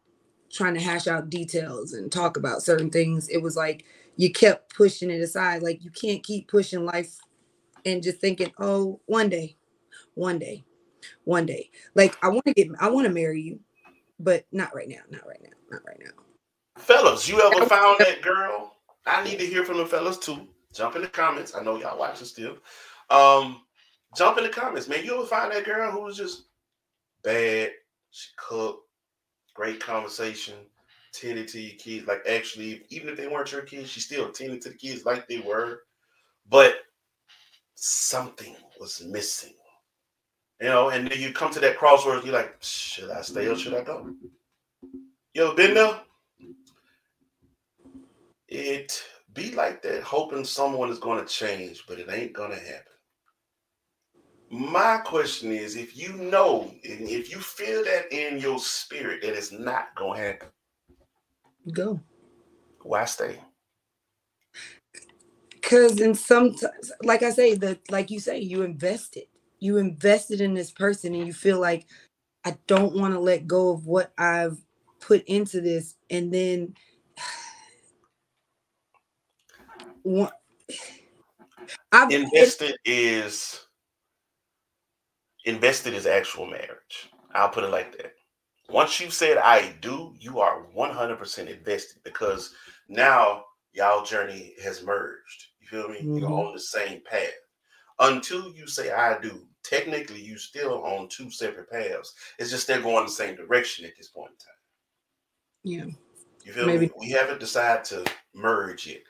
trying 0.52 0.74
to 0.74 0.80
hash 0.80 1.06
out 1.06 1.30
details 1.30 1.92
and 1.92 2.10
talk 2.10 2.36
about 2.36 2.62
certain 2.62 2.90
things, 2.90 3.28
it 3.28 3.42
was 3.42 3.56
like 3.56 3.84
you 4.16 4.32
kept 4.32 4.74
pushing 4.74 5.10
it 5.10 5.20
aside. 5.20 5.62
Like 5.62 5.84
you 5.84 5.90
can't 5.90 6.22
keep 6.22 6.48
pushing 6.48 6.84
life 6.84 7.18
and 7.84 8.02
just 8.02 8.20
thinking, 8.20 8.52
oh, 8.58 9.00
one 9.06 9.28
day, 9.28 9.56
one 10.14 10.38
day, 10.38 10.64
one 11.24 11.46
day. 11.46 11.70
Like 11.94 12.16
I 12.22 12.28
want 12.28 12.46
to 12.46 12.54
get, 12.54 12.68
I 12.80 12.88
want 12.90 13.06
to 13.06 13.12
marry 13.12 13.42
you, 13.42 13.60
but 14.18 14.46
not 14.52 14.74
right 14.74 14.88
now, 14.88 15.00
not 15.10 15.26
right 15.26 15.42
now, 15.42 15.50
not 15.70 15.82
right 15.86 16.00
now. 16.00 16.10
Fellas, 16.78 17.28
you 17.28 17.40
ever 17.40 17.66
found 17.66 17.98
that 18.00 18.22
girl? 18.22 18.76
I 19.06 19.22
need 19.22 19.38
to 19.38 19.46
hear 19.46 19.64
from 19.64 19.78
the 19.78 19.86
fellas 19.86 20.18
too. 20.18 20.48
Jump 20.72 20.96
in 20.96 21.02
the 21.02 21.08
comments. 21.08 21.54
I 21.54 21.62
know 21.62 21.78
y'all 21.78 21.98
watching 21.98 22.26
still. 22.26 22.56
Um, 23.10 23.60
jump 24.16 24.38
in 24.38 24.44
the 24.44 24.50
comments, 24.50 24.88
man. 24.88 25.04
You 25.04 25.14
ever 25.14 25.26
find 25.26 25.52
that 25.52 25.64
girl 25.64 25.92
who 25.92 26.00
was 26.00 26.16
just 26.16 26.46
bad. 27.24 27.72
She 28.10 28.28
cooked. 28.36 28.88
Great 29.54 29.80
conversation. 29.80 30.54
Tended 31.12 31.48
to 31.48 31.60
your 31.60 31.76
kids. 31.76 32.06
Like 32.06 32.22
actually, 32.28 32.82
even 32.90 33.08
if 33.08 33.16
they 33.16 33.28
weren't 33.28 33.52
your 33.52 33.62
kids, 33.62 33.88
she 33.88 34.00
still 34.00 34.30
tended 34.30 34.62
to 34.62 34.68
the 34.70 34.76
kids 34.76 35.04
like 35.04 35.26
they 35.26 35.40
were. 35.40 35.82
But 36.48 36.76
something 37.74 38.54
was 38.80 39.02
missing. 39.04 39.54
You 40.60 40.68
know, 40.68 40.90
and 40.90 41.08
then 41.08 41.20
you 41.20 41.32
come 41.32 41.52
to 41.52 41.60
that 41.60 41.76
crossroads, 41.76 42.24
you're 42.24 42.34
like, 42.34 42.56
should 42.60 43.10
I 43.10 43.22
stay 43.22 43.48
or 43.48 43.56
should 43.56 43.74
I 43.74 43.82
go? 43.82 44.08
You 45.34 45.46
ever 45.46 45.54
been 45.54 45.74
there? 45.74 46.00
It 48.48 49.02
be 49.34 49.50
like 49.52 49.82
that, 49.82 50.02
hoping 50.02 50.44
someone 50.44 50.90
is 50.90 51.00
going 51.00 51.20
to 51.20 51.26
change, 51.26 51.84
but 51.88 51.98
it 51.98 52.08
ain't 52.08 52.32
going 52.32 52.52
to 52.52 52.56
happen. 52.56 52.93
My 54.54 54.98
question 54.98 55.50
is 55.50 55.74
if 55.74 55.96
you 55.96 56.12
know 56.12 56.72
and 56.84 57.08
if 57.08 57.28
you 57.28 57.40
feel 57.40 57.82
that 57.86 58.12
in 58.12 58.38
your 58.38 58.60
spirit 58.60 59.20
that 59.22 59.36
it's 59.36 59.50
not 59.50 59.92
gonna 59.96 60.20
happen, 60.20 60.48
go. 61.72 61.98
Why 62.82 63.04
stay? 63.04 63.40
Because 65.50 66.00
in 66.00 66.14
some, 66.14 66.54
like 67.02 67.24
I 67.24 67.30
say, 67.30 67.56
that 67.56 67.80
like 67.90 68.12
you 68.12 68.20
say, 68.20 68.38
you 68.38 68.62
invested. 68.62 69.24
You 69.58 69.78
invested 69.78 70.40
in 70.40 70.54
this 70.54 70.70
person, 70.70 71.16
and 71.16 71.26
you 71.26 71.32
feel 71.32 71.58
like 71.58 71.86
I 72.44 72.56
don't 72.68 72.94
want 72.94 73.12
to 73.14 73.18
let 73.18 73.48
go 73.48 73.70
of 73.70 73.88
what 73.88 74.12
I've 74.16 74.58
put 75.00 75.24
into 75.24 75.62
this, 75.62 75.96
and 76.10 76.32
then 76.32 76.74
what 80.04 80.32
I've 81.90 82.12
invested 82.12 82.76
is 82.84 83.63
invested 85.44 85.94
is 85.94 86.06
actual 86.06 86.46
marriage. 86.46 87.10
I'll 87.34 87.48
put 87.48 87.64
it 87.64 87.70
like 87.70 87.96
that. 87.96 88.12
Once 88.68 89.00
you've 89.00 89.12
said 89.12 89.36
I 89.36 89.74
do, 89.80 90.14
you 90.18 90.40
are 90.40 90.66
100% 90.76 91.48
invested 91.48 92.02
because 92.02 92.54
now 92.88 93.44
y'all 93.72 94.04
journey 94.04 94.54
has 94.62 94.84
merged. 94.84 95.46
You 95.60 95.68
feel 95.68 95.88
me? 95.88 95.98
Mm-hmm. 95.98 96.18
You're 96.18 96.32
on 96.32 96.54
the 96.54 96.60
same 96.60 97.02
path. 97.08 97.28
Until 97.98 98.52
you 98.54 98.66
say 98.66 98.90
I 98.90 99.20
do, 99.20 99.46
technically 99.62 100.20
you 100.20 100.38
still 100.38 100.82
on 100.84 101.08
two 101.08 101.30
separate 101.30 101.70
paths. 101.70 102.14
It's 102.38 102.50
just 102.50 102.66
they're 102.66 102.80
going 102.80 103.04
the 103.04 103.12
same 103.12 103.36
direction 103.36 103.84
at 103.84 103.92
this 103.96 104.08
point 104.08 104.30
in 104.32 104.36
time. 104.36 105.86
Yeah. 105.86 105.94
You 106.44 106.52
feel 106.52 106.66
Maybe. 106.66 106.86
me? 106.86 106.92
We 106.98 107.10
haven't 107.10 107.40
decided 107.40 107.84
to 107.86 108.04
merge 108.34 108.86
it. 108.86 109.04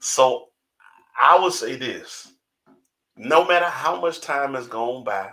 So 0.00 0.46
I 1.20 1.38
would 1.38 1.52
say 1.52 1.76
this 1.76 2.32
no 3.16 3.46
matter 3.46 3.66
how 3.66 4.00
much 4.00 4.20
time 4.20 4.54
has 4.54 4.66
gone 4.66 5.02
by, 5.02 5.30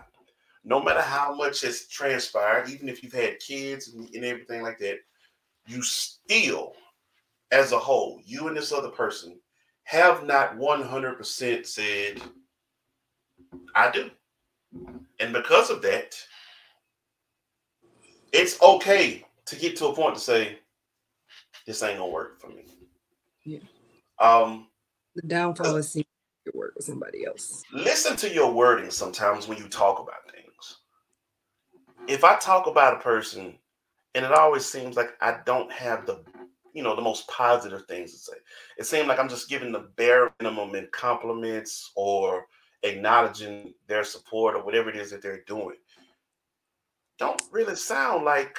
no 0.64 0.82
matter 0.82 1.02
how 1.02 1.36
much 1.36 1.62
has 1.62 1.88
transpired, 1.88 2.70
even 2.70 2.88
if 2.88 3.04
you've 3.04 3.14
had 3.14 3.40
kids 3.40 3.90
and, 3.90 4.10
and 4.14 4.24
everything 4.24 4.62
like 4.62 4.80
that, 4.80 5.00
you 5.68 5.82
still, 5.82 6.74
as 7.52 7.72
a 7.72 7.80
whole, 7.80 8.20
you 8.26 8.48
and 8.48 8.56
this 8.56 8.72
other 8.72 8.90
person 8.90 9.40
have 9.84 10.26
not 10.26 10.58
100% 10.58 11.66
said, 11.66 12.22
I 13.76 13.92
do. 13.92 14.10
And 15.20 15.34
because 15.34 15.70
of 15.70 15.82
that, 15.82 16.16
it's 18.32 18.62
okay 18.62 19.26
to 19.46 19.56
get 19.56 19.76
to 19.78 19.88
a 19.88 19.96
point 19.96 20.16
to 20.16 20.22
say, 20.22 20.60
this 21.68 21.84
ain't 21.84 22.00
gonna 22.00 22.12
work 22.12 22.40
for 22.42 22.48
me. 22.48 22.66
Yeah. 23.46 23.60
Um 24.20 24.68
the 25.16 25.28
downfall 25.28 25.76
is 25.76 25.92
seeing 25.92 26.06
it 26.46 26.56
work 26.56 26.74
with 26.76 26.86
somebody 26.86 27.26
else. 27.26 27.64
Listen 27.72 28.18
to 28.18 28.34
your 28.34 28.52
wording 28.52 28.90
sometimes 28.90 29.48
when 29.48 29.58
you 29.58 29.68
talk 29.70 30.00
about 30.00 30.30
things 30.32 30.43
if 32.08 32.24
I 32.24 32.38
talk 32.38 32.68
about 32.68 32.96
a 32.96 33.00
person 33.00 33.56
and 34.16 34.26
it 34.26 34.32
always 34.32 34.66
seems 34.66 34.96
like 34.96 35.12
I 35.22 35.40
don't 35.46 35.72
have 35.72 36.06
the 36.06 36.24
you 36.74 36.82
know 36.84 36.96
the 36.96 37.02
most 37.02 37.28
positive 37.28 37.86
things 37.86 38.12
to 38.12 38.18
say. 38.18 38.34
It 38.78 38.86
seems 38.86 39.08
like 39.08 39.20
I'm 39.20 39.30
just 39.30 39.50
giving 39.50 39.72
the 39.72 39.90
bare 39.96 40.34
minimum 40.40 40.76
in 40.76 40.88
compliments 40.92 41.92
or 41.96 42.46
acknowledging 42.84 43.74
their 43.88 44.04
support 44.04 44.56
or 44.56 44.64
whatever 44.64 44.90
it 44.90 44.96
is 44.96 45.12
that 45.12 45.22
they're 45.22 45.44
doing. 45.48 45.76
Don't 47.20 47.42
really 47.52 47.76
sound 47.76 48.26
like 48.26 48.58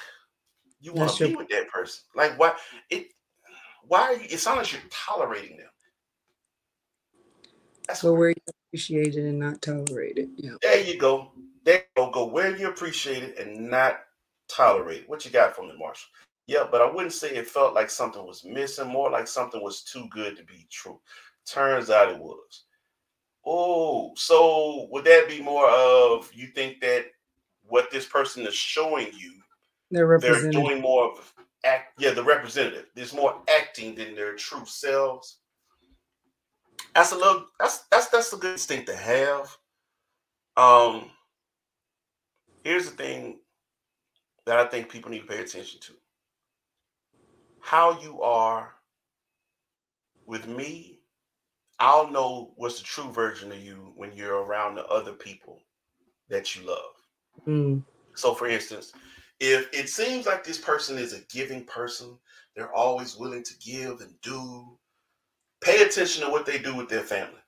you 0.81 0.93
want 0.93 1.13
to 1.17 1.29
be 1.29 1.37
with 1.37 1.49
that 1.49 1.69
person. 1.69 2.05
Like 2.15 2.39
why 2.39 2.55
it 2.91 3.09
why 3.87 4.03
are 4.03 4.15
you 4.15 4.27
it 4.31 4.39
sounds 4.39 4.59
like 4.59 4.73
you're 4.73 4.91
tolerating 4.91 5.57
them. 5.57 5.67
That's 7.89 8.01
so 8.01 8.15
where 8.15 8.31
you 8.31 8.37
appreciated 8.71 9.27
and 9.27 9.39
not 9.39 9.61
tolerated. 9.61 10.31
Yeah. 10.37 10.53
There 10.63 10.81
you 10.81 10.99
go. 10.99 11.33
There 11.65 11.85
go, 11.97 12.11
go 12.11 12.27
where 12.27 12.57
you 12.57 12.69
appreciate 12.69 13.23
it 13.23 13.39
and 13.39 13.71
not 13.71 14.01
tolerate 14.49 15.03
it. 15.03 15.09
What 15.09 15.25
you 15.25 15.31
got 15.31 15.57
from 15.57 15.69
the 15.69 15.75
Marshall? 15.75 16.11
Yeah, 16.47 16.67
but 16.71 16.83
I 16.83 16.91
wouldn't 16.91 17.15
say 17.15 17.31
it 17.31 17.49
felt 17.49 17.75
like 17.75 17.89
something 17.89 18.25
was 18.27 18.45
missing, 18.45 18.89
more 18.89 19.11
like 19.11 19.27
something 19.27 19.63
was 19.63 19.83
too 19.83 20.07
good 20.11 20.37
to 20.37 20.45
be 20.45 20.67
true. 20.71 21.01
Turns 21.47 21.89
out 21.89 22.11
it 22.13 22.19
was. 22.19 22.65
Oh, 23.47 24.13
so 24.15 24.89
would 24.91 25.05
that 25.05 25.29
be 25.29 25.43
more 25.43 25.69
of 25.69 26.31
you 26.35 26.49
think 26.49 26.81
that 26.81 27.07
what 27.67 27.91
this 27.91 28.07
person 28.07 28.47
is 28.47 28.55
showing 28.55 29.09
you, 29.17 29.33
They're 29.91 30.19
they're 30.19 30.51
doing 30.51 30.81
more 30.81 31.13
of 31.13 31.33
act? 31.65 31.99
Yeah, 31.99 32.11
the 32.11 32.25
representative. 32.25 32.87
There's 32.95 33.15
more 33.15 33.43
acting 33.55 33.95
than 33.95 34.15
their 34.15 34.35
true 34.35 34.65
selves. 34.67 35.39
That's 36.95 37.13
a 37.13 37.17
little. 37.17 37.47
That's 37.59 37.85
that's 37.91 38.09
that's 38.09 38.33
a 38.33 38.37
good 38.37 38.53
instinct 38.53 38.87
to 38.87 38.97
have. 38.97 39.57
Um, 40.57 41.11
here's 42.65 42.91
the 42.91 42.97
thing 42.97 43.41
that 44.47 44.59
I 44.59 44.67
think 44.67 44.91
people 44.91 45.11
need 45.11 45.21
to 45.21 45.27
pay 45.27 45.41
attention 45.43 45.81
to: 45.81 45.95
how 47.61 48.01
you 48.01 48.23
are 48.23 48.75
with 50.27 50.47
me 50.49 51.01
I'll 51.81 52.11
know 52.11 52.53
what's 52.57 52.79
the 52.79 52.85
true 52.85 53.11
version 53.13 53.53
of 53.53 53.59
you 53.63 53.93
when 53.97 54.13
you're 54.17 54.43
around 54.45 54.77
the 54.77 54.87
other 54.87 55.13
people 55.13 55.61
that 56.29 56.55
you 56.55 56.67
love. 56.67 56.95
Mm, 57.47 57.85
So, 58.15 58.35
for 58.35 58.47
instance, 58.49 58.93
if 59.41 59.69
it 59.73 59.89
seems 59.89 60.27
like 60.27 60.45
this 60.45 60.59
person 60.61 60.99
is 60.99 61.13
a 61.13 61.21
giving 61.33 61.65
person, 61.67 62.19
they're 62.57 62.73
always 62.73 63.17
willing 63.17 63.43
to 63.45 63.59
give 63.59 64.01
and 64.01 64.21
do, 64.23 64.79
pay 65.63 65.83
attention 65.83 66.25
to 66.25 66.31
what 66.31 66.47
they 66.47 66.59
do 66.59 66.75
with 66.77 66.89
their 66.89 67.03
family 67.03 67.41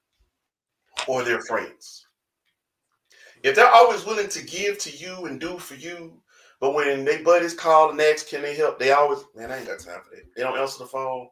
or 1.09 1.23
their 1.23 1.41
friends. 1.43 2.06
If 3.47 3.55
they're 3.55 3.71
always 3.71 4.05
willing 4.05 4.27
to 4.31 4.45
give 4.45 4.77
to 4.79 4.91
you 4.91 5.27
and 5.27 5.41
do 5.41 5.57
for 5.57 5.77
you, 5.77 6.21
but 6.59 6.75
when 6.75 7.05
they 7.05 7.23
buddies 7.23 7.55
call 7.55 7.91
and 7.91 8.01
ask, 8.01 8.29
can 8.29 8.43
they 8.43 8.57
help? 8.57 8.77
They 8.77 8.91
always, 8.91 9.21
man, 9.37 9.53
I 9.53 9.59
ain't 9.59 9.69
got 9.69 9.79
time 9.79 10.01
for 10.03 10.17
that. 10.17 10.25
They 10.35 10.43
don't 10.43 10.59
answer 10.59 10.81
the 10.81 10.87
phone. 10.87 11.29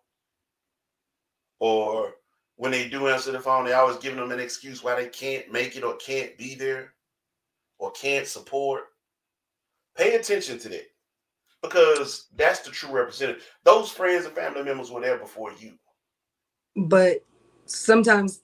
Or 1.59 2.13
when 2.55 2.71
they 2.71 2.89
do 2.89 3.09
answer 3.09 3.33
the 3.33 3.41
phone, 3.41 3.65
they 3.65 3.73
always 3.73 3.97
giving 3.97 4.21
them 4.21 4.31
an 4.31 4.39
excuse 4.39 4.85
why 4.85 4.95
they 4.95 5.09
can't 5.09 5.51
make 5.51 5.77
it 5.77 5.83
or 5.83 5.97
can't 5.97 6.39
be 6.39 6.55
there 6.55 6.93
or 7.81 7.91
can't 7.91 8.29
support. 8.29 8.83
Pay 9.97 10.15
attention 10.15 10.61
to 10.61 10.69
that 10.69 10.87
because 11.63 12.29
that's 12.37 12.61
the 12.61 12.71
true 12.71 12.93
representative. 12.93 13.43
Those 13.65 13.91
friends 13.91 14.25
and 14.25 14.37
family 14.37 14.63
members 14.63 14.93
were 14.93 15.01
there 15.01 15.19
before 15.19 15.51
you. 15.59 15.73
but 16.77 17.25
sometimes, 17.67 18.43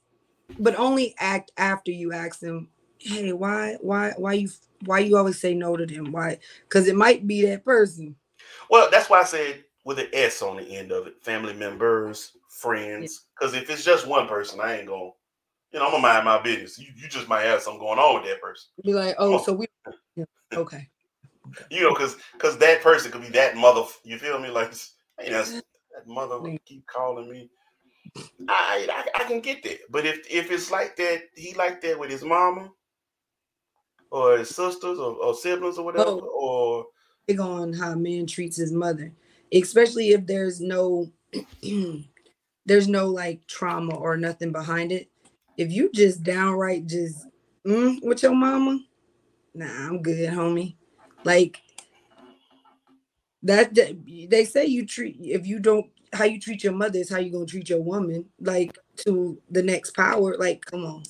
but 0.59 0.77
only 0.77 1.15
act 1.21 1.53
after 1.57 1.93
you 1.93 2.13
ask 2.13 2.41
them, 2.41 2.69
"Hey, 3.01 3.33
why, 3.33 3.77
why, 3.81 4.13
why 4.17 4.35
you, 4.35 4.49
why 4.85 5.01
you 5.01 5.17
always 5.17 5.41
say 5.41 5.55
no 5.55 5.77
to 5.77 5.87
them? 5.87 6.13
Why? 6.13 6.39
Because 6.63 6.87
it 6.89 6.97
might 6.97 7.27
be 7.27 7.43
that 7.47 7.65
person." 7.65 8.17
Well, 8.69 8.89
that's 8.91 9.11
why 9.11 9.21
I 9.21 9.25
said 9.25 9.65
with 9.85 9.99
an 9.99 10.09
S 10.13 10.43
on 10.43 10.57
the 10.57 10.63
end 10.63 10.93
of 10.93 11.07
it, 11.07 11.23
family 11.23 11.55
members, 11.55 12.33
friends. 12.49 13.25
Because 13.39 13.55
if 13.55 13.71
it's 13.71 13.85
just 13.85 14.07
one 14.07 14.29
person, 14.29 14.61
I 14.61 14.79
ain't 14.79 14.89
gonna, 14.89 15.11
You 15.73 15.79
know, 15.79 15.87
I'm 15.87 15.91
gonna 15.93 16.03
mind 16.03 16.25
my 16.25 16.41
business. 16.43 16.79
You, 16.79 16.89
you 16.97 17.09
just 17.09 17.29
might 17.29 17.43
have 17.43 17.63
something 17.63 17.81
going 17.81 17.99
on 17.99 18.21
with 18.21 18.31
that 18.31 18.41
person. 18.41 18.69
Be 18.85 18.93
like, 18.93 19.17
"Oh, 19.19 19.35
Oh. 19.35 19.43
so 19.43 19.53
we, 19.53 19.67
yeah, 20.17 20.25
okay." 20.53 20.89
You 21.71 21.83
know, 21.83 21.95
because 21.95 22.17
because 22.33 22.59
that 22.59 22.83
person 22.83 23.11
could 23.11 23.23
be 23.23 23.29
that 23.29 23.57
mother. 23.57 23.85
You 24.05 24.19
feel 24.19 24.39
me? 24.39 24.51
Like, 24.51 24.73
hey, 25.19 25.31
that's 25.31 25.53
that 25.53 26.07
mother 26.07 26.39
keep 26.65 26.87
calling 26.87 27.31
me. 27.31 27.51
I, 28.49 28.89
I 28.91 29.23
I 29.23 29.25
can 29.25 29.41
get 29.41 29.63
that, 29.65 29.79
but 29.91 30.07
if 30.07 30.27
if 30.31 30.51
it's 30.51 30.71
like 30.71 30.97
that, 30.97 31.23
he 31.35 31.55
like 31.55 31.81
that 31.83 31.99
with 31.99 32.11
his 32.11 32.23
mama 32.23 32.71
or 34.11 34.39
his 34.39 34.55
sisters 34.55 34.99
or, 34.99 35.15
or 35.15 35.35
siblings 35.35 35.79
or 35.79 35.85
whatever, 35.85 36.11
or 36.11 36.87
big 37.27 37.41
on 37.41 37.73
how 37.73 37.93
a 37.93 37.97
man 37.97 38.27
treats 38.27 38.57
his 38.57 38.73
mother, 38.73 39.13
especially 39.53 40.11
if 40.11 40.27
there's 40.27 40.61
no 40.61 41.11
there's 42.67 42.89
no 42.89 43.07
like 43.07 43.47
trauma 43.47 43.95
or 43.95 44.17
nothing 44.17 44.53
behind 44.53 44.93
it. 44.93 45.09
If 45.57 45.71
you 45.71 45.91
just 45.93 46.23
downright 46.23 46.87
just 46.87 47.27
mm, 47.67 48.03
with 48.03 48.23
your 48.23 48.35
mama, 48.35 48.81
nah, 49.55 49.89
I'm 49.89 50.03
good, 50.03 50.31
homie. 50.31 50.75
Like 51.25 51.61
that, 53.43 53.75
that 53.75 53.97
they 54.29 54.45
say 54.45 54.67
you 54.67 54.87
treat 54.87 55.19
if 55.21 55.47
you 55.47 55.61
don't 55.61 55.87
how 56.13 56.25
you 56.25 56.41
treat 56.41 56.65
your 56.65 56.73
mother 56.73 56.99
is 56.99 57.11
how 57.11 57.19
you 57.19 57.31
gonna 57.31 57.47
treat 57.47 57.69
your 57.69 57.83
woman, 57.83 58.25
like 58.41 58.77
to 58.97 59.41
the 59.51 59.63
next 59.63 59.95
power. 59.95 60.37
Like, 60.37 60.65
come 60.65 60.85
on. 60.85 61.03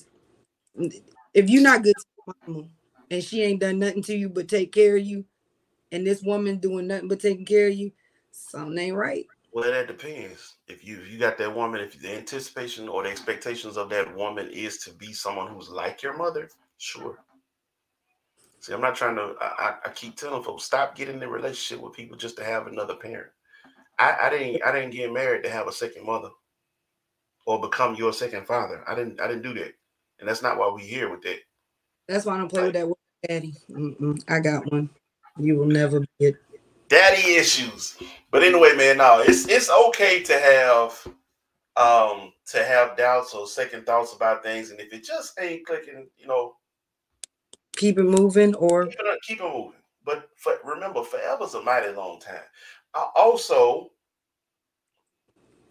If 1.33 1.49
you're 1.49 1.63
not 1.63 1.83
good 1.83 1.95
to 1.95 2.05
your 2.27 2.35
mama 2.47 2.67
and 3.11 3.23
she 3.23 3.43
ain't 3.43 3.59
done 3.59 3.77
nothing 3.77 4.01
to 4.03 4.15
you 4.15 4.29
but 4.29 4.47
take 4.47 4.71
care 4.71 4.95
of 4.95 5.03
you, 5.03 5.25
and 5.91 6.07
this 6.07 6.23
woman 6.23 6.57
doing 6.57 6.87
nothing 6.87 7.09
but 7.09 7.19
taking 7.19 7.45
care 7.45 7.67
of 7.67 7.75
you, 7.75 7.91
something 8.31 8.77
ain't 8.79 8.95
right. 8.95 9.27
Well, 9.53 9.69
that 9.69 9.87
depends. 9.87 10.55
If 10.67 10.85
you 10.85 11.01
if 11.01 11.11
you 11.11 11.19
got 11.19 11.37
that 11.37 11.53
woman, 11.53 11.81
if 11.81 11.99
the 11.99 12.15
anticipation 12.15 12.87
or 12.87 13.03
the 13.03 13.09
expectations 13.09 13.77
of 13.77 13.89
that 13.89 14.15
woman 14.15 14.49
is 14.49 14.77
to 14.79 14.93
be 14.93 15.11
someone 15.11 15.53
who's 15.53 15.69
like 15.69 16.01
your 16.01 16.15
mother, 16.15 16.49
sure. 16.77 17.19
See, 18.61 18.73
I'm 18.73 18.81
not 18.81 18.95
trying 18.95 19.15
to. 19.15 19.35
I, 19.41 19.75
I, 19.85 19.89
keep 19.89 20.15
telling 20.15 20.43
folks 20.43 20.63
stop 20.63 20.95
getting 20.95 21.15
in 21.15 21.23
a 21.23 21.27
relationship 21.27 21.83
with 21.83 21.93
people 21.93 22.15
just 22.15 22.37
to 22.37 22.45
have 22.45 22.67
another 22.67 22.95
parent. 22.95 23.31
I, 23.99 24.15
I 24.21 24.29
didn't 24.29 24.63
I 24.63 24.71
didn't 24.71 24.91
get 24.91 25.11
married 25.11 25.43
to 25.43 25.49
have 25.49 25.67
a 25.67 25.73
second 25.73 26.05
mother 26.05 26.29
or 27.45 27.59
become 27.59 27.95
your 27.95 28.13
second 28.13 28.47
father. 28.47 28.83
I 28.87 28.95
didn't 28.95 29.19
I 29.19 29.27
didn't 29.27 29.41
do 29.41 29.53
that, 29.55 29.73
and 30.19 30.29
that's 30.29 30.43
not 30.43 30.57
why 30.57 30.69
we 30.69 30.83
here 30.83 31.09
with 31.09 31.23
that. 31.23 31.39
That's 32.07 32.25
why 32.25 32.35
I 32.35 32.37
don't 32.37 32.49
play 32.49 32.63
with 32.63 32.73
that 32.73 32.87
word, 32.87 32.97
daddy. 33.27 33.53
Mm-mm, 33.69 34.23
I 34.27 34.39
got 34.39 34.71
one. 34.71 34.89
You 35.37 35.57
will 35.57 35.67
never 35.67 35.99
be 36.01 36.07
it. 36.19 36.35
daddy 36.89 37.35
issues. 37.35 37.97
But 38.31 38.43
anyway, 38.43 38.75
man, 38.75 38.97
no, 38.97 39.19
it's 39.25 39.47
it's 39.47 39.69
okay 39.69 40.23
to 40.23 40.33
have 40.39 41.07
um 41.77 42.33
to 42.47 42.63
have 42.63 42.97
doubts 42.97 43.33
or 43.33 43.47
second 43.47 43.85
thoughts 43.85 44.13
about 44.13 44.43
things, 44.43 44.71
and 44.71 44.79
if 44.79 44.91
it 44.93 45.03
just 45.03 45.39
ain't 45.39 45.65
clicking, 45.65 46.07
you 46.17 46.27
know, 46.27 46.55
Keep 47.77 47.99
it 47.99 48.03
moving, 48.03 48.53
or 48.55 48.87
keep 48.87 48.99
it, 48.99 49.19
keep 49.25 49.39
it 49.39 49.43
moving. 49.43 49.79
But 50.03 50.29
for, 50.35 50.59
remember, 50.65 51.03
forever's 51.03 51.53
a 51.53 51.61
mighty 51.61 51.93
long 51.93 52.19
time. 52.19 52.43
Uh, 52.93 53.05
also, 53.15 53.91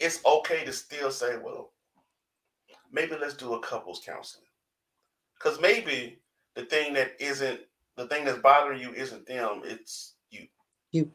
it's 0.00 0.24
okay 0.24 0.64
to 0.64 0.72
still 0.72 1.10
say, 1.10 1.36
well, 1.36 1.72
maybe 2.90 3.16
let's 3.20 3.34
do 3.34 3.52
a 3.54 3.60
couples 3.60 4.00
counseling, 4.04 4.46
because 5.38 5.60
maybe 5.60 6.18
the 6.60 6.66
thing 6.66 6.92
that 6.94 7.12
isn't 7.18 7.60
the 7.96 8.06
thing 8.06 8.24
that's 8.24 8.38
bothering 8.38 8.80
you 8.80 8.92
isn't 8.92 9.26
them, 9.26 9.62
it's 9.64 10.14
you. 10.30 11.10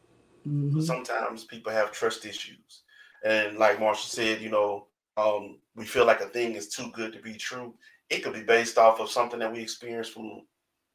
Mhm. 0.48 0.84
sometimes 0.84 1.43
people 1.46 1.72
have 1.72 1.91
trust 1.91 2.26
issues 2.26 2.84
and 3.26 3.58
like 3.58 3.80
Marsha 3.80 4.08
said 4.08 4.41
you 4.41 4.50
know 4.50 4.88
um, 5.18 5.58
we 5.76 5.86
feel 5.86 6.06
like 6.06 6.22
a 6.22 6.28
thing 6.28 6.54
is 6.54 6.70
too 6.70 6.91
good 6.91 7.14
to 7.14 7.20
be 7.20 7.34
true 7.34 7.74
it 8.12 8.24
could 8.24 8.34
be 8.34 8.43
based 8.43 8.78
off 8.78 9.00
of 9.00 9.10
something 9.10 9.39
that 9.39 9.52
we 9.52 9.60
experienced 9.60 10.14
from 10.14 10.43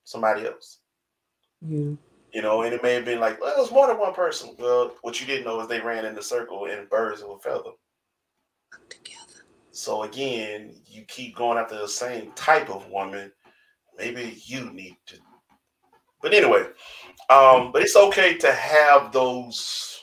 somebody 0.04 0.46
else 0.46 0.78
yeah. 1.62 1.90
you 2.32 2.42
know 2.42 2.62
and 2.62 2.72
it 2.72 2.82
may 2.82 2.94
have 2.94 3.04
been 3.04 3.18
like 3.18 3.40
well 3.40 3.52
it 3.56 3.60
was 3.60 3.72
more 3.72 3.88
than 3.88 3.98
one 3.98 4.14
person 4.14 4.54
well 4.60 4.92
what 5.02 5.20
you 5.20 5.26
didn't 5.26 5.44
know 5.44 5.60
is 5.60 5.66
they 5.66 5.80
ran 5.80 6.04
in 6.04 6.14
the 6.14 6.22
circle 6.22 6.66
and 6.66 6.88
birds 6.88 7.20
of 7.20 7.30
a 7.30 7.38
feather 7.40 7.70
together. 8.88 9.44
so 9.72 10.04
again 10.04 10.76
you 10.86 11.02
keep 11.08 11.34
going 11.34 11.58
after 11.58 11.76
the 11.76 11.88
same 11.88 12.30
type 12.36 12.70
of 12.70 12.88
woman 12.88 13.32
maybe 14.00 14.40
you 14.44 14.70
need 14.72 14.96
to. 15.06 15.16
But 16.22 16.34
anyway 16.34 16.66
um 17.30 17.70
but 17.72 17.82
it's 17.82 17.96
okay 17.96 18.36
to 18.36 18.52
have 18.52 19.12
those 19.12 20.02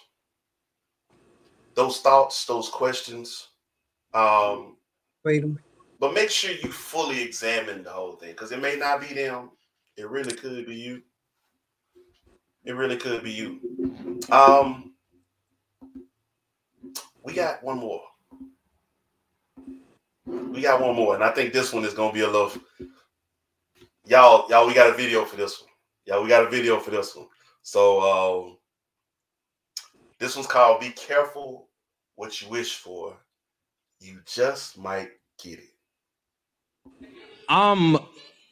those 1.76 2.00
thoughts 2.00 2.46
those 2.46 2.70
questions 2.70 3.50
um 4.14 4.78
Wait 5.26 5.44
a 5.44 5.56
but 6.00 6.14
make 6.14 6.30
sure 6.30 6.52
you 6.52 6.72
fully 6.72 7.22
examine 7.22 7.84
the 7.84 7.90
whole 7.90 8.14
thing 8.14 8.30
because 8.32 8.52
it 8.52 8.62
may 8.62 8.76
not 8.76 9.02
be 9.02 9.16
them. 9.16 9.50
It 9.98 10.08
really 10.08 10.36
could 10.36 10.68
be 10.68 10.76
you. 10.76 11.02
It 12.66 12.74
really 12.76 12.98
could 12.98 13.24
be 13.24 13.32
you. 13.32 14.22
Um 14.32 14.94
we 17.24 17.34
got 17.34 17.64
one 17.64 17.80
more. 17.80 18.04
We 20.28 20.62
got 20.62 20.82
one 20.82 20.96
more 20.96 21.16
and 21.16 21.24
i 21.24 21.32
think 21.32 21.52
this 21.52 21.74
one 21.74 21.86
is 21.86 21.94
going 21.94 22.10
to 22.10 22.14
be 22.14 22.22
a 22.22 22.30
little 22.30 22.52
y'all 24.08 24.50
y'all 24.50 24.68
we 24.68 24.74
got 24.74 24.90
a 24.90 24.94
video 24.94 25.26
for 25.26 25.36
this 25.36 25.62
one 25.62 25.70
yeah 26.06 26.22
we 26.22 26.28
got 26.30 26.46
a 26.46 26.50
video 26.50 26.80
for 26.80 26.92
this 26.92 27.16
one 27.16 27.28
so 27.62 28.02
um 28.02 28.58
this 30.20 30.36
one's 30.36 30.48
called 30.48 30.80
be 30.80 30.90
careful 30.90 31.68
what 32.16 32.42
you 32.42 32.50
wish 32.50 32.76
for 32.78 33.18
you 34.00 34.20
just 34.26 34.78
might 34.78 35.10
get 35.42 35.60
it 35.60 35.70
I'm 37.50 37.98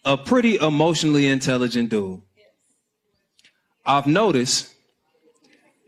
a 0.05 0.17
pretty 0.17 0.55
emotionally 0.57 1.27
intelligent 1.27 1.89
dude. 1.89 2.21
I've 3.85 4.07
noticed 4.07 4.73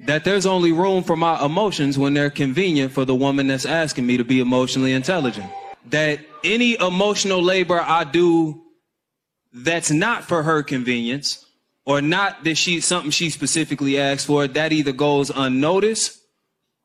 that 0.02 0.24
there's 0.24 0.46
only 0.46 0.72
room 0.72 1.04
for 1.04 1.16
my 1.16 1.44
emotions 1.44 1.98
when 1.98 2.14
they're 2.14 2.30
convenient 2.30 2.92
for 2.92 3.06
the 3.06 3.16
woman 3.16 3.48
that's 3.48 3.66
asking 3.66 4.06
me 4.06 4.18
to 4.18 4.24
be 4.24 4.40
emotionally 4.40 4.94
intelligent. 4.94 5.50
That 5.90 6.20
any 6.44 6.80
emotional 6.80 7.42
labor 7.42 7.80
I 7.80 8.04
do 8.04 8.62
that's 9.64 9.92
not 9.92 10.24
for 10.24 10.44
her 10.44 10.64
convenience 10.64 11.46
or 11.86 12.02
not 12.02 12.44
that 12.44 12.56
she 12.56 12.82
something 12.82 13.12
she 13.12 13.30
specifically 13.30 13.98
asked 14.00 14.28
for, 14.28 14.48
that 14.48 14.74
either 14.74 14.92
goes 14.92 15.30
unnoticed 15.30 16.18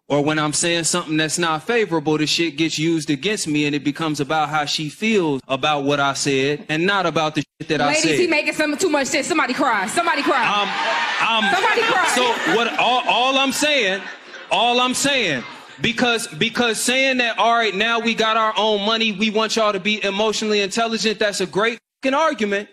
or 0.09 0.23
when 0.23 0.39
I'm 0.39 0.53
saying 0.53 0.85
something 0.85 1.17
that's 1.17 1.39
not 1.39 1.63
favorable, 1.63 2.19
the 2.19 2.27
shit 2.27 2.59
gets 2.59 2.79
used 2.79 3.09
against 3.09 3.49
me 3.49 3.65
and 3.65 3.75
it 3.75 3.83
becomes 3.83 4.21
about 4.21 4.51
how 4.51 4.67
she 4.67 4.91
feels 4.91 5.41
about 5.49 5.85
what 5.85 6.01
I 6.01 6.13
said 6.13 6.67
and 6.69 6.85
not 6.87 7.07
about 7.07 7.35
the 7.35 7.41
shit 7.41 7.69
that 7.69 7.81
I 7.81 7.95
said. 7.95 8.05
Ladies, 8.05 8.21
he 8.21 8.27
making 8.27 8.53
some 8.53 8.77
too 8.77 8.91
much 8.91 9.07
sense. 9.07 9.27
Somebody 9.27 9.55
cry. 9.55 9.87
Somebody 9.87 10.23
cry. 10.23 10.45
I'm, 10.45 11.45
I'm, 11.45 11.55
Somebody 11.55 11.81
cry. 11.83 12.09
So 12.09 12.57
what? 12.57 12.79
All, 12.79 13.03
all 13.09 13.39
I'm 13.39 13.53
saying, 13.53 14.03
all 14.51 14.81
I'm 14.81 14.93
saying, 14.93 15.45
because 15.81 16.29
because 16.29 16.79
saying 16.79 17.17
that, 17.19 17.39
all 17.39 17.55
right, 17.55 17.75
now 17.75 17.99
we 17.99 18.15
got 18.15 18.37
our 18.37 18.53
own 18.59 18.83
money, 18.83 19.13
we 19.13 19.31
want 19.31 19.57
y'all 19.57 19.73
to 19.73 19.81
be 19.81 20.05
emotionally 20.05 20.61
intelligent. 20.61 21.19
That's 21.19 21.41
a 21.41 21.47
great 21.47 21.79
argument. 22.11 22.69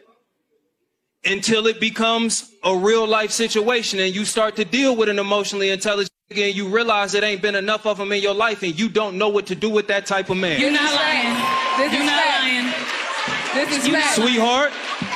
Until 1.25 1.67
it 1.67 1.82
becomes 1.82 2.49
a 2.63 2.73
real 2.73 3.05
life 3.05 3.32
situation 3.32 3.99
and 3.99 4.15
you 4.15 4.23
start 4.23 4.55
to 4.55 4.63
deal 4.63 4.95
with 4.95 5.09
an 5.09 5.19
emotionally 5.19 5.69
intelligent 5.69 6.09
and 6.32 6.55
you 6.55 6.69
realize 6.69 7.13
it 7.13 7.25
ain't 7.25 7.41
been 7.41 7.55
enough 7.55 7.86
of 7.86 7.97
them 7.97 8.13
in 8.13 8.21
your 8.23 8.34
life 8.34 8.63
and 8.63 8.80
you 8.80 8.88
don't 8.88 9.17
know 9.17 9.27
what 9.27 9.47
to 9.47 9.55
do 9.55 9.69
with 9.69 9.88
that 9.88 10.05
type 10.05 10.30
of 10.30 10.38
man. 10.38 10.61
You're 10.61 10.71
not 10.71 10.93
lying. 10.93 11.36
This 11.77 11.91
You're 11.91 12.01
is 12.03 12.07
not 12.07 12.23
fact. 12.23 12.39
lying. 12.41 13.67
This 13.67 13.77
is 13.86 13.88
fact. 13.93 14.15
Sweetheart, 14.15 14.71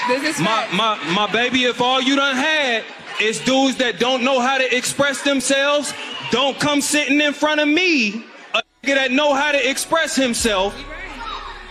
This 0.09 0.36
is 0.36 0.39
my, 0.41 0.66
fact. 0.66 0.74
my, 0.74 1.14
my 1.28 1.32
baby, 1.32 1.64
if 1.64 1.80
all 1.80 2.01
you 2.01 2.18
done 2.18 2.36
had 2.36 2.84
is 3.22 3.39
dudes 3.39 3.78
that 3.78 3.97
don't 3.97 4.24
know 4.26 4.41
how 4.41 4.57
to 4.57 4.76
express 4.76 5.22
themselves, 5.22 5.93
don't 6.32 6.59
come 6.59 6.82
sitting 6.82 7.22
in 7.22 7.32
front 7.32 7.61
of 7.61 7.68
me, 7.70 8.26
a 8.53 8.61
nigga 8.84 8.95
that 8.95 9.11
know 9.11 9.34
how 9.34 9.53
to 9.53 9.70
express 9.70 10.18
himself, 10.18 10.76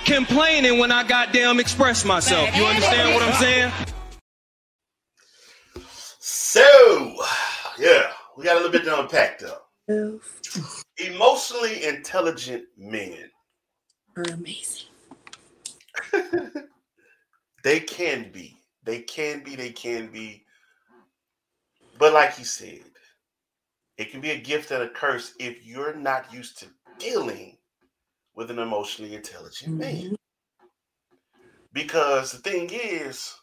complaining 0.05 0.79
when 0.79 0.93
I 0.93 1.05
goddamn 1.05 1.61
express 1.61 2.05
myself. 2.05 2.55
You 2.57 2.65
understand 2.65 3.15
what 3.15 3.23
I'm 3.23 3.35
saying? 3.35 3.73
So, 6.21 7.17
yeah, 7.79 8.13
we 8.37 8.45
got 8.45 8.55
a 8.55 8.57
little 8.57 8.73
bit 8.73 8.85
to 8.85 9.01
unpack 9.01 9.39
though. 9.41 10.21
Emotionally 10.99 11.85
intelligent 11.85 12.65
men, 12.77 13.31
Are 14.17 14.23
amazing. 14.25 14.89
they 17.65 17.81
can 17.81 18.31
be. 18.31 18.57
They 18.85 19.01
can 19.01 19.43
be, 19.43 19.57
they 19.57 19.71
can 19.71 20.09
be. 20.13 20.45
But 21.99 22.13
like 22.13 22.37
he 22.37 22.45
said, 22.45 22.81
it 23.99 24.11
can 24.11 24.21
be 24.21 24.31
a 24.31 24.39
gift 24.39 24.71
and 24.71 24.83
a 24.83 24.89
curse 24.89 25.35
if 25.39 25.65
you're 25.65 25.95
not 25.95 26.33
used 26.33 26.59
to 26.61 26.67
dealing 26.99 27.52
with 28.35 28.51
an 28.51 28.59
emotionally 28.59 29.15
intelligent 29.15 29.79
man. 29.79 29.95
Mm-hmm. 29.95 30.15
Because 31.73 32.33
the 32.33 32.39
thing 32.39 32.71
is, 32.73 33.35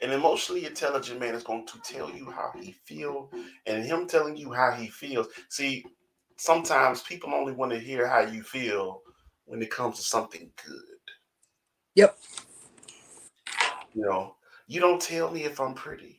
an 0.00 0.10
emotionally 0.10 0.64
intelligent 0.64 1.18
man 1.18 1.34
is 1.34 1.42
going 1.42 1.66
to 1.66 1.80
tell 1.80 2.10
you 2.10 2.30
how 2.30 2.52
he 2.60 2.72
feels, 2.84 3.32
and 3.66 3.84
him 3.84 4.06
telling 4.06 4.36
you 4.36 4.52
how 4.52 4.72
he 4.72 4.86
feels. 4.88 5.26
See, 5.48 5.84
sometimes 6.36 7.02
people 7.02 7.34
only 7.34 7.52
want 7.52 7.72
to 7.72 7.78
hear 7.78 8.06
how 8.06 8.20
you 8.20 8.42
feel 8.42 9.02
when 9.46 9.60
it 9.60 9.70
comes 9.70 9.96
to 9.96 10.02
something 10.02 10.50
good. 10.64 10.98
Yep. 11.96 12.18
You 13.94 14.02
know, 14.02 14.36
you 14.68 14.80
don't 14.80 15.02
tell 15.02 15.30
me 15.30 15.44
if 15.44 15.60
I'm 15.60 15.74
pretty. 15.74 16.17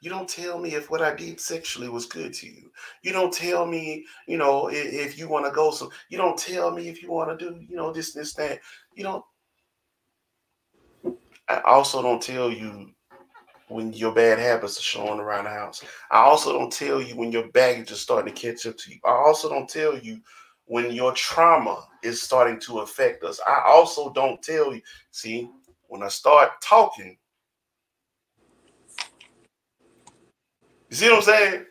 You 0.00 0.08
don't 0.10 0.28
tell 0.28 0.58
me 0.58 0.74
if 0.74 0.90
what 0.90 1.02
I 1.02 1.14
did 1.14 1.40
sexually 1.40 1.88
was 1.88 2.06
good 2.06 2.32
to 2.34 2.46
you. 2.46 2.70
You 3.02 3.12
don't 3.12 3.32
tell 3.32 3.66
me, 3.66 4.04
you 4.26 4.38
know, 4.38 4.68
i- 4.70 4.74
if, 4.74 5.18
you 5.18 5.28
want 5.28 5.44
to 5.46 5.52
go. 5.52 5.70
So 5.70 5.90
you 6.08 6.16
don't 6.16 6.38
tell 6.38 6.70
me 6.70 6.88
if 6.88 7.02
you 7.02 7.10
want 7.10 7.38
to 7.38 7.50
do, 7.50 7.60
you 7.68 7.76
know, 7.76 7.92
this, 7.92 8.12
this, 8.14 8.32
that. 8.34 8.60
You 8.94 9.04
don't. 9.04 9.24
I 11.48 11.60
also 11.66 12.00
don't 12.02 12.22
tell 12.22 12.50
you 12.50 12.90
when 13.68 13.92
your 13.92 14.12
bad 14.12 14.38
habits 14.38 14.78
are 14.78 14.82
showing 14.82 15.20
around 15.20 15.44
the 15.44 15.50
house. 15.50 15.84
I 16.10 16.18
also 16.20 16.52
don't 16.52 16.72
tell 16.72 17.00
you 17.00 17.16
when 17.16 17.30
your 17.32 17.48
baggage 17.48 17.90
is 17.92 18.00
starting 18.00 18.34
to 18.34 18.40
catch 18.40 18.66
up 18.66 18.76
to 18.78 18.90
you. 18.90 18.98
I 19.04 19.10
also 19.10 19.48
don't 19.48 19.68
tell 19.68 19.96
you 19.98 20.20
when 20.66 20.92
your 20.92 21.12
trauma 21.12 21.86
is 22.02 22.22
starting 22.22 22.58
to 22.60 22.80
affect 22.80 23.22
us. 23.24 23.40
I 23.46 23.62
also 23.66 24.12
don't 24.12 24.42
tell 24.42 24.74
you. 24.74 24.80
See, 25.10 25.50
when 25.88 26.02
I 26.02 26.08
start 26.08 26.50
talking, 26.62 27.16
see 31.00 31.10
what 31.10 31.16
I'm 31.16 31.22
saying? 31.22 31.66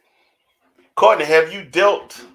Courtney, 0.96 1.26
have 1.26 1.54
you 1.54 1.64
dealt 1.64 2.26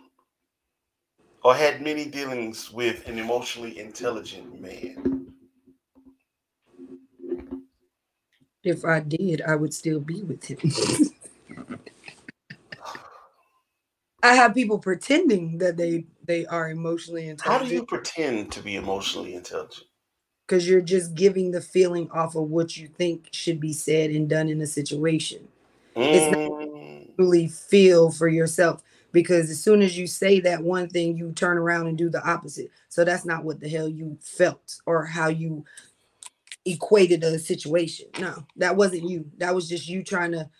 or 1.42 1.54
had 1.54 1.82
many 1.82 2.06
dealings 2.06 2.72
with 2.72 3.08
an 3.08 3.18
emotionally 3.18 3.78
intelligent 3.78 4.60
man? 4.60 5.26
If 8.62 8.84
I 8.84 9.00
did, 9.00 9.42
I 9.42 9.56
would 9.56 9.74
still 9.74 10.00
be 10.00 10.22
with 10.22 10.44
him. 10.44 10.58
I 14.22 14.34
have 14.34 14.54
people 14.54 14.78
pretending 14.78 15.58
that 15.58 15.76
they 15.76 16.06
they 16.24 16.46
are 16.46 16.70
emotionally 16.70 17.28
intelligent. 17.28 17.64
How 17.64 17.68
do 17.68 17.74
you 17.74 17.84
pretend 17.84 18.52
to 18.52 18.62
be 18.62 18.76
emotionally 18.76 19.34
intelligent? 19.34 19.86
because 20.46 20.68
you're 20.68 20.80
just 20.80 21.14
giving 21.14 21.50
the 21.50 21.60
feeling 21.60 22.10
off 22.10 22.34
of 22.34 22.50
what 22.50 22.76
you 22.76 22.86
think 22.86 23.28
should 23.32 23.58
be 23.60 23.72
said 23.72 24.10
and 24.10 24.28
done 24.28 24.48
in 24.48 24.60
a 24.60 24.66
situation. 24.66 25.48
It's 25.96 26.30
not- 26.30 26.38
mm. 26.38 26.73
Really 27.16 27.48
feel 27.48 28.10
for 28.10 28.28
yourself 28.28 28.82
because 29.12 29.48
as 29.48 29.62
soon 29.62 29.80
as 29.80 29.96
you 29.96 30.06
say 30.06 30.40
that 30.40 30.62
one 30.62 30.88
thing, 30.88 31.16
you 31.16 31.32
turn 31.32 31.56
around 31.56 31.86
and 31.86 31.96
do 31.96 32.10
the 32.10 32.22
opposite. 32.28 32.70
So 32.88 33.04
that's 33.04 33.24
not 33.24 33.44
what 33.44 33.60
the 33.60 33.68
hell 33.68 33.88
you 33.88 34.18
felt 34.20 34.80
or 34.86 35.04
how 35.04 35.28
you 35.28 35.64
equated 36.64 37.22
a 37.22 37.38
situation. 37.38 38.06
No, 38.18 38.44
that 38.56 38.76
wasn't 38.76 39.08
you. 39.08 39.30
That 39.38 39.54
was 39.54 39.68
just 39.68 39.88
you 39.88 40.02
trying 40.02 40.32
to 40.32 40.50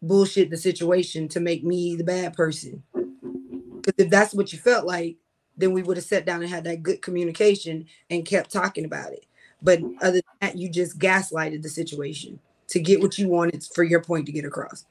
bullshit 0.00 0.50
the 0.50 0.56
situation 0.56 1.28
to 1.28 1.40
make 1.40 1.62
me 1.62 1.94
the 1.96 2.04
bad 2.04 2.34
person. 2.34 2.82
Because 2.92 3.94
if 3.98 4.10
that's 4.10 4.34
what 4.34 4.52
you 4.52 4.58
felt 4.58 4.86
like, 4.86 5.16
then 5.56 5.72
we 5.72 5.82
would 5.82 5.96
have 5.96 6.06
sat 6.06 6.24
down 6.24 6.42
and 6.42 6.50
had 6.50 6.64
that 6.64 6.82
good 6.82 7.02
communication 7.02 7.86
and 8.10 8.24
kept 8.24 8.50
talking 8.50 8.84
about 8.84 9.12
it. 9.12 9.26
But 9.62 9.80
other 10.00 10.20
than 10.20 10.22
that, 10.40 10.58
you 10.58 10.68
just 10.68 10.98
gaslighted 10.98 11.62
the 11.62 11.68
situation 11.68 12.38
to 12.68 12.80
get 12.80 13.00
what 13.00 13.18
you 13.18 13.28
wanted 13.28 13.62
for 13.74 13.84
your 13.84 14.02
point 14.02 14.26
to 14.26 14.32
get 14.32 14.44
across. 14.44 14.84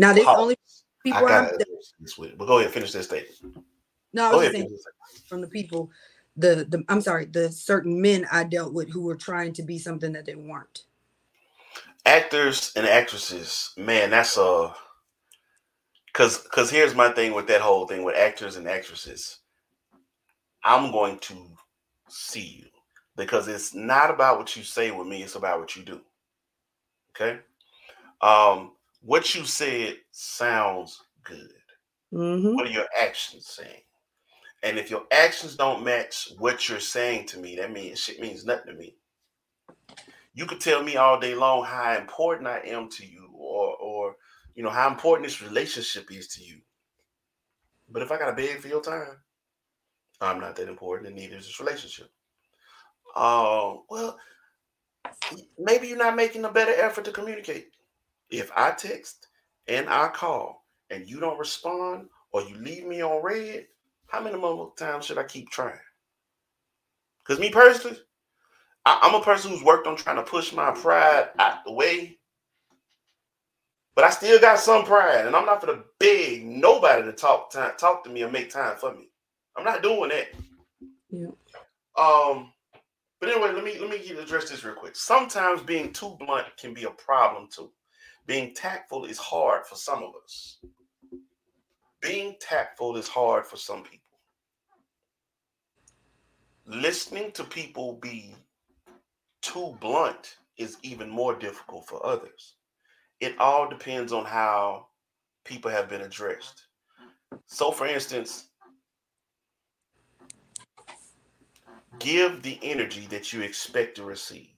Now, 0.00 0.14
there's 0.14 0.26
only 0.26 0.56
people 1.02 1.26
I'm, 1.26 1.44
gotta 1.44 1.58
this 2.00 2.16
with, 2.16 2.38
but 2.38 2.46
go 2.46 2.58
ahead, 2.58 2.72
finish 2.72 2.90
that 2.92 3.02
statement. 3.02 3.36
no, 4.14 4.32
I 4.32 4.34
was 4.34 4.50
saying 4.50 4.70
this 4.70 4.82
from 5.28 5.42
the 5.42 5.46
people, 5.48 5.90
the 6.36 6.66
the 6.66 6.82
I'm 6.88 7.02
sorry, 7.02 7.26
the 7.26 7.52
certain 7.52 8.00
men 8.00 8.26
I 8.32 8.44
dealt 8.44 8.72
with 8.72 8.90
who 8.90 9.02
were 9.02 9.14
trying 9.14 9.52
to 9.52 9.62
be 9.62 9.78
something 9.78 10.12
that 10.14 10.24
they 10.24 10.36
weren't. 10.36 10.84
Actors 12.06 12.72
and 12.76 12.86
actresses, 12.86 13.74
man, 13.76 14.08
that's 14.08 14.38
a 14.38 14.74
because 16.06 16.44
because 16.44 16.70
here's 16.70 16.94
my 16.94 17.10
thing 17.10 17.34
with 17.34 17.46
that 17.48 17.60
whole 17.60 17.86
thing 17.86 18.02
with 18.02 18.16
actors 18.16 18.56
and 18.56 18.66
actresses. 18.66 19.40
I'm 20.64 20.92
going 20.92 21.18
to 21.18 21.36
see 22.08 22.62
you 22.62 22.66
because 23.18 23.48
it's 23.48 23.74
not 23.74 24.10
about 24.10 24.38
what 24.38 24.56
you 24.56 24.62
say 24.62 24.92
with 24.92 25.06
me, 25.06 25.22
it's 25.22 25.34
about 25.34 25.60
what 25.60 25.76
you 25.76 25.82
do. 25.82 26.00
Okay. 27.10 27.40
Um, 28.22 28.72
what 29.02 29.34
you 29.34 29.44
said 29.44 29.96
sounds 30.10 31.02
good. 31.24 31.52
Mm-hmm. 32.12 32.54
What 32.54 32.66
are 32.66 32.70
your 32.70 32.88
actions 33.00 33.46
saying? 33.46 33.82
And 34.62 34.78
if 34.78 34.90
your 34.90 35.04
actions 35.10 35.56
don't 35.56 35.84
match 35.84 36.32
what 36.38 36.68
you're 36.68 36.80
saying 36.80 37.26
to 37.28 37.38
me, 37.38 37.56
that 37.56 37.72
means 37.72 37.98
shit 37.98 38.20
means 38.20 38.44
nothing 38.44 38.72
to 38.72 38.78
me. 38.78 38.96
You 40.34 40.44
could 40.46 40.60
tell 40.60 40.82
me 40.82 40.96
all 40.96 41.18
day 41.18 41.34
long 41.34 41.64
how 41.64 41.96
important 41.96 42.46
I 42.46 42.60
am 42.66 42.88
to 42.90 43.06
you, 43.06 43.30
or 43.34 43.76
or 43.76 44.16
you 44.54 44.62
know 44.62 44.70
how 44.70 44.88
important 44.88 45.26
this 45.26 45.42
relationship 45.42 46.12
is 46.12 46.28
to 46.28 46.44
you. 46.44 46.60
But 47.88 48.02
if 48.02 48.12
I 48.12 48.18
gotta 48.18 48.36
beg 48.36 48.60
for 48.60 48.68
your 48.68 48.82
time, 48.82 49.16
I'm 50.20 50.40
not 50.40 50.56
that 50.56 50.68
important, 50.68 51.08
and 51.08 51.16
neither 51.16 51.36
is 51.36 51.46
this 51.46 51.60
relationship. 51.60 52.10
Oh 53.16 53.84
well, 53.88 54.18
maybe 55.58 55.88
you're 55.88 55.96
not 55.96 56.16
making 56.16 56.44
a 56.44 56.52
better 56.52 56.74
effort 56.74 57.06
to 57.06 57.12
communicate. 57.12 57.68
If 58.30 58.50
I 58.54 58.72
text 58.72 59.28
and 59.66 59.88
I 59.88 60.08
call 60.08 60.66
and 60.90 61.08
you 61.08 61.20
don't 61.20 61.38
respond 61.38 62.08
or 62.32 62.42
you 62.42 62.56
leave 62.56 62.86
me 62.86 63.02
on 63.02 63.22
red, 63.22 63.66
how 64.06 64.20
many 64.20 64.36
more 64.36 64.72
times 64.76 65.06
should 65.06 65.18
I 65.18 65.24
keep 65.24 65.50
trying? 65.50 65.78
Because 67.22 67.40
me 67.40 67.50
personally, 67.50 67.98
I, 68.84 68.98
I'm 69.02 69.14
a 69.14 69.24
person 69.24 69.50
who's 69.50 69.62
worked 69.62 69.86
on 69.86 69.96
trying 69.96 70.16
to 70.16 70.22
push 70.22 70.52
my 70.52 70.70
pride 70.72 71.28
out 71.38 71.64
the 71.64 71.72
way. 71.72 72.18
But 73.94 74.04
I 74.04 74.10
still 74.10 74.40
got 74.40 74.58
some 74.58 74.84
pride, 74.84 75.26
and 75.26 75.36
I'm 75.36 75.44
not 75.44 75.60
gonna 75.60 75.82
beg 75.98 76.46
nobody 76.46 77.02
to 77.02 77.12
talk 77.12 77.50
time, 77.50 77.72
talk 77.76 78.04
to 78.04 78.10
me 78.10 78.22
or 78.22 78.30
make 78.30 78.50
time 78.50 78.76
for 78.76 78.94
me. 78.94 79.10
I'm 79.56 79.64
not 79.64 79.82
doing 79.82 80.10
that. 80.10 80.28
Yeah. 81.10 81.26
Um, 81.98 82.52
but 83.20 83.28
anyway, 83.28 83.52
let 83.52 83.64
me 83.64 83.78
let 83.78 83.90
me 83.90 84.10
address 84.18 84.48
this 84.48 84.64
real 84.64 84.74
quick. 84.74 84.96
Sometimes 84.96 85.62
being 85.62 85.92
too 85.92 86.16
blunt 86.18 86.46
can 86.58 86.72
be 86.72 86.84
a 86.84 86.90
problem 86.90 87.48
too. 87.54 87.70
Being 88.26 88.54
tactful 88.54 89.04
is 89.04 89.18
hard 89.18 89.66
for 89.66 89.74
some 89.74 90.02
of 90.02 90.12
us. 90.22 90.58
Being 92.00 92.36
tactful 92.40 92.96
is 92.96 93.08
hard 93.08 93.46
for 93.46 93.56
some 93.56 93.82
people. 93.82 93.98
Listening 96.66 97.32
to 97.32 97.44
people 97.44 97.94
be 97.94 98.34
too 99.42 99.76
blunt 99.80 100.36
is 100.56 100.76
even 100.82 101.08
more 101.08 101.34
difficult 101.34 101.88
for 101.88 102.04
others. 102.04 102.56
It 103.20 103.38
all 103.38 103.68
depends 103.68 104.12
on 104.12 104.24
how 104.24 104.86
people 105.44 105.70
have 105.70 105.88
been 105.88 106.02
addressed. 106.02 106.66
So, 107.46 107.70
for 107.70 107.86
instance, 107.86 108.50
give 111.98 112.42
the 112.42 112.58
energy 112.62 113.06
that 113.10 113.32
you 113.32 113.42
expect 113.42 113.96
to 113.96 114.04
receive. 114.04 114.48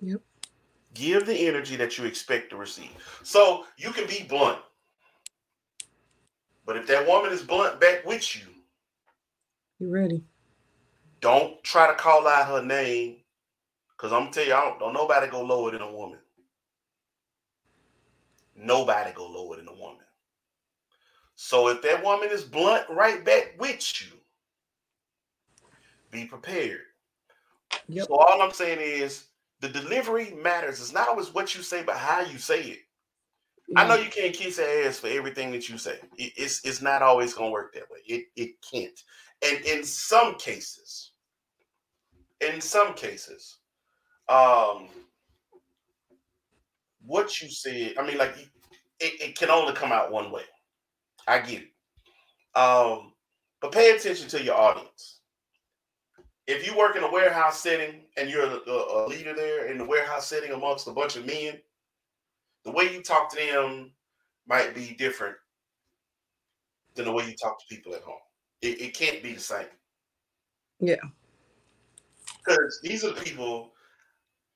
Yep. 0.00 0.20
Give 0.94 1.26
the 1.26 1.48
energy 1.48 1.76
that 1.76 1.98
you 1.98 2.04
expect 2.06 2.50
to 2.50 2.56
receive. 2.56 2.90
So 3.24 3.64
you 3.78 3.92
can 3.92 4.06
be 4.08 4.24
blunt. 4.28 4.60
But 6.66 6.76
if 6.76 6.86
that 6.88 7.06
woman 7.08 7.32
is 7.32 7.42
blunt 7.42 7.80
back 7.80 8.06
with 8.06 8.36
you, 8.36 8.46
You 9.80 9.90
ready? 9.90 10.22
don't 11.20 11.62
try 11.64 11.88
to 11.88 11.94
call 11.94 12.28
out 12.28 12.48
her 12.48 12.62
name. 12.62 13.18
Cause 13.98 14.12
I'm 14.12 14.22
gonna 14.22 14.32
tell 14.32 14.46
you, 14.46 14.54
I 14.54 14.62
don't, 14.62 14.80
don't 14.80 14.94
nobody 14.94 15.28
go 15.30 15.42
lower 15.42 15.72
than 15.72 15.82
a 15.82 15.92
woman. 15.92 16.18
Nobody 18.56 19.12
go 19.14 19.28
lower 19.28 19.56
than 19.56 19.68
a 19.68 19.74
woman. 19.74 19.98
So 21.36 21.68
if 21.68 21.82
that 21.82 22.04
woman 22.04 22.30
is 22.30 22.44
blunt 22.44 22.86
right 22.90 23.24
back 23.24 23.56
with 23.58 24.02
you, 24.02 24.18
be 26.10 26.26
prepared. 26.26 26.82
Yep. 27.88 28.08
So 28.08 28.16
all 28.16 28.42
I'm 28.42 28.52
saying 28.52 28.80
is 28.80 29.24
the 29.62 29.70
delivery 29.70 30.32
matters. 30.32 30.80
It's 30.80 30.92
not 30.92 31.08
always 31.08 31.32
what 31.32 31.54
you 31.54 31.62
say, 31.62 31.84
but 31.84 31.96
how 31.96 32.20
you 32.20 32.38
say 32.38 32.62
it. 32.62 32.80
I 33.76 33.86
know 33.86 33.94
you 33.94 34.10
can't 34.10 34.34
kiss 34.34 34.58
her 34.58 34.86
ass 34.86 34.98
for 34.98 35.06
everything 35.06 35.52
that 35.52 35.68
you 35.68 35.78
say. 35.78 35.98
It- 36.18 36.34
it's 36.36 36.64
it's 36.64 36.82
not 36.82 37.00
always 37.02 37.32
gonna 37.32 37.50
work 37.50 37.72
that 37.74 37.88
way. 37.90 38.00
It 38.06 38.26
it 38.36 38.56
can't. 38.62 38.98
And 39.42 39.64
in 39.64 39.84
some 39.84 40.34
cases, 40.36 41.12
in 42.40 42.60
some 42.60 42.94
cases, 42.94 43.58
um, 44.28 44.88
what 47.04 47.40
you 47.40 47.48
said, 47.48 47.94
I 47.98 48.06
mean, 48.06 48.18
like 48.18 48.36
it, 49.00 49.20
it 49.22 49.38
can 49.38 49.50
only 49.50 49.74
come 49.74 49.92
out 49.92 50.12
one 50.12 50.30
way. 50.32 50.44
I 51.28 51.38
get 51.40 51.62
it. 51.62 52.58
Um, 52.58 53.14
but 53.60 53.72
pay 53.72 53.96
attention 53.96 54.28
to 54.28 54.42
your 54.42 54.56
audience. 54.56 55.11
If 56.46 56.66
you 56.66 56.76
work 56.76 56.96
in 56.96 57.04
a 57.04 57.10
warehouse 57.10 57.60
setting 57.60 58.00
and 58.16 58.28
you're 58.28 58.44
a, 58.44 58.60
a- 58.68 59.06
leader 59.06 59.34
there 59.34 59.66
in 59.66 59.78
the 59.78 59.84
warehouse 59.84 60.26
setting 60.26 60.52
amongst 60.52 60.88
a 60.88 60.92
bunch 60.92 61.16
of 61.16 61.24
men, 61.24 61.60
the 62.64 62.70
way 62.70 62.92
you 62.92 63.02
talk 63.02 63.30
to 63.30 63.36
them 63.36 63.92
might 64.46 64.74
be 64.74 64.94
different 64.98 65.36
than 66.94 67.04
the 67.04 67.12
way 67.12 67.26
you 67.26 67.34
talk 67.36 67.58
to 67.58 67.74
people 67.74 67.94
at 67.94 68.02
home. 68.02 68.16
It, 68.60 68.80
it 68.80 68.94
can't 68.94 69.22
be 69.22 69.32
the 69.32 69.40
same. 69.40 69.66
Yeah. 70.80 70.96
Because 72.44 72.80
these 72.82 73.04
are 73.04 73.12
the 73.12 73.20
people 73.20 73.72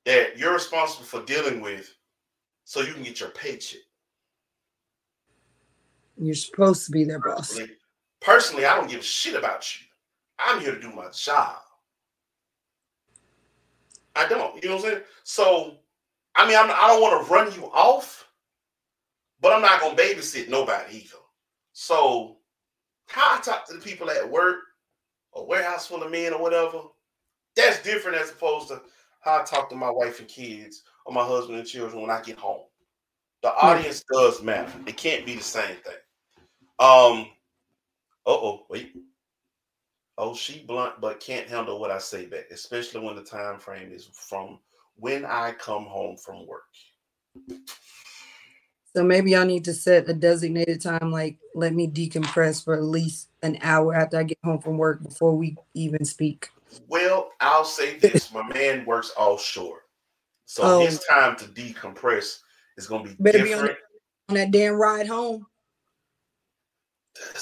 that 0.04 0.36
you're 0.36 0.54
responsible 0.54 1.04
for 1.04 1.22
dealing 1.24 1.60
with 1.60 1.92
so 2.64 2.80
you 2.80 2.92
can 2.92 3.02
get 3.04 3.20
your 3.20 3.30
paycheck. 3.30 3.80
You're 6.16 6.34
supposed 6.34 6.86
to 6.86 6.92
be 6.92 7.04
their 7.04 7.20
boss. 7.20 7.48
Personally, 7.48 7.70
personally, 8.20 8.64
I 8.64 8.76
don't 8.76 8.90
give 8.90 9.00
a 9.00 9.04
shit 9.04 9.34
about 9.34 9.78
you. 9.78 9.86
I'm 10.38 10.60
here 10.60 10.74
to 10.74 10.80
do 10.80 10.90
my 10.92 11.08
job. 11.10 11.56
I 14.16 14.26
don't. 14.28 14.62
You 14.62 14.68
know 14.70 14.76
what 14.76 14.84
I'm 14.84 14.90
saying? 14.92 15.04
So, 15.24 15.78
I 16.34 16.46
mean, 16.48 16.56
I'm, 16.56 16.70
I 16.70 16.88
don't 16.88 17.02
want 17.02 17.24
to 17.26 17.32
run 17.32 17.52
you 17.52 17.70
off, 17.72 18.26
but 19.40 19.52
I'm 19.52 19.62
not 19.62 19.80
gonna 19.80 19.96
babysit 19.96 20.48
nobody 20.48 20.98
either. 20.98 21.18
So, 21.72 22.38
how 23.06 23.36
I 23.36 23.40
talk 23.40 23.66
to 23.68 23.74
the 23.74 23.80
people 23.80 24.10
at 24.10 24.28
work, 24.28 24.56
a 25.34 25.44
warehouse 25.44 25.86
full 25.86 26.02
of 26.02 26.10
men 26.10 26.32
or 26.32 26.40
whatever, 26.40 26.80
that's 27.54 27.82
different 27.82 28.18
as 28.18 28.30
opposed 28.30 28.68
to 28.68 28.80
how 29.20 29.40
I 29.40 29.44
talk 29.44 29.68
to 29.70 29.76
my 29.76 29.90
wife 29.90 30.20
and 30.20 30.28
kids 30.28 30.82
or 31.04 31.12
my 31.12 31.24
husband 31.24 31.58
and 31.58 31.66
children 31.66 32.00
when 32.00 32.10
I 32.10 32.20
get 32.22 32.38
home. 32.38 32.62
The 33.42 33.52
audience 33.54 34.02
does 34.12 34.42
matter. 34.42 34.72
It 34.86 34.96
can't 34.96 35.26
be 35.26 35.34
the 35.34 35.42
same 35.42 35.76
thing. 35.76 35.94
Um. 36.78 37.28
Uh 38.26 38.32
oh. 38.32 38.66
Wait. 38.68 38.92
Oh, 40.18 40.34
she 40.34 40.60
blunt, 40.60 41.00
but 41.00 41.20
can't 41.20 41.48
handle 41.48 41.78
what 41.78 41.90
I 41.90 41.98
say 41.98 42.26
back, 42.26 42.46
especially 42.50 43.00
when 43.04 43.16
the 43.16 43.22
time 43.22 43.58
frame 43.58 43.92
is 43.92 44.08
from 44.12 44.58
when 44.96 45.26
I 45.26 45.52
come 45.52 45.84
home 45.84 46.16
from 46.16 46.46
work. 46.46 46.64
So 48.94 49.04
maybe 49.04 49.36
I 49.36 49.44
need 49.44 49.62
to 49.66 49.74
set 49.74 50.08
a 50.08 50.14
designated 50.14 50.80
time, 50.80 51.12
like 51.12 51.36
let 51.54 51.74
me 51.74 51.86
decompress 51.86 52.64
for 52.64 52.72
at 52.74 52.82
least 52.82 53.28
an 53.42 53.58
hour 53.60 53.94
after 53.94 54.18
I 54.18 54.22
get 54.22 54.38
home 54.42 54.58
from 54.58 54.78
work 54.78 55.02
before 55.02 55.36
we 55.36 55.54
even 55.74 56.06
speak. 56.06 56.48
Well, 56.88 57.32
I'll 57.40 57.66
say 57.66 57.98
this: 57.98 58.32
my 58.32 58.42
man 58.48 58.86
works 58.86 59.12
offshore, 59.18 59.82
so 60.46 60.62
Oh. 60.64 60.80
his 60.80 61.04
time 61.04 61.36
to 61.36 61.44
decompress 61.44 62.38
is 62.78 62.86
going 62.86 63.04
to 63.04 63.10
be 63.10 63.16
Better 63.22 63.44
be 63.44 63.52
on 63.52 63.60
different. 63.60 63.78
On 64.30 64.34
that 64.36 64.50
damn 64.50 64.74
ride 64.76 65.06
home. 65.06 65.46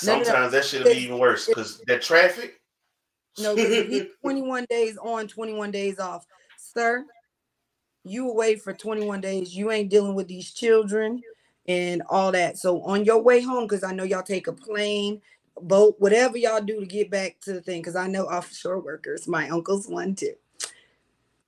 No, 0.02 0.12
no, 0.12 0.18
no. 0.18 0.24
Sometimes 0.24 0.52
that 0.52 0.64
should 0.64 0.84
be 0.84 0.90
even 0.90 1.18
worse 1.20 1.46
because 1.46 1.80
that 1.86 2.02
traffic. 2.02 2.60
No, 3.38 3.54
'cause 3.56 3.64
if 3.70 3.88
he's 3.88 4.06
21 4.22 4.66
days 4.70 4.96
on, 4.98 5.28
21 5.28 5.70
days 5.70 5.98
off. 5.98 6.26
Sir, 6.56 7.04
you 8.04 8.28
away 8.30 8.56
for 8.56 8.72
21 8.72 9.20
days. 9.20 9.54
You 9.56 9.70
ain't 9.70 9.90
dealing 9.90 10.14
with 10.14 10.28
these 10.28 10.52
children 10.52 11.22
and 11.66 12.02
all 12.08 12.32
that. 12.32 12.58
So 12.58 12.82
on 12.82 13.04
your 13.04 13.22
way 13.22 13.40
home, 13.40 13.64
because 13.64 13.84
I 13.84 13.92
know 13.92 14.04
y'all 14.04 14.22
take 14.22 14.46
a 14.46 14.52
plane, 14.52 15.22
boat, 15.60 15.96
whatever 15.98 16.36
y'all 16.36 16.60
do 16.60 16.80
to 16.80 16.86
get 16.86 17.10
back 17.10 17.36
to 17.42 17.52
the 17.52 17.60
thing, 17.62 17.80
because 17.80 17.96
I 17.96 18.06
know 18.06 18.24
offshore 18.24 18.80
workers, 18.80 19.26
my 19.26 19.48
uncle's 19.48 19.88
one 19.88 20.14
too. 20.14 20.34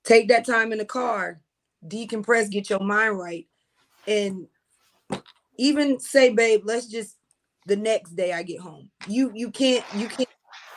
Take 0.05 0.29
that 0.29 0.47
time 0.47 0.73
in 0.73 0.79
the 0.79 0.85
car, 0.85 1.41
decompress, 1.87 2.51
get 2.51 2.71
your 2.71 2.81
mind 2.81 3.19
right. 3.19 3.47
And 4.07 4.47
even 5.59 5.99
say, 5.99 6.31
babe, 6.31 6.63
let's 6.65 6.87
just 6.87 7.17
the 7.67 7.77
next 7.77 8.15
day 8.17 8.33
I 8.33 8.43
get 8.45 8.61
home. 8.61 8.91
You 9.09 9.33
you 9.35 9.51
can't 9.51 9.85
you 9.97 10.07
can't 10.09 10.29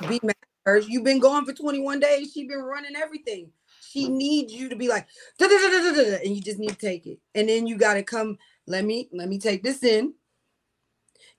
be 0.07 0.19
mad 0.23 0.35
her. 0.69 0.79
You've 0.79 1.03
been 1.03 1.19
gone 1.19 1.45
for 1.45 1.53
21 1.53 1.99
days. 1.99 2.31
She's 2.33 2.47
been 2.47 2.61
running 2.61 2.95
everything. 2.95 3.51
She 3.81 4.07
needs 4.07 4.53
you 4.53 4.69
to 4.69 4.75
be 4.75 4.87
like, 4.87 5.07
and 5.39 6.35
you 6.35 6.41
just 6.41 6.59
need 6.59 6.69
to 6.69 6.75
take 6.75 7.07
it. 7.07 7.19
And 7.33 7.49
then 7.49 7.65
you 7.65 7.77
got 7.77 7.95
to 7.95 8.03
come. 8.03 8.37
Let 8.67 8.85
me 8.85 9.09
let 9.11 9.27
me 9.27 9.39
take 9.39 9.63
this 9.63 9.83
in. 9.83 10.13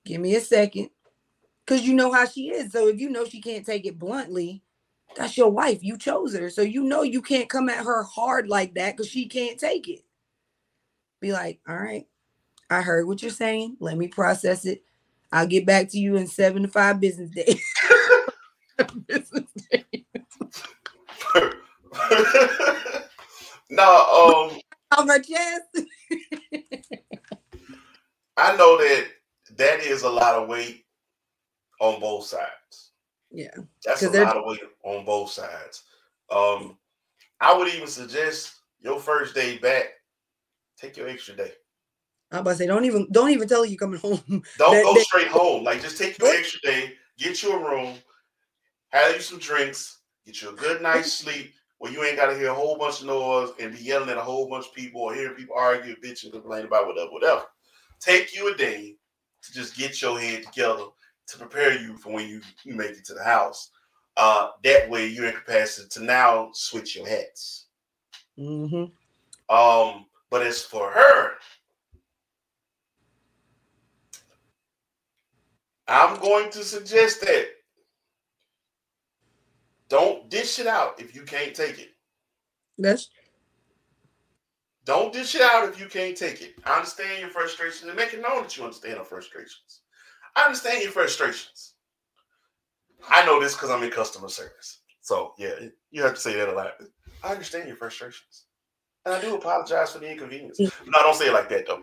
Give 0.04 0.20
me 0.20 0.34
a 0.34 0.40
second, 0.40 0.90
because 1.64 1.86
you 1.86 1.94
know 1.94 2.10
how 2.10 2.26
she 2.26 2.48
is. 2.48 2.72
So 2.72 2.88
if 2.88 2.98
you 2.98 3.10
know 3.10 3.24
she 3.24 3.40
can't 3.40 3.64
take 3.64 3.86
it 3.86 3.98
bluntly, 3.98 4.62
that's 5.14 5.36
your 5.36 5.50
wife. 5.50 5.82
You 5.82 5.96
chose 5.96 6.34
her, 6.34 6.50
so 6.50 6.62
you 6.62 6.82
know 6.82 7.02
you 7.02 7.22
can't 7.22 7.48
come 7.48 7.68
at 7.68 7.84
her 7.84 8.02
hard 8.02 8.48
like 8.48 8.74
that 8.74 8.96
because 8.96 9.08
she 9.08 9.28
can't 9.28 9.58
take 9.58 9.88
it. 9.88 10.00
Be 11.20 11.32
like, 11.32 11.60
all 11.68 11.76
right, 11.76 12.06
I 12.68 12.82
heard 12.82 13.06
what 13.06 13.22
you're 13.22 13.30
saying. 13.30 13.76
Let 13.78 13.96
me 13.96 14.08
process 14.08 14.64
it. 14.64 14.82
I'll 15.32 15.46
get 15.46 15.66
back 15.66 15.88
to 15.90 15.98
you 15.98 16.16
in 16.16 16.26
seven 16.26 16.62
to 16.62 16.68
five 16.68 16.98
business 16.98 17.30
days. 17.30 17.62
business 19.06 19.50
days. 19.70 20.04
no, 23.70 24.50
um, 24.52 24.60
On 24.98 25.06
my 25.06 25.18
chest. 25.18 25.86
I 28.36 28.56
know 28.56 28.76
that 28.78 29.06
that 29.56 29.80
is 29.80 30.02
a 30.02 30.10
lot 30.10 30.34
of 30.34 30.48
weight 30.48 30.84
on 31.80 32.00
both 32.00 32.24
sides. 32.26 32.90
Yeah. 33.30 33.50
That's 33.84 34.02
a 34.02 34.10
lot 34.10 34.36
of 34.36 34.44
weight 34.46 34.60
on 34.82 35.04
both 35.04 35.30
sides. 35.30 35.82
Um, 36.30 36.76
I 37.40 37.56
would 37.56 37.68
even 37.68 37.86
suggest 37.88 38.54
your 38.80 38.98
first 38.98 39.34
day 39.34 39.58
back, 39.58 39.86
take 40.78 40.96
your 40.96 41.08
extra 41.08 41.36
day. 41.36 41.52
I'm 42.32 42.40
about 42.40 42.52
to 42.52 42.56
say, 42.58 42.66
don't 42.66 42.84
even 42.84 43.08
don't 43.10 43.30
even 43.30 43.48
tell 43.48 43.64
you're 43.64 43.78
coming 43.78 44.00
home. 44.00 44.22
Don't 44.58 44.72
That- 44.74 44.84
go 44.84 44.94
that- 44.94 45.04
straight 45.04 45.28
home. 45.28 45.64
Like 45.64 45.80
just 45.82 45.98
take 45.98 46.18
your 46.18 46.32
extra 46.32 46.60
day, 46.62 46.92
get 47.18 47.42
you 47.42 47.52
a 47.52 47.58
room, 47.58 47.98
have 48.91 49.14
you 49.14 49.20
some 49.20 49.38
drinks, 49.38 49.99
get 50.26 50.43
you 50.43 50.51
a 50.51 50.55
good 50.55 50.82
night's 50.82 51.12
sleep 51.12 51.53
where 51.78 51.93
you 51.93 52.05
ain't 52.05 52.16
gotta 52.16 52.36
hear 52.36 52.51
a 52.51 52.55
whole 52.55 52.76
bunch 52.76 53.01
of 53.01 53.07
noise 53.07 53.51
and 53.59 53.74
be 53.74 53.82
yelling 53.82 54.11
at 54.11 54.18
a 54.18 54.22
whole 54.22 54.49
bunch 54.49 54.66
of 54.66 54.74
people 54.74 55.01
or 55.01 55.14
hearing 55.14 55.34
people 55.34 55.57
argue, 55.57 55.97
bitch, 55.97 56.24
and 56.24 56.32
complain 56.32 56.66
about 56.66 56.86
whatever, 56.86 57.11
whatever. 57.11 57.43
Take 58.01 58.34
you 58.34 58.53
a 58.53 58.57
day 58.57 58.97
to 59.43 59.53
just 59.53 59.76
get 59.76 60.03
your 60.03 60.20
head 60.20 60.43
together 60.43 60.84
to 61.28 61.38
prepare 61.38 61.80
you 61.80 61.97
for 61.97 62.12
when 62.12 62.28
you, 62.28 62.41
you 62.64 62.74
make 62.74 62.91
it 62.91 63.05
to 63.07 63.14
the 63.14 63.24
house. 63.24 63.70
Uh, 64.16 64.51
that 64.64 64.91
way 64.91 65.07
you're 65.07 65.26
in 65.26 65.34
capacity 65.34 65.88
to 65.88 66.05
now 66.05 66.51
switch 66.53 66.97
your 66.97 67.09
hats. 67.09 67.66
Mm-hmm. 68.38 69.55
Um, 69.55 70.07
but 70.30 70.43
as 70.43 70.62
for 70.62 70.91
her, 70.91 71.32
I'm 75.88 76.20
going 76.20 76.51
to 76.51 76.62
suggest 76.62 77.20
that 77.22 77.49
don't 79.91 80.30
dish 80.30 80.59
it 80.61 80.66
out 80.68 81.01
if 81.01 81.14
you 81.14 81.22
can't 81.22 81.55
take 81.55 81.78
it. 81.78 81.91
That's 82.78 83.11
Don't 84.86 85.12
dish 85.12 85.34
it 85.34 85.43
out 85.43 85.68
if 85.68 85.78
you 85.78 85.86
can't 85.86 86.16
take 86.16 86.41
it. 86.41 86.55
I 86.64 86.76
understand 86.76 87.20
your 87.20 87.28
frustrations 87.30 87.88
and 87.88 87.97
make 87.97 88.14
it 88.14 88.22
known 88.22 88.45
that 88.45 88.57
you 88.57 88.64
understand 88.64 88.99
our 88.99 89.05
frustrations. 89.05 89.82
I 90.36 90.45
understand 90.45 90.82
your 90.82 90.93
frustrations. 90.93 91.74
I 93.09 93.26
know 93.26 93.41
this 93.41 93.55
because 93.55 93.70
I'm 93.70 93.82
in 93.82 93.91
customer 93.91 94.28
service. 94.28 94.80
So 95.01 95.34
yeah, 95.36 95.55
you 95.91 96.03
have 96.03 96.14
to 96.14 96.20
say 96.20 96.36
that 96.36 96.49
a 96.49 96.53
lot. 96.53 96.74
I 97.22 97.32
understand 97.32 97.66
your 97.66 97.76
frustrations. 97.76 98.45
And 99.05 99.14
I 99.14 99.20
do 99.20 99.34
apologize 99.34 99.93
for 99.93 99.99
the 99.99 100.11
inconvenience. 100.11 100.61
Mm. 100.61 100.72
No, 100.86 100.99
don't 101.01 101.16
say 101.16 101.26
it 101.26 101.32
like 101.32 101.49
that 101.49 101.66
though. 101.66 101.82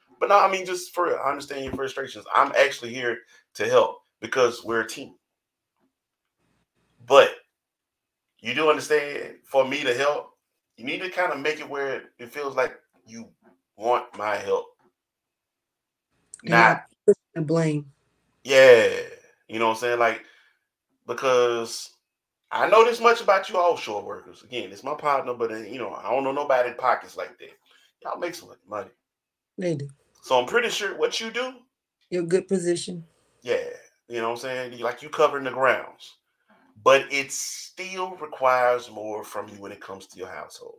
but 0.20 0.28
no, 0.28 0.38
I 0.38 0.50
mean 0.50 0.66
just 0.66 0.92
for 0.94 1.06
real, 1.06 1.20
I 1.24 1.30
understand 1.30 1.64
your 1.64 1.74
frustrations. 1.74 2.24
I'm 2.34 2.52
actually 2.58 2.92
here 2.92 3.18
to 3.54 3.68
help 3.68 3.98
because 4.20 4.64
we're 4.64 4.80
a 4.80 4.88
team. 4.88 5.14
But 7.06 7.30
you 8.40 8.54
do 8.54 8.70
understand 8.70 9.36
for 9.44 9.66
me 9.66 9.82
to 9.84 9.94
help, 9.94 10.32
you 10.76 10.84
need 10.84 11.00
to 11.02 11.10
kind 11.10 11.32
of 11.32 11.40
make 11.40 11.60
it 11.60 11.68
where 11.68 12.02
it, 12.18 12.32
feels 12.32 12.56
like 12.56 12.74
you 13.06 13.28
want 13.76 14.16
my 14.16 14.36
help. 14.36 14.66
Not 16.42 16.84
And 17.34 17.46
blame. 17.46 17.90
Yeah, 18.42 18.90
you 19.48 19.58
know 19.58 19.68
what 19.68 19.74
I'm 19.74 19.80
saying? 19.80 19.98
Like, 19.98 20.24
because 21.06 21.90
I 22.50 22.68
know 22.68 22.84
this 22.84 23.00
much 23.00 23.20
about 23.20 23.48
you 23.48 23.56
offshore 23.56 24.04
workers. 24.04 24.42
Again, 24.42 24.70
it's 24.70 24.84
my 24.84 24.94
partner, 24.94 25.34
but 25.34 25.50
uh, 25.50 25.56
you 25.56 25.78
know, 25.78 25.94
I 25.94 26.10
don't 26.10 26.24
know 26.24 26.32
nobody 26.32 26.70
in 26.70 26.76
pockets 26.76 27.16
like 27.16 27.38
that. 27.38 27.50
Y'all 28.02 28.18
make 28.18 28.34
some 28.34 28.50
money. 28.68 28.90
They 29.56 29.74
do. 29.74 29.88
So 30.22 30.38
I'm 30.38 30.46
pretty 30.46 30.70
sure 30.70 30.96
what 30.96 31.20
you 31.20 31.30
do, 31.30 31.54
You're 32.10 32.24
a 32.24 32.26
good 32.26 32.48
position. 32.48 33.04
yeah, 33.42 33.56
you 34.08 34.20
know 34.20 34.30
what 34.30 34.44
I'm 34.44 34.70
saying? 34.70 34.80
Like 34.80 35.02
you 35.02 35.08
covering 35.08 35.44
the 35.44 35.50
grounds. 35.50 36.14
But 36.84 37.10
it 37.10 37.32
still 37.32 38.14
requires 38.16 38.90
more 38.90 39.24
from 39.24 39.48
you 39.48 39.54
when 39.56 39.72
it 39.72 39.80
comes 39.80 40.06
to 40.06 40.18
your 40.18 40.28
household. 40.28 40.78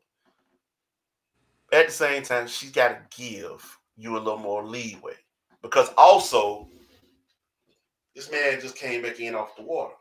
At 1.74 1.88
the 1.88 1.94
same 1.94 2.24
time, 2.24 2.48
she's 2.48 2.72
got 2.72 2.90
to 2.90 3.18
give 3.18 3.78
you 3.98 4.16
a 4.16 4.20
little 4.20 4.38
more 4.38 4.64
leeway. 4.64 5.16
Because 5.64 5.90
also, 5.98 6.68
this 8.14 8.32
man 8.32 8.62
just 8.62 8.76
came 8.76 9.02
back 9.02 9.20
in 9.20 9.34
off 9.34 9.56
the 9.56 9.64
water. 9.64 9.96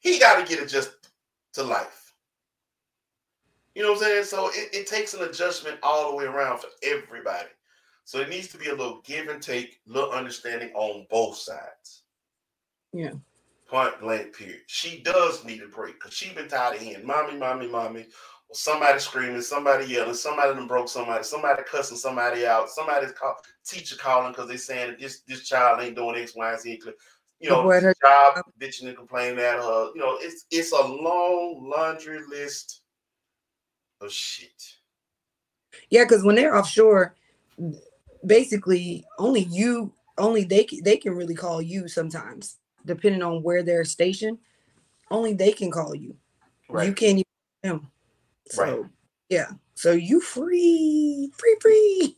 He 0.00 0.18
got 0.18 0.40
to 0.40 0.46
get 0.46 0.62
adjusted 0.62 1.08
to 1.54 1.62
life. 1.62 2.14
You 3.76 3.82
know 3.82 3.92
what 3.92 3.98
I'm 3.98 4.04
saying? 4.04 4.24
So 4.24 4.48
it, 4.48 4.70
it 4.72 4.86
takes 4.86 5.14
an 5.14 5.22
adjustment 5.22 5.78
all 5.82 6.10
the 6.10 6.16
way 6.16 6.24
around 6.24 6.58
for 6.58 6.68
everybody. 6.82 7.48
So 8.04 8.20
it 8.20 8.28
needs 8.28 8.48
to 8.48 8.58
be 8.58 8.68
a 8.68 8.74
little 8.74 9.02
give 9.04 9.28
and 9.28 9.42
take, 9.42 9.80
little 9.86 10.10
understanding 10.10 10.70
on 10.74 11.06
both 11.10 11.36
sides. 11.36 12.02
Yeah. 12.92 13.12
Point 13.68 14.00
blank, 14.00 14.36
period. 14.36 14.60
She 14.66 15.00
does 15.02 15.44
need 15.44 15.62
a 15.62 15.66
break 15.66 15.94
because 15.94 16.14
she 16.14 16.32
been 16.32 16.48
tired 16.48 16.76
of 16.76 16.82
hearing 16.82 17.04
mommy, 17.04 17.36
mommy, 17.36 17.66
mommy, 17.66 18.06
or 18.48 18.54
somebody 18.54 19.00
screaming, 19.00 19.40
somebody 19.42 19.86
yelling, 19.86 20.14
somebody 20.14 20.54
done 20.54 20.68
broke 20.68 20.88
somebody, 20.88 21.24
somebody 21.24 21.62
cussing 21.68 21.96
somebody 21.96 22.46
out, 22.46 22.70
somebody's 22.70 23.10
call, 23.12 23.36
teacher 23.64 23.96
calling 23.96 24.30
because 24.32 24.48
they 24.48 24.56
saying 24.56 24.90
that 24.90 25.00
this 25.00 25.22
this 25.26 25.48
child 25.48 25.82
ain't 25.82 25.96
doing 25.96 26.16
X, 26.16 26.36
Y, 26.36 26.52
and 26.52 26.60
Z. 26.60 26.80
You 27.40 27.50
know, 27.50 27.68
her 27.68 27.94
job 28.00 28.44
bitching 28.58 28.86
and 28.86 28.96
complaining 28.96 29.40
at 29.40 29.58
her. 29.58 29.90
You 29.94 30.00
know, 30.00 30.16
it's 30.20 30.46
it's 30.50 30.72
a 30.72 30.82
long 30.86 31.68
laundry 31.68 32.20
list 32.30 32.82
of 34.00 34.12
shit. 34.12 34.62
Yeah, 35.90 36.04
because 36.04 36.24
when 36.24 36.36
they're 36.36 36.56
offshore, 36.56 37.14
basically 38.24 39.04
only 39.18 39.42
you, 39.42 39.92
only 40.18 40.44
they 40.44 40.64
can, 40.64 40.82
they 40.82 40.96
can 40.96 41.14
really 41.14 41.34
call 41.34 41.60
you 41.60 41.88
sometimes, 41.88 42.58
depending 42.86 43.22
on 43.22 43.42
where 43.42 43.62
they're 43.62 43.84
stationed. 43.84 44.38
Only 45.10 45.34
they 45.34 45.52
can 45.52 45.70
call 45.70 45.94
you. 45.94 46.16
Right. 46.68 46.86
You 46.86 46.94
can't 46.94 47.18
even 47.18 47.24
call 47.62 47.78
them. 47.78 47.90
So 48.46 48.62
Right. 48.62 48.90
yeah. 49.28 49.50
So 49.74 49.92
you 49.92 50.20
free, 50.20 51.30
free, 51.36 51.56
free. 51.60 52.16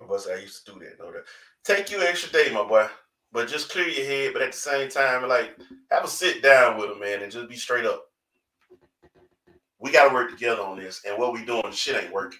Of 0.00 0.10
us, 0.12 0.28
I 0.28 0.36
used 0.36 0.64
to 0.66 0.72
do 0.72 0.78
that. 0.80 0.98
Know 0.98 1.12
that. 1.12 1.24
Take 1.64 1.90
you 1.90 2.00
an 2.00 2.06
extra 2.06 2.30
day, 2.32 2.52
my 2.52 2.62
boy. 2.64 2.86
But 3.32 3.48
just 3.48 3.70
clear 3.70 3.88
your 3.88 4.04
head. 4.04 4.32
But 4.32 4.42
at 4.42 4.52
the 4.52 4.58
same 4.58 4.88
time, 4.88 5.26
like 5.28 5.56
have 5.90 6.04
a 6.04 6.08
sit 6.08 6.42
down 6.42 6.78
with 6.78 6.90
him, 6.90 7.00
man, 7.00 7.22
and 7.22 7.32
just 7.32 7.48
be 7.48 7.56
straight 7.56 7.86
up. 7.86 8.04
We 9.78 9.90
got 9.90 10.08
to 10.08 10.14
work 10.14 10.30
together 10.30 10.62
on 10.62 10.78
this, 10.78 11.02
and 11.04 11.18
what 11.18 11.32
we 11.32 11.44
doing, 11.44 11.72
shit 11.72 12.02
ain't 12.02 12.12
working. 12.12 12.38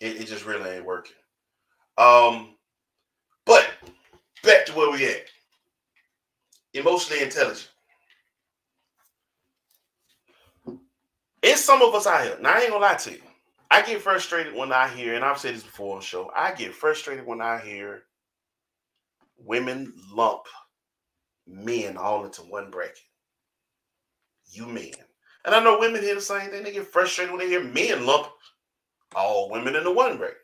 It, 0.00 0.20
it 0.20 0.26
just 0.26 0.44
really 0.44 0.68
ain't 0.70 0.84
working. 0.84 1.16
Um, 1.96 2.56
but 3.46 3.66
back 4.44 4.66
to 4.66 4.74
where 4.74 4.90
we 4.92 5.06
at. 5.06 5.24
Emotionally 6.74 7.22
intelligent. 7.24 7.70
It's 11.42 11.64
some 11.64 11.82
of 11.82 11.94
us 11.94 12.06
out 12.06 12.24
here. 12.24 12.38
Now 12.40 12.54
I 12.54 12.60
ain't 12.60 12.70
gonna 12.70 12.84
lie 12.84 12.96
to 12.96 13.12
you. 13.12 13.22
I 13.70 13.82
get 13.82 14.02
frustrated 14.02 14.54
when 14.54 14.72
I 14.72 14.88
hear, 14.88 15.14
and 15.14 15.24
I've 15.24 15.38
said 15.38 15.54
this 15.56 15.64
before 15.64 15.94
on 15.94 16.00
the 16.00 16.06
show, 16.06 16.30
I 16.36 16.52
get 16.54 16.74
frustrated 16.74 17.26
when 17.26 17.40
I 17.42 17.58
hear 17.60 18.04
women 19.38 19.94
lump 20.12 20.42
men 21.46 21.96
all 21.96 22.24
into 22.26 22.42
one 22.42 22.70
bracket. 22.70 22.98
You 24.52 24.66
men. 24.66 24.92
And 25.46 25.54
I 25.54 25.62
know 25.64 25.78
women 25.80 26.02
hear 26.02 26.16
the 26.16 26.20
same 26.22 26.50
thing. 26.50 26.64
They 26.64 26.72
get 26.72 26.88
frustrated 26.88 27.32
when 27.32 27.40
they 27.40 27.48
hear 27.50 27.64
men 27.64 28.06
lump 28.06 28.28
all 29.14 29.50
women 29.50 29.76
into 29.76 29.92
one 29.92 30.18
bracket. 30.18 30.38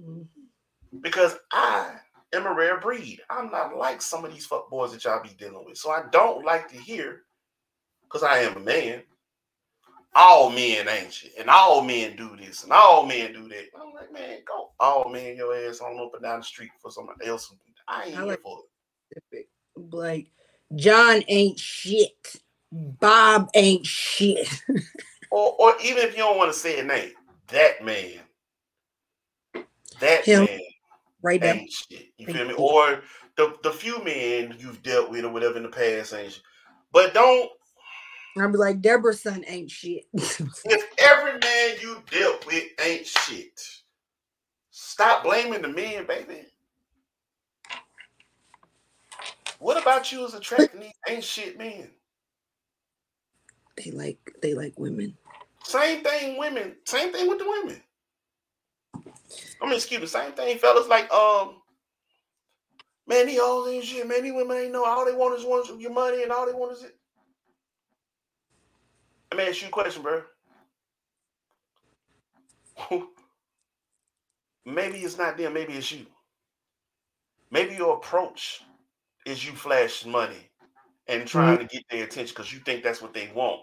Mhm. 0.00 0.28
Because 1.00 1.36
I 1.52 2.00
am 2.32 2.46
a 2.46 2.52
rare 2.54 2.78
breed. 2.80 3.20
I'm 3.30 3.50
not 3.50 3.76
like 3.76 4.00
some 4.02 4.24
of 4.24 4.32
these 4.32 4.46
fuck 4.46 4.70
boys 4.70 4.92
that 4.92 5.04
y'all 5.04 5.22
be 5.22 5.30
dealing 5.30 5.64
with. 5.66 5.78
So 5.78 5.90
I 5.90 6.04
don't 6.12 6.44
like 6.44 6.68
to 6.70 6.76
hear, 6.76 7.22
because 8.04 8.22
I 8.22 8.38
am 8.38 8.56
a 8.56 8.60
man, 8.60 9.02
all 10.14 10.50
men 10.50 10.88
ain't 10.88 11.12
shit, 11.12 11.32
and 11.38 11.48
all 11.48 11.82
men 11.82 12.16
do 12.16 12.36
this, 12.36 12.64
and 12.64 12.72
all 12.72 13.06
men 13.06 13.32
do 13.32 13.48
that. 13.48 13.64
I'm 13.80 13.92
like, 13.94 14.12
man, 14.12 14.38
go 14.46 14.70
all 14.80 15.08
men 15.08 15.36
your 15.36 15.54
ass 15.54 15.80
on 15.80 15.98
up 15.98 16.14
and 16.14 16.22
down 16.22 16.40
the 16.40 16.44
street 16.44 16.70
for 16.80 16.90
somebody 16.90 17.26
else. 17.26 17.52
I 17.86 18.04
ain't 18.06 18.14
I 18.16 18.18
here 18.18 18.26
like- 18.26 18.40
for 18.42 18.58
it. 19.32 19.46
Like 19.76 20.26
John 20.74 21.22
ain't 21.28 21.58
shit. 21.58 22.36
Bob 22.72 23.50
ain't 23.54 23.86
shit. 23.86 24.48
Or, 25.32 25.54
or 25.60 25.74
even 25.84 26.02
if 26.02 26.10
you 26.16 26.24
don't 26.24 26.36
want 26.38 26.52
to 26.52 26.58
say 26.58 26.80
a 26.80 26.82
name, 26.82 27.12
that 27.48 27.84
man, 27.84 28.18
that 30.00 30.24
Him. 30.24 30.44
man 30.44 30.58
Right 31.22 31.42
shit. 31.70 32.12
You 32.16 32.26
feel 32.26 32.46
me? 32.46 32.54
Or 32.54 33.02
the 33.36 33.56
the 33.62 33.70
few 33.70 34.02
men 34.04 34.56
you've 34.58 34.82
dealt 34.82 35.10
with 35.10 35.24
or 35.24 35.30
whatever 35.30 35.56
in 35.56 35.62
the 35.62 35.68
past 35.68 36.14
ain't 36.14 36.32
shit. 36.32 36.42
But 36.92 37.14
don't 37.14 37.50
I'll 38.38 38.50
be 38.50 38.58
like, 38.58 38.80
Deborah's 38.80 39.22
son 39.22 39.44
ain't 39.46 39.70
shit. 39.70 40.04
if 40.14 40.84
every 40.98 41.38
man 41.38 41.76
you 41.82 42.02
dealt 42.10 42.46
with 42.46 42.64
ain't 42.82 43.06
shit, 43.06 43.60
stop 44.70 45.24
blaming 45.24 45.62
the 45.62 45.68
men, 45.68 46.06
baby. 46.06 46.46
What 49.58 49.82
about 49.82 50.10
you 50.10 50.24
is 50.24 50.34
attracting 50.34 50.80
these 50.80 50.92
ain't 51.08 51.24
shit 51.24 51.58
men? 51.58 51.90
they 53.84 53.90
like 53.90 54.18
they 54.42 54.54
like 54.54 54.78
women. 54.78 55.16
Same 55.64 56.02
thing, 56.02 56.38
women. 56.38 56.76
Same 56.84 57.12
thing 57.12 57.28
with 57.28 57.38
the 57.38 57.48
women. 57.48 57.82
I 59.60 59.66
mean, 59.66 59.74
excuse 59.74 60.00
me. 60.00 60.06
Same 60.06 60.32
thing, 60.32 60.58
fellas. 60.58 60.88
Like, 60.88 61.12
um, 61.12 61.56
man, 63.06 63.26
these 63.26 63.40
all 63.40 63.64
these 63.64 63.84
shit, 63.84 64.06
man. 64.06 64.22
These 64.22 64.32
women 64.32 64.56
ain't 64.56 64.72
know 64.72 64.84
all 64.84 65.04
they 65.04 65.12
want 65.12 65.38
is 65.38 65.44
want 65.44 65.80
your 65.80 65.92
money, 65.92 66.22
and 66.22 66.32
all 66.32 66.46
they 66.46 66.52
want 66.52 66.72
is 66.72 66.84
it. 66.84 66.96
Let 69.32 69.38
me 69.38 69.48
ask 69.48 69.62
you 69.62 69.68
a 69.68 69.70
question, 69.70 70.02
bro. 70.02 70.22
maybe 74.66 74.98
it's 74.98 75.18
not 75.18 75.36
them. 75.36 75.52
Maybe 75.52 75.74
it's 75.74 75.92
you. 75.92 76.06
Maybe 77.50 77.74
your 77.74 77.96
approach 77.96 78.62
is 79.26 79.44
you 79.44 79.52
flash 79.52 80.04
money 80.06 80.50
and 81.06 81.26
trying 81.26 81.58
to 81.58 81.64
get 81.64 81.84
their 81.90 82.04
attention 82.04 82.34
because 82.36 82.52
you 82.52 82.60
think 82.60 82.82
that's 82.82 83.02
what 83.02 83.12
they 83.12 83.30
want. 83.34 83.60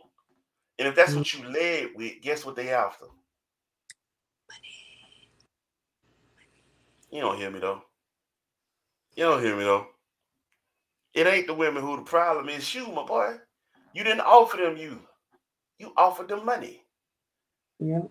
And 0.79 0.87
if 0.87 0.95
that's 0.95 1.15
what 1.15 1.33
you 1.33 1.47
led 1.49 1.89
with, 1.95 2.21
guess 2.21 2.45
what 2.45 2.55
they 2.55 2.69
after? 2.69 3.05
You 7.11 7.21
don't 7.21 7.37
hear 7.37 7.49
me 7.51 7.59
though. 7.59 7.81
You 9.15 9.23
don't 9.23 9.41
hear 9.43 9.55
me 9.55 9.63
though. 9.63 9.87
It 11.13 11.25
ain't 11.27 11.47
the 11.47 11.53
women 11.53 11.81
who 11.81 11.95
the 11.95 12.03
problem 12.03 12.49
is. 12.49 12.73
You, 12.75 12.87
my 12.91 13.05
boy. 13.05 13.35
You 13.93 14.03
didn't 14.03 14.21
offer 14.21 14.57
them 14.57 14.77
you. 14.77 14.99
You 15.79 15.93
offered 15.97 16.27
them 16.27 16.45
money. 16.45 16.83
Yeah. 17.79 18.01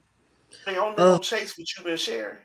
They 0.64 0.78
only 0.78 0.96
Uh. 1.02 1.18
chase 1.18 1.56
what 1.58 1.66
you've 1.76 1.84
been 1.86 1.96
sharing, 1.96 2.38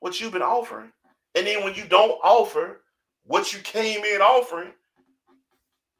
what 0.00 0.20
you've 0.20 0.32
been 0.32 0.42
offering. 0.42 0.92
And 1.34 1.46
then 1.46 1.64
when 1.64 1.74
you 1.74 1.86
don't 1.86 2.18
offer 2.22 2.84
what 3.24 3.52
you 3.52 3.60
came 3.60 4.04
in 4.04 4.20
offering, 4.20 4.72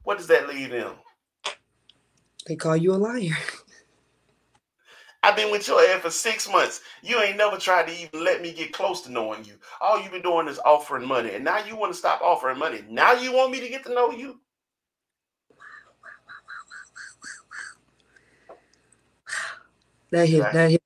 what 0.03 0.17
does 0.17 0.27
that 0.27 0.47
leave 0.47 0.69
them? 0.69 0.95
They 2.45 2.55
call 2.55 2.77
you 2.77 2.93
a 2.93 2.95
liar. 2.95 3.35
I've 5.27 5.35
been 5.35 5.51
with 5.51 5.67
your 5.67 5.81
ass 5.81 6.01
for 6.01 6.09
six 6.09 6.49
months. 6.49 6.79
You 7.03 7.19
ain't 7.19 7.35
never 7.35 7.57
tried 7.57 7.87
to 7.87 7.93
even 7.93 8.23
let 8.23 8.41
me 8.41 8.53
get 8.53 8.71
close 8.71 9.01
to 9.01 9.11
knowing 9.11 9.43
you. 9.43 9.55
All 9.81 10.01
you've 10.01 10.13
been 10.13 10.21
doing 10.21 10.47
is 10.47 10.57
offering 10.63 11.05
money. 11.05 11.31
And 11.33 11.43
now 11.43 11.65
you 11.65 11.75
want 11.75 11.91
to 11.91 11.99
stop 11.99 12.21
offering 12.21 12.57
money. 12.57 12.85
Now 12.89 13.11
you 13.11 13.33
want 13.33 13.51
me 13.51 13.59
to 13.59 13.67
get 13.67 13.83
to 13.83 13.93
know 13.93 14.11
you. 14.11 14.39
That 20.11 20.29
hit 20.29 20.43
that 20.53 20.71
hit. 20.71 20.81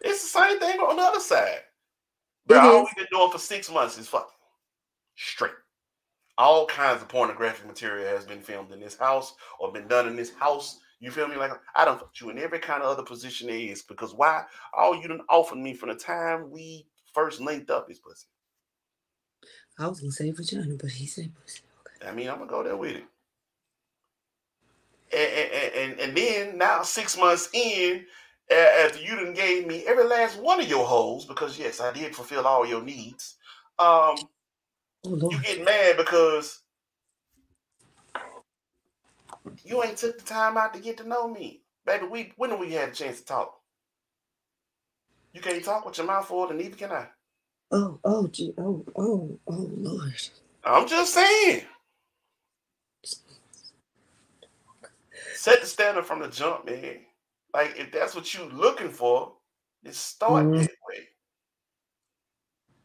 It's 0.00 0.22
the 0.22 0.40
same 0.40 0.58
thing 0.58 0.80
on 0.80 0.96
the 0.96 1.02
other 1.02 1.20
side. 1.20 1.60
But 2.46 2.56
all 2.64 2.80
we've 2.80 2.96
been 2.96 3.06
doing 3.12 3.30
for 3.30 3.36
six 3.38 3.70
months 3.70 3.98
is 3.98 4.08
fucking 4.08 4.30
straight. 5.16 5.52
All 6.38 6.64
kinds 6.64 7.02
of 7.02 7.08
pornographic 7.08 7.66
material 7.66 8.08
has 8.08 8.24
been 8.24 8.40
filmed 8.40 8.72
in 8.72 8.80
this 8.80 8.96
house 8.96 9.34
or 9.60 9.70
been 9.70 9.86
done 9.86 10.08
in 10.08 10.16
this 10.16 10.32
house. 10.34 10.78
You 11.02 11.10
feel 11.10 11.26
me? 11.26 11.34
Like 11.34 11.50
I 11.74 11.84
don't 11.84 11.98
fuck 11.98 12.12
you 12.20 12.30
in 12.30 12.38
every 12.38 12.60
kind 12.60 12.80
of 12.80 12.88
other 12.88 13.02
position 13.02 13.48
there 13.48 13.56
is 13.56 13.82
because 13.82 14.14
why? 14.14 14.44
All 14.72 14.94
you 14.94 15.08
done 15.08 15.22
offered 15.28 15.58
me 15.58 15.74
from 15.74 15.88
the 15.88 15.96
time 15.96 16.48
we 16.48 16.86
first 17.12 17.40
linked 17.40 17.70
up 17.70 17.90
is 17.90 17.98
pussy. 17.98 18.28
I 19.80 19.88
was 19.88 19.98
gonna 19.98 20.12
say 20.12 20.30
vagina, 20.30 20.76
but 20.80 20.90
he 20.90 21.06
said 21.08 21.32
pussy. 21.34 21.62
Okay. 21.80 22.08
I 22.08 22.14
mean, 22.14 22.30
I'm 22.30 22.38
gonna 22.38 22.48
go 22.48 22.62
there 22.62 22.76
with 22.76 22.92
it. 22.94 23.04
And 25.12 25.52
and, 25.52 25.74
and, 25.74 26.00
and 26.00 26.16
then 26.16 26.56
now 26.56 26.82
six 26.82 27.18
months 27.18 27.48
in, 27.52 28.06
a- 28.48 28.84
after 28.84 29.00
you 29.00 29.16
done 29.16 29.34
gave 29.34 29.66
me 29.66 29.84
every 29.88 30.04
last 30.04 30.40
one 30.40 30.60
of 30.60 30.68
your 30.68 30.86
holes, 30.86 31.26
because 31.26 31.58
yes, 31.58 31.80
I 31.80 31.92
did 31.92 32.14
fulfill 32.14 32.46
all 32.46 32.64
your 32.64 32.82
needs. 32.82 33.38
Um, 33.80 34.28
Oh 35.04 35.16
you 35.32 35.40
get 35.42 35.64
mad 35.64 35.96
because 35.96 36.61
you 39.64 39.82
ain't 39.82 39.96
took 39.98 40.18
the 40.18 40.24
time 40.24 40.56
out 40.56 40.74
to 40.74 40.80
get 40.80 40.96
to 40.98 41.08
know 41.08 41.28
me. 41.28 41.62
Baby, 41.86 42.06
we 42.06 42.32
when 42.36 42.58
we 42.58 42.72
had 42.72 42.90
a 42.90 42.92
chance 42.92 43.20
to 43.20 43.26
talk? 43.26 43.58
You 45.32 45.40
can't 45.40 45.64
talk 45.64 45.84
with 45.86 45.98
your 45.98 46.06
mouth 46.06 46.26
full, 46.26 46.48
and 46.48 46.58
neither 46.58 46.76
can 46.76 46.92
I. 46.92 47.08
Oh, 47.70 47.98
oh, 48.04 48.26
gee, 48.28 48.52
oh, 48.58 48.84
oh, 48.96 49.38
oh 49.48 49.70
Lord. 49.76 50.14
I'm 50.64 50.86
just 50.86 51.14
saying. 51.14 51.62
Set 55.34 55.60
the 55.60 55.66
standard 55.66 56.06
from 56.06 56.20
the 56.20 56.28
jump, 56.28 56.66
man. 56.66 57.00
Like 57.54 57.74
if 57.78 57.90
that's 57.92 58.14
what 58.14 58.32
you 58.34 58.44
looking 58.44 58.90
for, 58.90 59.34
then 59.82 59.92
start 59.92 60.46
Mhm. 60.46 60.58
that 60.60 60.70
way. 60.88 61.08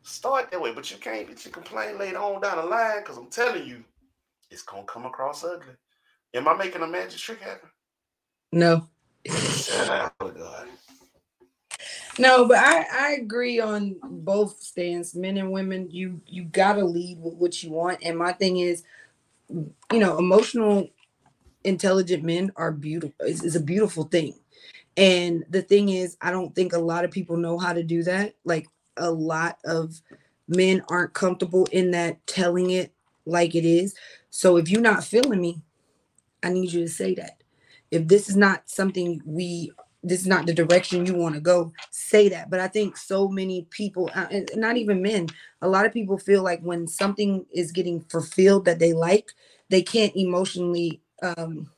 Start 0.04 0.52
that 0.52 0.62
way, 0.62 0.72
but 0.74 0.90
you 0.90 0.98
can't 0.98 1.28
get 1.28 1.46
you 1.46 1.52
complain 1.52 1.98
later 1.98 2.18
on 2.20 2.42
down 2.42 2.58
the 2.58 2.64
line 2.64 3.02
because 3.02 3.18
I'm 3.18 3.30
telling 3.30 3.68
you, 3.68 3.84
it's 4.50 4.64
gonna 4.64 4.86
come 4.86 5.06
across 5.06 5.44
ugly. 5.44 5.76
Am 6.34 6.48
I 6.48 6.54
making 6.56 6.82
a 6.82 6.88
magic 6.88 7.20
trick 7.20 7.42
happen? 7.42 7.70
No. 8.52 8.88
Oh 9.30 10.10
God. 10.20 10.68
No, 12.20 12.48
but 12.48 12.58
I 12.58 12.86
I 12.92 13.12
agree 13.22 13.60
on 13.60 13.96
both 14.04 14.60
stands, 14.62 15.16
men 15.16 15.38
and 15.38 15.52
women. 15.52 15.90
You 15.92 16.22
you 16.28 16.44
gotta 16.46 16.84
lead 16.84 17.20
with 17.22 17.36
what 17.36 17.64
you 17.64 17.72
want, 17.72 18.00
and 18.04 18.18
my 18.18 18.34
thing 18.34 18.58
is, 18.58 18.84
you 19.50 20.00
know, 20.00 20.18
emotional, 20.18 20.90
intelligent 21.64 22.24
men 22.24 22.52
are 22.56 22.72
beautiful. 22.72 23.26
Is 23.26 23.44
is 23.44 23.56
a 23.56 23.62
beautiful 23.62 24.06
thing, 24.06 24.34
and 24.96 25.46
the 25.50 25.62
thing 25.62 25.90
is, 25.90 26.18
I 26.22 26.32
don't 26.32 26.56
think 26.56 26.74
a 26.74 26.80
lot 26.80 27.06
of 27.06 27.12
people 27.12 27.38
know 27.38 27.58
how 27.58 27.74
to 27.74 27.84
do 27.84 28.04
that. 28.04 28.36
Like 28.46 28.68
a 28.98 29.12
lot 29.12 29.60
of 29.66 30.02
men 30.48 30.82
aren't 30.90 31.14
comfortable 31.14 31.68
in 31.72 31.92
that 31.92 32.26
telling 32.26 32.72
it 32.72 32.94
like 33.26 33.54
it 33.54 33.66
is. 33.66 33.96
So 34.32 34.58
if 34.58 34.70
you're 34.70 34.82
not 34.82 35.04
feeling 35.04 35.42
me, 35.42 35.62
I 36.44 36.50
need 36.50 36.72
you 36.72 36.82
to 36.82 36.88
say 36.90 37.16
that. 37.16 37.44
If 37.92 38.08
this 38.08 38.30
is 38.30 38.36
not 38.36 38.70
something 38.70 39.22
we 39.26 39.72
this 40.04 40.22
is 40.22 40.28
not 40.28 40.46
the 40.46 40.54
direction 40.54 41.06
you 41.06 41.16
want 41.16 41.36
to 41.36 41.42
go 41.42 41.74
say 41.92 42.30
that. 42.30 42.50
But 42.50 42.60
i 42.60 42.68
think 42.68 42.98
so 42.98 43.28
many 43.28 43.68
people 43.70 44.10
uh, 44.16 44.28
and 44.32 44.50
not 44.56 44.78
even 44.78 45.02
men 45.02 45.28
a 45.62 45.68
lot 45.68 45.86
of 45.86 45.94
people 45.94 46.18
feel 46.18 46.44
like 46.44 46.62
when 46.62 46.88
something 46.88 47.46
is 47.52 47.72
getting 47.72 48.02
fulfilled 48.02 48.66
that 48.66 48.80
they 48.80 48.94
like 48.94 49.32
they 49.70 49.82
can't 49.82 50.16
emotionally 50.16 51.02
um 51.24 51.70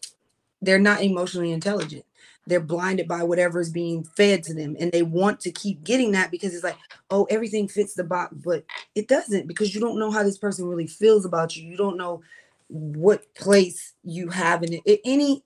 they're 0.62 0.80
not 0.80 1.02
emotionally 1.02 1.52
intelligent. 1.52 2.06
They're 2.48 2.60
blinded 2.60 3.08
by 3.08 3.24
whatever 3.24 3.60
is 3.60 3.70
being 3.70 4.04
fed 4.04 4.44
to 4.44 4.54
them 4.54 4.76
and 4.80 4.92
they 4.92 5.04
want 5.04 5.40
to 5.42 5.52
keep 5.52 5.84
getting 5.84 6.12
that 6.14 6.32
because 6.32 6.54
it's 6.54 6.64
like 6.64 6.78
oh 7.12 7.26
everything 7.30 7.68
fits 7.68 7.94
the 7.94 8.04
box. 8.04 8.36
But 8.44 8.64
it 8.96 9.08
doesn't 9.08 9.48
because 9.48 9.74
you 9.74 9.82
don't 9.82 10.00
know 10.00 10.12
how 10.12 10.24
this 10.24 10.38
person 10.38 10.66
really 10.66 10.88
feels 10.88 11.26
about 11.26 11.56
you. 11.56 11.70
You 11.70 11.78
don't 11.78 11.98
know 11.98 12.22
what 12.70 13.34
place 13.36 13.94
you 14.04 14.30
have 14.30 14.64
in 14.64 14.80
it 14.86 15.02
any 15.04 15.44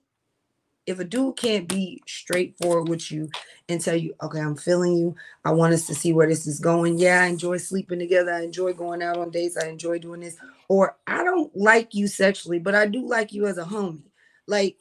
if 0.86 0.98
a 0.98 1.04
dude 1.04 1.36
can't 1.36 1.66
be 1.66 2.02
straightforward 2.06 2.88
with 2.88 3.10
you 3.10 3.30
and 3.68 3.80
tell 3.80 3.96
you, 3.96 4.14
okay, 4.22 4.40
I'm 4.40 4.56
feeling 4.56 4.96
you. 4.96 5.16
I 5.44 5.50
want 5.52 5.72
us 5.72 5.86
to 5.86 5.94
see 5.94 6.12
where 6.12 6.26
this 6.28 6.46
is 6.46 6.60
going. 6.60 6.98
Yeah, 6.98 7.22
I 7.22 7.26
enjoy 7.26 7.56
sleeping 7.56 7.98
together. 7.98 8.34
I 8.34 8.42
enjoy 8.42 8.74
going 8.74 9.02
out 9.02 9.16
on 9.16 9.30
dates. 9.30 9.56
I 9.56 9.68
enjoy 9.68 9.98
doing 9.98 10.20
this. 10.20 10.36
Or 10.68 10.96
I 11.06 11.24
don't 11.24 11.54
like 11.56 11.94
you 11.94 12.06
sexually, 12.06 12.58
but 12.58 12.74
I 12.74 12.86
do 12.86 13.06
like 13.06 13.32
you 13.32 13.46
as 13.46 13.58
a 13.58 13.64
homie. 13.64 14.02
Like, 14.46 14.76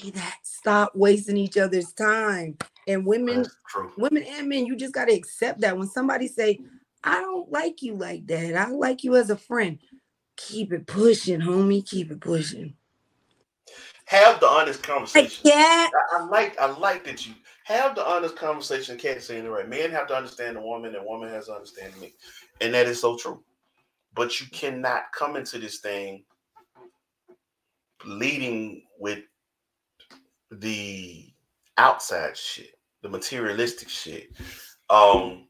say 0.00 0.10
that. 0.10 0.38
Stop 0.42 0.92
wasting 0.94 1.36
each 1.36 1.56
other's 1.56 1.92
time. 1.92 2.56
And 2.86 3.04
women, 3.04 3.46
women 3.96 4.22
and 4.22 4.48
men, 4.48 4.66
you 4.66 4.76
just 4.76 4.94
gotta 4.94 5.14
accept 5.14 5.62
that. 5.62 5.76
When 5.76 5.88
somebody 5.88 6.28
say, 6.28 6.60
I 7.02 7.20
don't 7.20 7.50
like 7.50 7.82
you 7.82 7.94
like 7.94 8.26
that. 8.26 8.56
I 8.56 8.68
like 8.70 9.02
you 9.02 9.16
as 9.16 9.30
a 9.30 9.36
friend. 9.36 9.78
Keep 10.48 10.72
it 10.74 10.86
pushing, 10.86 11.40
homie. 11.40 11.86
Keep 11.88 12.12
it 12.12 12.20
pushing. 12.20 12.74
Have 14.06 14.40
the 14.40 14.46
honest 14.48 14.82
Like, 15.14 15.32
conversation. 15.32 15.44
yeah. 15.44 15.88
I, 15.94 16.18
I 16.18 16.24
like 16.26 16.58
I 16.60 16.70
like 16.78 17.04
that 17.04 17.26
you 17.26 17.34
have 17.64 17.94
the 17.94 18.06
honest 18.06 18.36
conversation. 18.36 18.98
Can't 18.98 19.22
say 19.22 19.38
it 19.38 19.48
right. 19.48 19.68
Men 19.68 19.90
have 19.92 20.08
to 20.08 20.16
understand 20.16 20.56
the 20.56 20.62
woman, 20.62 20.94
and 20.94 21.04
woman 21.06 21.30
has 21.30 21.46
to 21.46 21.54
understand 21.54 21.96
me, 22.00 22.14
and 22.60 22.74
that 22.74 22.86
is 22.88 23.00
so 23.00 23.16
true. 23.16 23.42
But 24.14 24.40
you 24.40 24.46
cannot 24.52 25.04
come 25.14 25.36
into 25.36 25.58
this 25.58 25.78
thing 25.80 26.24
leading 28.06 28.84
with 28.98 29.20
the 30.52 31.32
outside 31.78 32.36
shit, 32.36 32.72
the 33.02 33.08
materialistic 33.10 33.88
shit. 33.88 34.28
Um, 34.90 35.46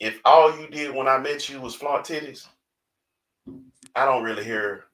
if 0.00 0.20
all 0.24 0.58
you 0.58 0.68
did 0.68 0.94
when 0.94 1.08
I 1.08 1.18
met 1.18 1.48
you 1.48 1.60
was 1.60 1.74
flaunt 1.74 2.06
titties, 2.06 2.46
I 3.96 4.04
don't 4.04 4.22
really 4.22 4.44
hear. 4.44 4.84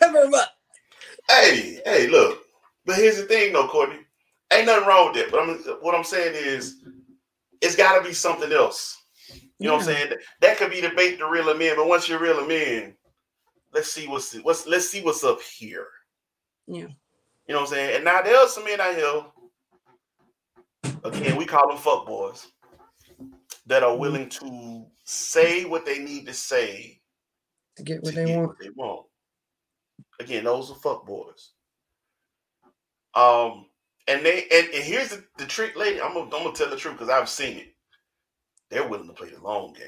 Cover 0.00 0.24
him 0.24 0.34
up. 0.34 0.48
Hey, 1.28 1.80
hey, 1.84 2.08
look. 2.08 2.40
But 2.84 2.96
here's 2.96 3.18
the 3.18 3.22
thing, 3.22 3.52
though, 3.52 3.68
Courtney. 3.68 4.00
Ain't 4.52 4.66
nothing 4.66 4.88
wrong 4.88 5.12
with 5.12 5.16
that. 5.16 5.30
But 5.30 5.42
I'm, 5.42 5.56
what 5.80 5.94
I'm 5.94 6.02
saying 6.02 6.34
is, 6.34 6.82
it's 7.60 7.76
got 7.76 7.98
to 7.98 8.04
be 8.06 8.12
something 8.12 8.50
else. 8.50 8.96
You 9.60 9.68
know 9.68 9.74
what 9.74 9.82
I'm 9.82 9.94
saying? 9.94 10.12
That 10.40 10.58
could 10.58 10.72
be 10.72 10.80
the 10.80 10.90
bait 10.96 11.18
to 11.18 11.30
reel 11.30 11.44
them 11.44 11.62
in. 11.62 11.76
But 11.76 11.86
once 11.86 12.08
you 12.08 12.18
reel 12.18 12.40
them 12.40 12.50
in, 12.50 12.94
let's 13.72 13.92
see 13.92 14.08
what's 14.08 14.34
what's 14.40 14.66
let's 14.66 14.88
see 14.88 15.02
what's 15.02 15.22
up 15.22 15.40
here. 15.40 15.86
Yeah. 16.66 16.88
You 17.46 17.54
know 17.54 17.60
what 17.60 17.68
I'm 17.68 17.74
saying? 17.74 17.96
And 17.96 18.04
now 18.04 18.22
there's 18.22 18.52
some 18.54 18.64
men 18.64 18.80
out 18.80 18.96
here. 18.96 19.22
Again, 21.04 21.36
we 21.36 21.44
call 21.44 21.68
them 21.68 21.76
fuck 21.76 22.06
boys 22.06 22.48
that 23.70 23.82
Mm-hmm. 23.82 23.92
are 23.92 23.96
willing 23.96 24.28
to 24.28 24.86
say 25.04 25.64
what 25.64 25.86
they 25.86 25.98
need 26.00 26.26
to 26.26 26.34
say 26.34 27.00
to 27.76 27.82
get 27.82 28.04
to 28.04 28.10
what 28.10 28.14
they 28.14 28.26
get 28.26 28.36
want. 28.36 28.48
what 28.48 28.58
they 28.60 28.70
want. 28.70 29.06
Again, 30.20 30.44
those 30.44 30.70
are 30.70 30.74
fuck 30.76 31.06
boys. 31.06 31.52
Um, 33.14 33.66
and 34.08 34.24
they 34.24 34.44
and, 34.52 34.66
and 34.74 34.84
here's 34.84 35.10
the, 35.10 35.24
the 35.38 35.46
trick, 35.46 35.76
lady. 35.76 36.00
I'm 36.00 36.14
gonna, 36.14 36.24
I'm 36.36 36.44
gonna 36.44 36.52
tell 36.52 36.70
the 36.70 36.76
truth 36.76 36.94
because 36.98 37.08
I've 37.08 37.28
seen 37.28 37.58
it. 37.58 37.74
They're 38.70 38.88
willing 38.88 39.08
to 39.08 39.14
play 39.14 39.30
the 39.30 39.40
long 39.40 39.72
game. 39.72 39.84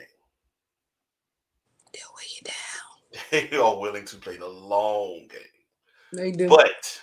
They'll 1.92 2.14
weigh 2.16 2.24
you 2.36 2.42
down. 2.44 2.54
They 3.50 3.56
are 3.58 3.78
willing 3.78 4.06
to 4.06 4.16
play 4.16 4.38
the 4.38 4.48
long 4.48 5.28
game. 5.28 5.40
They 6.12 6.32
do. 6.32 6.48
But 6.48 7.00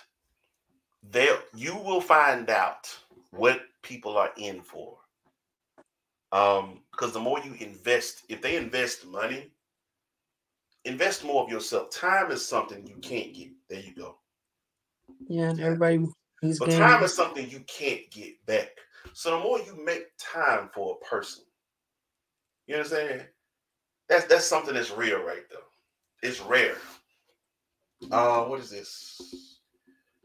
they 1.10 1.28
you 1.54 1.76
will 1.76 2.00
find 2.00 2.50
out 2.50 2.88
what 3.30 3.60
people 3.82 4.16
are 4.16 4.30
in 4.36 4.62
for. 4.62 4.98
Um, 6.32 6.80
because 6.90 7.12
the 7.12 7.20
more 7.20 7.40
you 7.40 7.54
invest, 7.54 8.24
if 8.28 8.40
they 8.40 8.56
invest 8.56 9.06
money, 9.06 9.50
invest 10.84 11.24
more 11.24 11.42
of 11.42 11.50
yourself. 11.50 11.90
Time 11.90 12.30
is 12.30 12.46
something 12.46 12.86
you 12.86 12.96
can't 12.96 13.34
get. 13.34 13.48
There 13.68 13.80
you 13.80 13.94
go. 13.94 14.16
yeah, 15.28 15.54
everybody 15.58 16.06
he's 16.40 16.58
But 16.58 16.70
time 16.70 17.02
is 17.02 17.14
something 17.14 17.48
you 17.48 17.60
can't 17.66 18.10
get 18.10 18.44
back. 18.46 18.70
So 19.12 19.30
the 19.30 19.42
more 19.42 19.58
you 19.60 19.82
make 19.84 20.04
time 20.18 20.70
for 20.74 20.98
a 21.00 21.04
person, 21.04 21.44
you 22.66 22.74
know 22.74 22.82
what 22.82 22.92
I'm 22.92 22.92
saying? 22.92 23.20
That's 24.08 24.24
that's 24.26 24.44
something 24.44 24.74
that's 24.74 24.90
real 24.90 25.22
right 25.22 25.48
there. 25.50 25.60
It's 26.22 26.40
rare. 26.40 26.76
Uh, 28.10 28.44
what 28.44 28.60
is 28.60 28.70
this? 28.70 29.60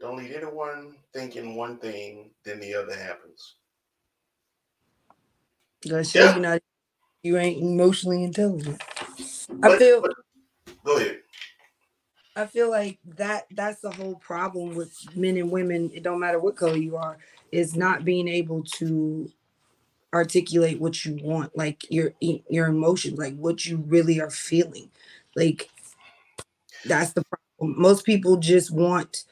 Don't 0.00 0.18
lead 0.18 0.32
anyone 0.32 0.96
thinking 1.12 1.56
one 1.56 1.78
thing, 1.78 2.30
then 2.44 2.60
the 2.60 2.74
other 2.74 2.94
happens. 2.94 3.56
Gonna 5.88 6.04
show 6.04 6.24
Yeah. 6.24 6.34
you 6.36 6.40
not 6.40 6.62
you 7.22 7.36
ain't 7.38 7.60
emotionally 7.62 8.22
intelligent. 8.24 8.80
I 9.62 9.78
feel 9.78 10.02
but- 10.02 10.12
go 10.84 10.96
ahead. 10.96 11.20
I 12.36 12.46
feel 12.46 12.70
like 12.70 12.98
that 13.16 13.46
that's 13.50 13.80
the 13.80 13.90
whole 13.90 14.16
problem 14.16 14.74
with 14.74 14.94
men 15.16 15.36
and 15.38 15.50
women, 15.50 15.90
it 15.94 16.02
don't 16.02 16.20
matter 16.20 16.38
what 16.38 16.56
color 16.56 16.76
you 16.76 16.96
are, 16.96 17.16
is 17.50 17.74
not 17.74 18.04
being 18.04 18.28
able 18.28 18.62
to 18.74 19.30
articulate 20.12 20.78
what 20.80 21.04
you 21.04 21.18
want, 21.22 21.56
like 21.56 21.90
your 21.90 22.12
your 22.20 22.66
emotions, 22.66 23.18
like 23.18 23.36
what 23.36 23.64
you 23.66 23.78
really 23.78 24.20
are 24.20 24.30
feeling. 24.30 24.90
Like 25.34 25.70
that's 26.84 27.12
the 27.12 27.24
problem. 27.24 27.80
Most 27.80 28.04
people 28.04 28.36
just 28.36 28.70
want, 28.70 29.24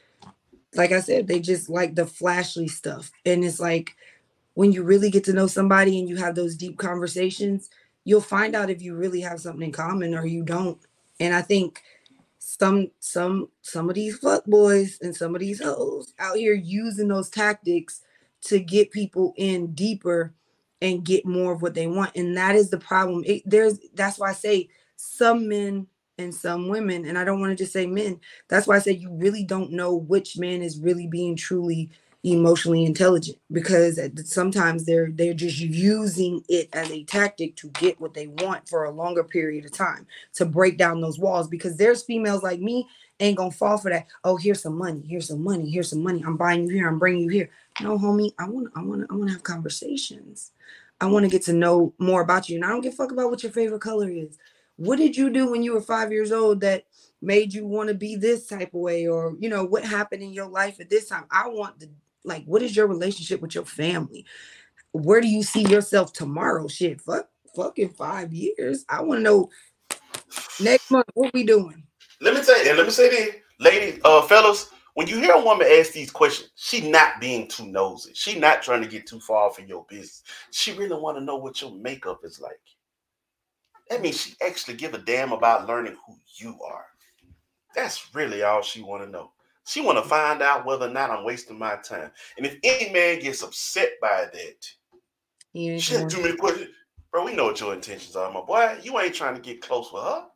like 0.75 0.93
I 0.93 1.01
said, 1.01 1.27
they 1.27 1.41
just 1.41 1.69
like 1.69 1.95
the 1.95 2.07
flashy 2.07 2.69
stuff. 2.69 3.11
And 3.27 3.45
it's 3.45 3.61
like 3.61 3.95
when 4.55 4.73
you 4.73 4.83
really 4.83 5.11
get 5.11 5.25
to 5.25 5.33
know 5.33 5.47
somebody 5.47 5.99
and 5.99 6.09
you 6.09 6.17
have 6.17 6.35
those 6.35 6.57
deep 6.57 6.79
conversations, 6.79 7.71
you'll 8.05 8.21
find 8.21 8.55
out 8.55 8.71
if 8.71 8.83
you 8.83 8.95
really 8.95 9.21
have 9.21 9.41
something 9.41 9.63
in 9.67 9.73
common 9.73 10.15
or 10.15 10.27
you 10.27 10.43
don't. 10.43 10.79
And 11.21 11.35
I 11.35 11.43
think 11.43 11.83
some 12.39 12.91
some 13.01 13.49
some 13.63 13.89
of 13.89 13.95
these 13.95 14.19
fuck 14.19 14.45
boys 14.45 14.99
and 15.01 15.17
some 15.17 15.35
of 15.35 15.41
these 15.41 15.63
hoes 15.63 16.13
out 16.19 16.37
here 16.37 16.55
using 16.55 17.09
those 17.09 17.31
tactics 17.31 18.03
to 18.43 18.61
get 18.61 18.91
people 18.91 19.33
in 19.37 19.73
deeper 19.75 20.33
and 20.83 21.05
get 21.05 21.25
more 21.25 21.53
of 21.53 21.63
what 21.63 21.75
they 21.75 21.87
want. 21.87 22.15
And 22.15 22.37
that 22.37 22.55
is 22.55 22.69
the 22.71 22.79
problem. 22.79 23.25
It, 23.27 23.43
there's 23.47 23.79
that's 23.95 24.19
why 24.19 24.31
I 24.31 24.35
say 24.35 24.69
some 24.97 25.49
men 25.49 25.87
and 26.19 26.33
some 26.33 26.69
women, 26.69 27.07
and 27.07 27.19
I 27.19 27.25
don't 27.25 27.41
want 27.41 27.51
to 27.57 27.65
just 27.65 27.73
say 27.73 27.87
men. 27.87 28.21
That's 28.49 28.67
why 28.67 28.77
I 28.77 28.81
say 28.81 28.93
you 28.93 29.11
really 29.13 29.43
don't 29.45 29.73
know 29.73 29.95
which 29.95 30.39
man 30.39 30.63
is 30.63 30.79
really 30.79 31.07
being 31.07 31.37
truly 31.37 31.91
emotionally 32.25 32.87
intelligent 32.87 33.37
because 33.53 34.01
sometimes 34.25 34.87
they're 34.87 35.11
they're 35.13 35.35
just 35.35 35.59
using 35.61 36.43
it 36.49 36.71
as 36.73 36.91
a 36.91 37.05
tactic 37.05 37.55
to 37.55 37.69
get 37.69 38.01
what 38.01 38.15
they 38.15 38.29
want 38.29 38.67
for 38.67 38.85
a 38.85 38.91
longer 38.91 39.23
period 39.23 39.65
of 39.65 39.73
time 39.73 40.07
to 40.33 40.47
break 40.47 40.79
down 40.79 41.03
those 41.03 41.19
walls 41.19 41.47
because 41.47 41.77
there's 41.77 42.03
females 42.03 42.43
like 42.43 42.61
me 42.61 42.89
ain't 43.21 43.37
gonna 43.37 43.51
fall 43.51 43.77
for 43.77 43.91
that. 43.91 44.07
Oh 44.25 44.37
here's 44.37 44.63
some 44.63 44.79
money 44.79 45.05
here's 45.07 45.29
some 45.29 45.45
money 45.45 45.69
here's 45.69 45.91
some 45.91 46.03
money. 46.03 46.25
I'm 46.27 46.39
buying 46.39 46.67
you 46.67 46.75
here 46.75 46.89
i'm 46.89 46.99
bringing 46.99 47.25
you 47.25 47.29
here. 47.29 47.51
No 47.83 47.99
homie 47.99 48.33
i 48.39 48.49
want 48.49 48.73
i 48.75 48.83
want 48.83 49.07
i 49.11 49.15
want 49.15 49.29
to 49.29 49.35
have 49.35 49.43
conversations. 49.43 50.53
I 51.03 51.07
want 51.07 51.27
to 51.27 51.31
get 51.31 51.43
to 51.43 51.53
know 51.53 51.93
more 51.99 52.23
about 52.23 52.49
you 52.49 52.57
and 52.57 52.65
i 52.65 52.69
don't 52.69 52.81
give 52.81 52.95
a 52.95 52.97
fuck 52.97 53.13
about 53.13 53.31
what 53.31 53.43
your 53.43 53.53
favorite 53.53 53.83
color 53.83 54.09
is. 54.09 54.39
What 54.77 54.97
did 54.97 55.15
you 55.15 55.29
do 55.29 55.51
when 55.51 55.63
you 55.63 55.75
were 55.75 55.83
five 55.83 56.11
years 56.11 56.33
old 56.33 56.61
that 56.63 56.85
made 57.21 57.53
you 57.53 57.67
want 57.67 57.89
to 57.89 57.95
be 57.95 58.17
this 58.17 58.47
type 58.47 58.75
of 58.75 58.81
way 58.81 59.07
or 59.07 59.37
you 59.39 59.51
know 59.51 59.65
what 59.65 59.85
happened 59.85 60.23
in 60.23 60.33
your 60.33 60.49
life 60.49 60.81
at 60.81 60.89
this 60.89 61.07
time? 61.07 61.27
I 61.31 61.49
want 61.49 61.79
the 61.79 61.91
like, 62.25 62.45
what 62.45 62.63
is 62.63 62.75
your 62.75 62.87
relationship 62.87 63.41
with 63.41 63.55
your 63.55 63.65
family? 63.65 64.25
Where 64.93 65.21
do 65.21 65.29
you 65.29 65.43
see 65.43 65.63
yourself 65.63 66.13
tomorrow? 66.13 66.69
Shit, 66.69 67.01
fuck, 67.01 67.29
fucking 67.55 67.91
five 67.91 68.33
years. 68.33 68.85
I 68.89 69.03
want 69.03 69.19
to 69.19 69.23
know 69.23 69.51
next 70.61 70.91
month 70.91 71.07
what 71.15 71.33
we 71.35 71.45
doing. 71.45 71.85
Let 72.21 72.35
me 72.35 72.43
you, 72.43 72.55
and 72.69 72.79
let 72.79 72.87
me 72.87 72.93
say 72.93 73.11
this, 73.11 73.37
ladies, 73.59 74.01
uh, 74.05 74.23
fellas, 74.23 74.71
when 74.95 75.09
you 75.09 75.19
hear 75.19 75.33
a 75.35 75.45
woman 75.45 75.67
ask 75.69 75.93
these 75.93 76.11
questions, 76.11 76.51
she 76.55 76.89
not 76.89 77.21
being 77.21 77.49
too 77.49 77.67
nosy. 77.67 78.13
She 78.15 78.39
not 78.39 78.63
trying 78.63 78.83
to 78.83 78.89
get 78.89 79.07
too 79.07 79.21
far 79.21 79.51
from 79.51 79.67
your 79.67 79.85
business. 79.89 80.23
She 80.53 80.73
really 80.73 80.99
want 80.99 81.19
to 81.19 81.25
know 81.25 81.37
what 81.37 81.61
your 81.61 81.73
makeup 81.73 82.21
is 82.25 82.41
like. 82.41 82.61
That 83.91 84.01
means 84.01 84.21
she 84.21 84.35
actually 84.41 84.75
give 84.75 84.95
a 84.95 84.99
damn 84.99 85.33
about 85.33 85.67
learning 85.67 85.97
who 86.07 86.15
you 86.37 86.57
are. 86.65 86.87
That's 87.75 88.15
really 88.15 88.45
all 88.45 88.63
she 88.63 88.83
want 88.83 89.03
to 89.03 89.11
know. 89.11 89.33
She 89.67 89.81
want 89.81 89.99
to 89.99 90.09
find 90.09 90.43
out 90.43 90.67
whether 90.67 90.87
or 90.87 90.91
not 90.91 91.11
I'm 91.11 91.25
wasting 91.25 91.59
my 91.59 91.77
time. 91.77 92.11
And 92.37 92.47
if 92.47 92.57
any 92.63 92.93
man 92.93 93.21
gets 93.21 93.43
upset 93.43 93.93
by 94.01 94.29
that, 94.33 94.67
yeah, 95.53 95.79
she 95.79 95.95
had 95.95 96.11
too 96.11 96.23
many 96.23 96.37
questions. 96.37 96.71
Bro, 97.11 97.25
we 97.25 97.35
know 97.35 97.45
what 97.45 97.61
your 97.61 97.73
intentions 97.73 98.17
are, 98.17 98.31
my 98.31 98.41
boy. 98.41 98.79
You 98.83 98.99
ain't 98.99 99.15
trying 99.15 99.37
to 99.37 99.41
get 99.41 99.63
close 99.63 99.93
with 99.93 100.03
her. 100.03 100.27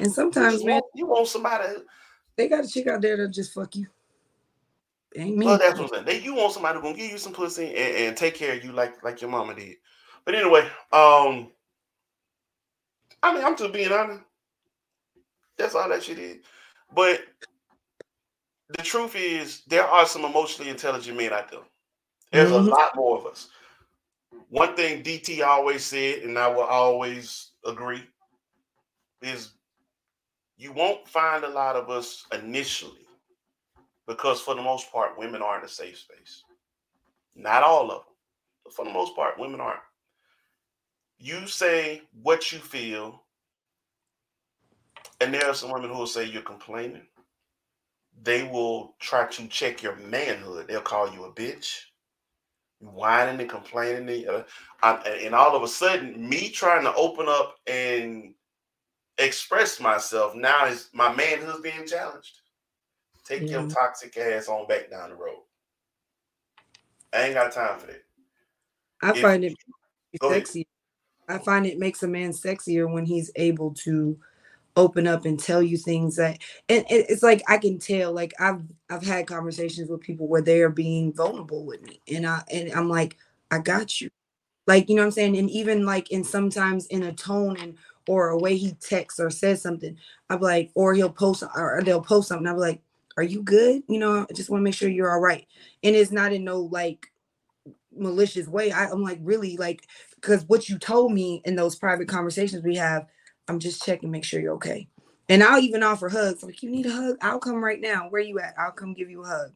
And 0.00 0.12
sometimes, 0.12 0.60
you 0.60 0.66
man, 0.66 0.74
want, 0.76 0.84
you 0.94 1.06
want 1.06 1.28
somebody. 1.28 1.68
They 2.36 2.48
got 2.48 2.64
a 2.64 2.68
chick 2.68 2.86
out 2.86 3.02
there 3.02 3.16
that 3.18 3.28
just 3.28 3.52
fuck 3.52 3.76
you. 3.76 3.86
Ain't 5.16 5.36
me. 5.36 5.46
Well, 5.46 5.58
that's 5.58 5.78
what 5.78 5.88
I'm 5.88 5.94
saying. 5.94 6.06
They, 6.06 6.20
you 6.20 6.34
want 6.34 6.52
somebody 6.52 6.80
gonna 6.80 6.96
give 6.96 7.10
you 7.10 7.18
some 7.18 7.32
pussy 7.32 7.66
and, 7.66 7.96
and 7.96 8.16
take 8.16 8.34
care 8.34 8.56
of 8.56 8.64
you 8.64 8.72
like 8.72 9.02
like 9.04 9.20
your 9.20 9.30
mama 9.30 9.54
did. 9.54 9.76
But 10.24 10.34
anyway, 10.34 10.62
um, 10.92 11.50
I 13.22 13.34
mean, 13.34 13.44
I'm 13.44 13.56
just 13.56 13.72
being 13.72 13.92
honest. 13.92 14.22
That's 15.58 15.74
all 15.74 15.88
that 15.88 16.02
shit 16.02 16.18
is. 16.18 16.36
But 16.94 17.20
the 18.76 18.82
truth 18.82 19.16
is 19.16 19.62
there 19.66 19.84
are 19.84 20.06
some 20.06 20.24
emotionally 20.24 20.70
intelligent 20.70 21.16
men 21.16 21.32
out 21.32 21.50
there. 21.50 21.60
There's 22.32 22.50
mm-hmm. 22.50 22.68
a 22.68 22.70
lot 22.70 22.94
more 22.94 23.18
of 23.18 23.26
us. 23.26 23.48
One 24.48 24.76
thing 24.76 25.02
DT 25.02 25.44
always 25.44 25.84
said, 25.84 26.22
and 26.22 26.38
I 26.38 26.48
will 26.48 26.62
always 26.62 27.50
agree, 27.64 28.02
is 29.22 29.52
you 30.56 30.72
won't 30.72 31.06
find 31.08 31.44
a 31.44 31.48
lot 31.48 31.76
of 31.76 31.90
us 31.90 32.26
initially 32.32 33.06
because 34.06 34.40
for 34.40 34.54
the 34.54 34.62
most 34.62 34.90
part, 34.92 35.18
women 35.18 35.42
are 35.42 35.58
in 35.58 35.64
a 35.64 35.68
safe 35.68 35.98
space. 35.98 36.44
Not 37.34 37.62
all 37.62 37.90
of 37.90 38.04
them, 38.04 38.14
but 38.64 38.72
for 38.72 38.84
the 38.84 38.92
most 38.92 39.16
part, 39.16 39.38
women 39.38 39.60
aren't. 39.60 39.80
You 41.18 41.46
say 41.46 42.02
what 42.22 42.50
you 42.50 42.58
feel, 42.58 43.22
and 45.20 45.32
there 45.34 45.46
are 45.46 45.54
some 45.54 45.72
women 45.72 45.90
who 45.90 45.98
will 45.98 46.06
say 46.06 46.24
you're 46.24 46.42
complaining 46.42 47.02
they 48.22 48.44
will 48.44 48.94
try 48.98 49.26
to 49.26 49.48
check 49.48 49.82
your 49.82 49.96
manhood. 49.96 50.68
They'll 50.68 50.80
call 50.80 51.12
you 51.12 51.24
a 51.24 51.32
bitch, 51.32 51.80
whining 52.80 53.40
and 53.40 53.48
complaining, 53.48 54.26
uh, 54.82 55.02
and 55.06 55.34
all 55.34 55.56
of 55.56 55.62
a 55.62 55.68
sudden, 55.68 56.28
me 56.28 56.50
trying 56.50 56.84
to 56.84 56.94
open 56.94 57.26
up 57.28 57.56
and 57.66 58.34
express 59.18 59.80
myself 59.80 60.34
now 60.34 60.66
is 60.66 60.88
my 60.92 61.14
manhood 61.14 61.62
being 61.62 61.86
challenged. 61.86 62.40
Take 63.24 63.50
your 63.50 63.66
toxic 63.68 64.16
ass 64.16 64.48
on 64.48 64.66
back 64.66 64.90
down 64.90 65.10
the 65.10 65.16
road. 65.16 65.42
I 67.12 67.24
ain't 67.24 67.34
got 67.34 67.52
time 67.52 67.78
for 67.78 67.86
that. 67.86 68.02
I 69.02 69.10
if, 69.10 69.20
find 69.20 69.44
it 69.44 69.54
sexy. 70.22 70.66
Ahead. 71.28 71.40
I 71.40 71.44
find 71.44 71.66
it 71.66 71.78
makes 71.78 72.02
a 72.02 72.08
man 72.08 72.32
sexier 72.32 72.90
when 72.90 73.04
he's 73.06 73.30
able 73.36 73.72
to 73.84 74.18
open 74.76 75.06
up 75.06 75.24
and 75.24 75.38
tell 75.38 75.62
you 75.62 75.76
things 75.76 76.16
that 76.16 76.38
and 76.68 76.84
it's 76.88 77.22
like 77.22 77.42
I 77.48 77.58
can 77.58 77.78
tell 77.78 78.12
like 78.12 78.32
I've 78.40 78.62
I've 78.88 79.04
had 79.04 79.26
conversations 79.26 79.90
with 79.90 80.00
people 80.00 80.28
where 80.28 80.42
they 80.42 80.60
are 80.62 80.70
being 80.70 81.12
vulnerable 81.12 81.64
with 81.64 81.82
me 81.82 82.00
and 82.12 82.26
I 82.26 82.42
and 82.52 82.72
I'm 82.72 82.88
like 82.88 83.16
I 83.50 83.58
got 83.58 84.00
you. 84.00 84.10
Like 84.66 84.88
you 84.88 84.96
know 84.96 85.02
what 85.02 85.06
I'm 85.06 85.12
saying? 85.12 85.36
And 85.38 85.50
even 85.50 85.84
like 85.86 86.10
in 86.10 86.24
sometimes 86.24 86.86
in 86.86 87.04
a 87.04 87.12
tone 87.12 87.56
and 87.60 87.76
or 88.08 88.30
a 88.30 88.38
way 88.38 88.56
he 88.56 88.72
texts 88.74 89.20
or 89.20 89.30
says 89.30 89.62
something 89.62 89.96
I'm 90.30 90.40
like 90.40 90.70
or 90.74 90.94
he'll 90.94 91.10
post 91.10 91.44
or 91.56 91.82
they'll 91.84 92.02
post 92.02 92.28
something 92.28 92.46
I'm 92.46 92.58
like 92.58 92.82
are 93.16 93.22
you 93.24 93.42
good? 93.42 93.82
You 93.88 93.98
know 93.98 94.26
I 94.30 94.34
just 94.34 94.50
want 94.50 94.60
to 94.60 94.64
make 94.64 94.74
sure 94.74 94.88
you're 94.88 95.12
all 95.12 95.20
right. 95.20 95.46
And 95.82 95.96
it's 95.96 96.12
not 96.12 96.32
in 96.32 96.44
no 96.44 96.60
like 96.60 97.08
malicious 97.96 98.48
way 98.48 98.72
I, 98.72 98.90
I'm 98.90 99.02
like 99.02 99.18
really? 99.22 99.56
Like 99.56 99.86
because 100.16 100.44
what 100.48 100.68
you 100.68 100.78
told 100.78 101.12
me 101.12 101.42
in 101.44 101.56
those 101.56 101.76
private 101.76 102.08
conversations 102.08 102.64
we 102.64 102.76
have 102.76 103.06
I'm 103.50 103.58
just 103.58 103.82
checking, 103.82 104.10
make 104.10 104.24
sure 104.24 104.40
you're 104.40 104.54
okay. 104.54 104.88
And 105.28 105.42
I'll 105.42 105.60
even 105.60 105.82
offer 105.82 106.08
hugs. 106.08 106.42
Like, 106.42 106.62
you 106.62 106.70
need 106.70 106.86
a 106.86 106.92
hug? 106.92 107.16
I'll 107.20 107.38
come 107.38 107.62
right 107.62 107.80
now. 107.80 108.08
Where 108.08 108.22
you 108.22 108.38
at? 108.38 108.54
I'll 108.58 108.70
come 108.70 108.94
give 108.94 109.10
you 109.10 109.22
a 109.22 109.26
hug. 109.26 109.52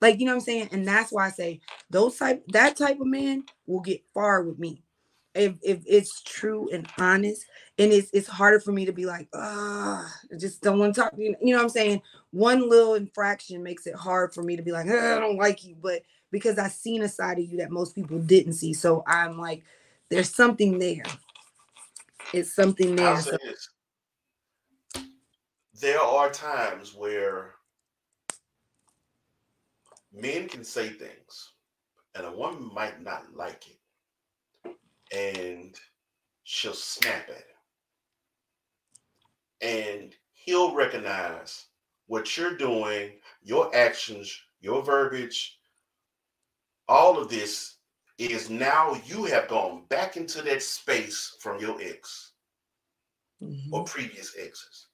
Like, 0.00 0.20
you 0.20 0.26
know 0.26 0.32
what 0.32 0.40
I'm 0.40 0.44
saying? 0.44 0.68
And 0.72 0.86
that's 0.86 1.10
why 1.10 1.26
I 1.26 1.30
say 1.30 1.60
those 1.90 2.16
type 2.16 2.44
that 2.48 2.76
type 2.76 3.00
of 3.00 3.06
man 3.06 3.44
will 3.66 3.80
get 3.80 4.02
far 4.12 4.42
with 4.42 4.58
me. 4.58 4.82
If 5.34 5.54
if 5.62 5.82
it's 5.86 6.22
true 6.22 6.68
and 6.70 6.86
honest, 6.98 7.44
and 7.78 7.92
it's 7.92 8.10
it's 8.12 8.28
harder 8.28 8.60
for 8.60 8.72
me 8.72 8.84
to 8.84 8.92
be 8.92 9.06
like, 9.06 9.28
ah, 9.34 10.06
I 10.32 10.36
just 10.36 10.62
don't 10.62 10.78
want 10.78 10.94
to 10.94 11.00
talk. 11.00 11.14
You 11.16 11.34
know 11.40 11.56
what 11.56 11.62
I'm 11.62 11.68
saying? 11.70 12.02
One 12.30 12.68
little 12.68 12.94
infraction 12.94 13.62
makes 13.62 13.86
it 13.86 13.94
hard 13.94 14.34
for 14.34 14.42
me 14.42 14.56
to 14.56 14.62
be 14.62 14.72
like, 14.72 14.86
I 14.86 15.18
don't 15.18 15.38
like 15.38 15.64
you, 15.64 15.76
but 15.80 16.02
because 16.30 16.58
I've 16.58 16.72
seen 16.72 17.02
a 17.02 17.08
side 17.08 17.38
of 17.38 17.44
you 17.44 17.58
that 17.58 17.70
most 17.70 17.94
people 17.94 18.18
didn't 18.18 18.54
see. 18.54 18.74
So 18.74 19.02
I'm 19.06 19.38
like, 19.38 19.62
there's 20.10 20.34
something 20.34 20.78
there. 20.78 21.04
It's 22.32 22.54
something 22.54 22.96
there. 22.96 23.20
So. 23.20 23.36
There 25.80 26.00
are 26.00 26.30
times 26.30 26.94
where 26.94 27.56
men 30.12 30.48
can 30.48 30.64
say 30.64 30.88
things 30.88 31.52
and 32.14 32.26
a 32.26 32.32
woman 32.32 32.70
might 32.74 33.02
not 33.02 33.24
like 33.34 33.64
it 33.68 33.78
and 35.12 35.74
she'll 36.44 36.72
snap 36.72 37.28
at 37.28 37.36
him 37.36 37.44
and 39.60 40.14
he'll 40.32 40.74
recognize 40.74 41.66
what 42.06 42.36
you're 42.36 42.56
doing 42.56 43.12
your 43.42 43.74
actions 43.76 44.40
your 44.60 44.82
verbiage 44.82 45.58
all 46.88 47.18
of 47.18 47.28
this 47.28 47.75
is 48.18 48.48
now 48.48 48.98
you 49.04 49.24
have 49.24 49.48
gone 49.48 49.82
back 49.88 50.16
into 50.16 50.42
that 50.42 50.62
space 50.62 51.36
from 51.40 51.60
your 51.60 51.80
ex 51.80 52.32
mm-hmm. 53.42 53.74
or 53.74 53.84
previous 53.84 54.34
exes. 54.38 54.86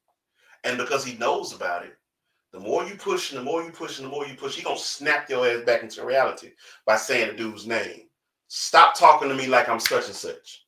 And 0.65 0.79
because 0.79 1.05
he 1.05 1.17
knows 1.19 1.55
about 1.55 1.85
it, 1.85 1.97
the 2.53 2.61
more 2.61 2.85
you 2.85 2.95
push 2.97 3.33
and 3.33 3.41
the 3.41 3.45
more 3.45 3.63
you 3.63 3.71
push 3.71 3.99
and 3.99 4.07
the 4.07 4.11
more 4.11 4.27
you 4.27 4.35
push, 4.35 4.57
he 4.57 4.63
gonna 4.63 4.79
snap 4.79 5.29
your 5.31 5.47
ass 5.47 5.65
back 5.65 5.83
into 5.83 6.05
reality 6.05 6.51
by 6.85 6.97
saying 6.97 7.29
the 7.29 7.37
dude's 7.37 7.67
name. 7.67 8.09
Stop 8.49 8.95
talking 8.95 9.29
to 9.29 9.35
me 9.35 9.47
like 9.47 9.69
I'm 9.69 9.81
such 9.81 10.07
and 10.07 10.15
such. 10.15 10.67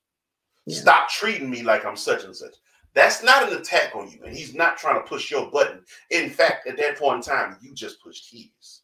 Yeah. 0.67 0.81
Stop 0.81 1.11
treating 1.11 1.51
me 1.51 1.63
like 1.63 1.85
I'm 1.85 1.97
such 1.97 2.25
and 2.25 2.35
such. 2.35 2.55
That's 2.95 3.23
not 3.23 3.51
an 3.51 3.59
attack 3.59 3.95
on 3.95 4.09
you, 4.09 4.21
and 4.25 4.35
he's 4.35 4.55
not 4.55 4.79
trying 4.79 4.95
to 4.95 5.07
push 5.07 5.31
your 5.31 5.51
button. 5.51 5.81
In 6.11 6.31
fact, 6.31 6.67
at 6.67 6.77
that 6.79 6.97
point 6.97 7.17
in 7.17 7.23
time, 7.23 7.59
you 7.61 7.75
just 7.75 8.01
pushed 8.01 8.31
his. 8.33 8.83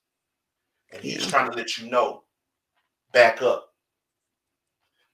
And 0.93 1.03
he's 1.03 1.25
yeah. 1.25 1.31
trying 1.31 1.51
to 1.51 1.57
let 1.57 1.79
you 1.79 1.89
know 1.89 2.25
back 3.13 3.43
up. 3.43 3.73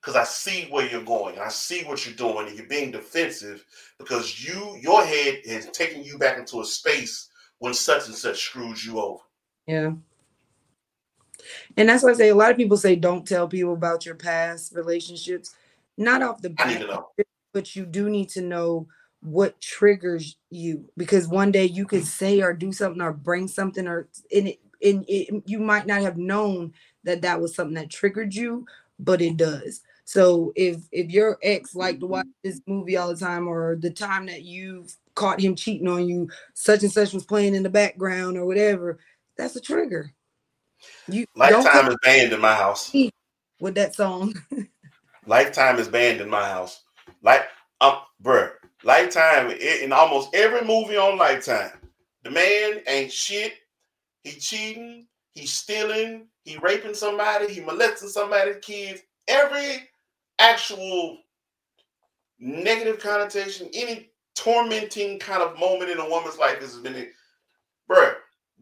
Because 0.01 0.17
I 0.17 0.25
see 0.25 0.69
where 0.71 0.89
you're 0.89 1.03
going. 1.03 1.39
I 1.39 1.49
see 1.49 1.83
what 1.83 2.07
you're 2.07 2.15
doing, 2.15 2.47
and 2.47 2.57
you're 2.57 2.69
being 2.69 2.93
defensive 2.93 3.65
because 3.99 4.45
you, 4.47 4.79
your 4.81 5.05
head 5.05 5.41
is 5.45 5.69
taking 5.73 6.05
you 6.05 6.17
back 6.17 6.39
into 6.39 6.61
a 6.61 6.65
space 6.65 7.29
when 7.59 7.75
such 7.75 8.07
and 8.07 8.15
such 8.15 8.41
screws 8.41 8.85
you 8.85 9.01
over. 9.01 9.23
Yeah. 9.67 9.93
And 11.77 11.89
that's 11.89 12.03
why 12.03 12.11
I 12.11 12.15
say 12.15 12.29
a 12.29 12.35
lot 12.35 12.51
of 12.51 12.57
people 12.57 12.77
say 12.77 12.97
don't 12.97 13.27
tell 13.27 13.49
people 13.49 13.73
about 13.73 14.07
your 14.07 14.15
past 14.15 14.75
relationships. 14.75 15.55
Not 15.97 16.23
off 16.23 16.43
the 16.43 16.51
bat, 16.51 16.85
but 17.53 17.75
you 17.75 17.87
do 17.87 18.11
need 18.11 18.29
to 18.31 18.43
know 18.43 18.87
what 19.21 19.61
triggers 19.61 20.37
you 20.51 20.85
because 20.97 21.27
one 21.27 21.51
day 21.51 21.65
you 21.65 21.87
could 21.87 22.05
say 22.05 22.43
or 22.43 22.53
do 22.53 22.73
something 22.73 23.01
or 23.01 23.13
bring 23.13 23.49
something 23.49 23.89
or 23.89 24.09
in 24.31 24.49
it, 24.49 24.61
in 24.81 25.05
it 25.09 25.43
you 25.47 25.59
might 25.59 25.87
not 25.87 26.03
have 26.03 26.17
known 26.17 26.73
that 27.05 27.23
that 27.23 27.41
was 27.41 27.55
something 27.55 27.75
that 27.75 27.91
triggered 27.91 28.35
you 28.35 28.67
but 28.99 29.21
it 29.21 29.37
does. 29.37 29.83
So 30.05 30.53
if 30.55 30.83
if 30.93 31.11
your 31.11 31.39
ex 31.43 31.75
liked 31.75 32.01
to 32.01 32.07
watch 32.07 32.27
this 32.45 32.61
movie 32.67 32.97
all 32.97 33.09
the 33.09 33.17
time, 33.17 33.49
or 33.49 33.77
the 33.77 33.91
time 33.91 34.27
that 34.27 34.43
you've 34.43 34.95
caught 35.15 35.41
him 35.41 35.55
cheating 35.55 35.89
on 35.89 36.09
you, 36.09 36.29
such 36.55 36.83
and 36.83 36.93
such 36.93 37.13
was 37.13 37.25
playing 37.25 37.55
in 37.55 37.63
the 37.63 37.71
background 37.71 38.37
or 38.37 38.47
whatever, 38.47 38.99
that's 39.37 39.57
a 39.57 39.61
trigger. 39.61 40.13
You 41.09 41.27
Lifetime 41.35 41.89
is 41.89 41.97
banned 42.03 42.33
in 42.33 42.41
my 42.41 42.55
house. 42.55 42.95
with 43.61 43.75
that 43.75 43.95
song. 43.95 44.35
Lifetime 45.27 45.79
is 45.79 45.89
banned 45.89 46.21
in 46.21 46.31
my 46.31 46.49
house. 46.49 46.83
Like, 47.23 47.47
um, 47.81 47.97
bruh, 48.23 48.53
Lifetime 48.85 49.51
in 49.51 49.93
almost 49.93 50.35
every 50.35 50.63
movie 50.63 50.97
on 50.97 51.19
Lifetime, 51.19 51.73
the 52.23 52.31
man 52.31 52.81
ain't 52.87 53.11
shit. 53.11 53.55
He 54.27 54.41
cheating, 54.41 55.07
he 55.35 55.47
stealing, 55.47 56.27
he 56.43 56.57
raping 56.57 56.95
somebody, 56.95 57.53
he 57.53 57.61
molesting 57.61 58.09
somebody's 58.09 58.57
kids. 58.61 59.03
Every 59.29 59.89
actual 60.41 61.19
negative 62.41 62.99
connotation, 62.99 63.69
any 63.73 64.11
tormenting 64.35 65.21
kind 65.21 65.45
of 65.45 65.57
moment 65.61 65.93
in 65.93 65.99
a 65.99 66.11
woman's 66.11 66.39
life 66.39 66.59
has 66.59 66.77
been, 66.79 66.97
it. 66.97 67.11
bruh. 67.89 68.15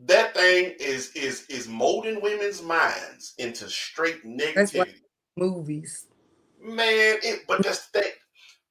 That 0.04 0.34
thing 0.34 0.74
is 0.78 1.12
is 1.12 1.46
is 1.46 1.66
molding 1.66 2.20
women's 2.20 2.60
minds 2.60 3.32
into 3.38 3.66
straight 3.70 4.22
negativity. 4.26 4.96
Movies. 5.38 6.08
Man, 6.60 7.16
it, 7.22 7.44
but 7.48 7.62
that's 7.62 7.86
the 7.88 8.00
thing, 8.00 8.10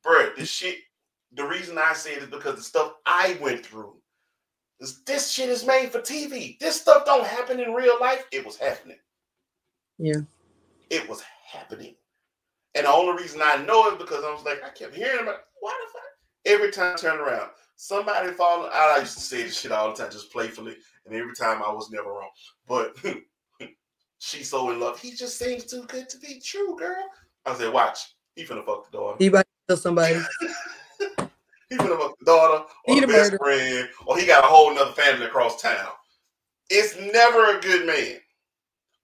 bro. 0.03 0.30
The 0.38 0.45
shit. 0.45 0.76
The 1.32 1.45
reason 1.45 1.80
I 1.80 1.94
say 1.94 2.14
it 2.14 2.24
is 2.24 2.30
because 2.30 2.57
the 2.57 2.61
stuff 2.61 2.91
I 3.07 3.38
went 3.41 3.65
through. 3.65 3.95
This, 5.05 5.31
shit 5.31 5.49
is 5.49 5.65
made 5.65 5.91
for 5.91 5.99
TV. 5.99 6.60
This 6.60 6.81
stuff 6.81 7.05
don't 7.05 7.26
happen 7.26 7.60
in 7.60 7.73
real 7.73 7.95
life. 8.01 8.26
It 8.31 8.45
was 8.45 8.57
happening. 8.57 8.97
Yeah. 9.97 10.22
It 10.89 11.07
was 11.07 11.23
happening. 11.49 11.95
And 12.76 12.85
the 12.85 12.91
only 12.91 13.22
reason 13.22 13.41
I 13.41 13.64
know 13.64 13.88
it 13.89 13.99
because 13.99 14.23
I 14.26 14.31
was 14.31 14.43
like, 14.43 14.61
I 14.64 14.69
kept 14.69 14.95
hearing 14.95 15.22
about 15.22 15.39
why 15.61 15.73
the 15.85 15.91
fuck? 15.93 16.03
Every 16.45 16.72
time 16.72 16.95
I 16.95 16.97
turn 16.97 17.19
around, 17.19 17.51
somebody 17.77 18.31
falling. 18.31 18.72
I 18.73 18.97
used 18.99 19.18
to 19.18 19.23
say 19.23 19.43
this 19.43 19.60
shit 19.60 19.72
all 19.72 19.89
the 19.89 19.95
time, 19.95 20.11
just 20.11 20.31
playfully, 20.34 20.76
and 21.05 21.15
every 21.15 21.34
time 21.34 21.64
I 21.64 21.72
was 21.72 21.89
never 21.89 22.10
wrong. 22.10 22.30
But 22.68 22.95
she's 24.19 24.49
so 24.49 24.69
in 24.72 24.81
love. 24.81 24.99
He 24.99 25.11
just 25.11 25.38
seems 25.38 25.64
too 25.64 25.84
good 25.88 26.10
to 26.10 26.18
be 26.18 26.41
true, 26.41 26.77
girl. 26.77 27.05
I 27.45 27.55
said, 27.55 27.72
watch. 27.72 27.99
He 28.35 28.43
finna 28.43 28.65
fuck 28.65 28.91
the 28.91 28.97
daughter. 28.97 29.15
He 29.19 29.27
about 29.27 29.41
to 29.41 29.45
kill 29.69 29.77
somebody. 29.77 30.19
He 31.82 31.88
fuck 31.88 32.18
the 32.20 32.26
daughter 32.26 32.66
or 32.86 32.94
He 32.94 33.00
the 33.00 33.08
best 33.08 33.32
murderer. 33.32 33.40
friend, 33.40 33.90
or 34.06 34.18
he 34.18 34.26
got 34.26 34.44
a 34.44 34.48
whole 34.48 34.74
nother 34.74 34.91
family 34.91 35.26
across 35.26 35.62
town. 35.62 35.90
It's 36.70 36.95
never 36.98 37.58
a 37.58 37.62
good 37.62 37.86
man. 37.86 38.20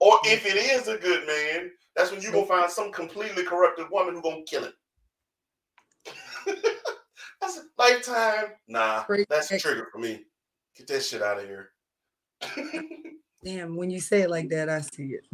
Or 0.00 0.18
mm. 0.18 0.32
if 0.32 0.46
it 0.46 0.56
is 0.56 0.88
a 0.88 0.96
good 0.96 1.26
man, 1.26 1.70
that's 1.96 2.10
when 2.10 2.22
you 2.22 2.30
gonna 2.30 2.44
mm. 2.44 2.48
find 2.48 2.70
some 2.70 2.92
completely 2.92 3.44
corrupted 3.44 3.86
woman 3.90 4.14
who 4.14 4.22
gonna 4.22 4.42
kill 4.46 4.64
him. 4.64 4.72
that's 7.40 7.58
a 7.58 7.62
lifetime. 7.78 8.52
Nah, 8.68 9.04
that's 9.28 9.50
a 9.50 9.58
trigger 9.58 9.88
for 9.92 9.98
me. 9.98 10.24
Get 10.76 10.86
that 10.88 11.04
shit 11.04 11.22
out 11.22 11.38
of 11.38 11.44
here. 11.44 11.70
Damn, 13.44 13.76
when 13.76 13.90
you 13.90 14.00
say 14.00 14.22
it 14.22 14.30
like 14.30 14.48
that, 14.50 14.68
I 14.68 14.80
see 14.80 15.16
it. 15.16 15.26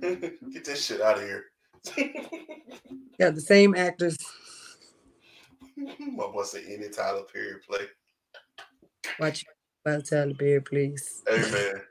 Get 0.52 0.64
this 0.64 0.84
shit 0.84 1.00
out 1.00 1.16
of 1.18 1.22
here. 1.22 1.44
yeah, 3.18 3.30
the 3.30 3.40
same 3.40 3.74
actors. 3.74 4.16
My 5.76 6.26
boy 6.26 6.42
said 6.44 6.64
any 6.68 6.88
Tyler 6.88 7.22
Perry 7.32 7.60
play. 7.66 7.86
Watch 9.20 9.44
about 9.84 10.06
Tyler 10.06 10.34
Perry, 10.34 10.60
please. 10.60 11.22
Hey 11.28 11.40
man, 11.52 11.82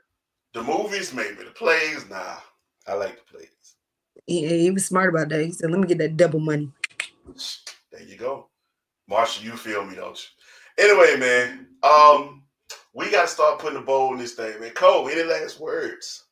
the 0.52 0.62
movies 0.62 1.14
maybe 1.14 1.44
the 1.44 1.50
plays. 1.52 2.08
Nah, 2.08 2.36
I 2.86 2.94
like 2.94 3.16
the 3.16 3.32
plays. 3.32 3.48
He, 4.26 4.46
he 4.46 4.70
was 4.70 4.86
smart 4.86 5.10
about 5.10 5.28
that. 5.28 5.44
He 5.44 5.52
said, 5.52 5.70
"Let 5.70 5.80
me 5.80 5.86
get 5.86 5.98
that 5.98 6.16
double 6.16 6.40
money." 6.40 6.70
There 7.92 8.02
you 8.02 8.16
go, 8.16 8.48
Marsha. 9.10 9.42
You 9.42 9.52
feel 9.52 9.84
me, 9.84 9.94
don't 9.94 10.18
you? 10.78 10.84
Anyway, 10.84 11.16
man. 11.16 11.68
Um, 11.82 12.42
we 12.92 13.10
gotta 13.10 13.28
start 13.28 13.60
putting 13.60 13.78
a 13.78 13.82
bow 13.82 14.12
in 14.12 14.18
this 14.18 14.32
thing, 14.32 14.58
man. 14.58 14.70
Cole, 14.70 15.08
any 15.08 15.22
last 15.22 15.60
words? 15.60 16.24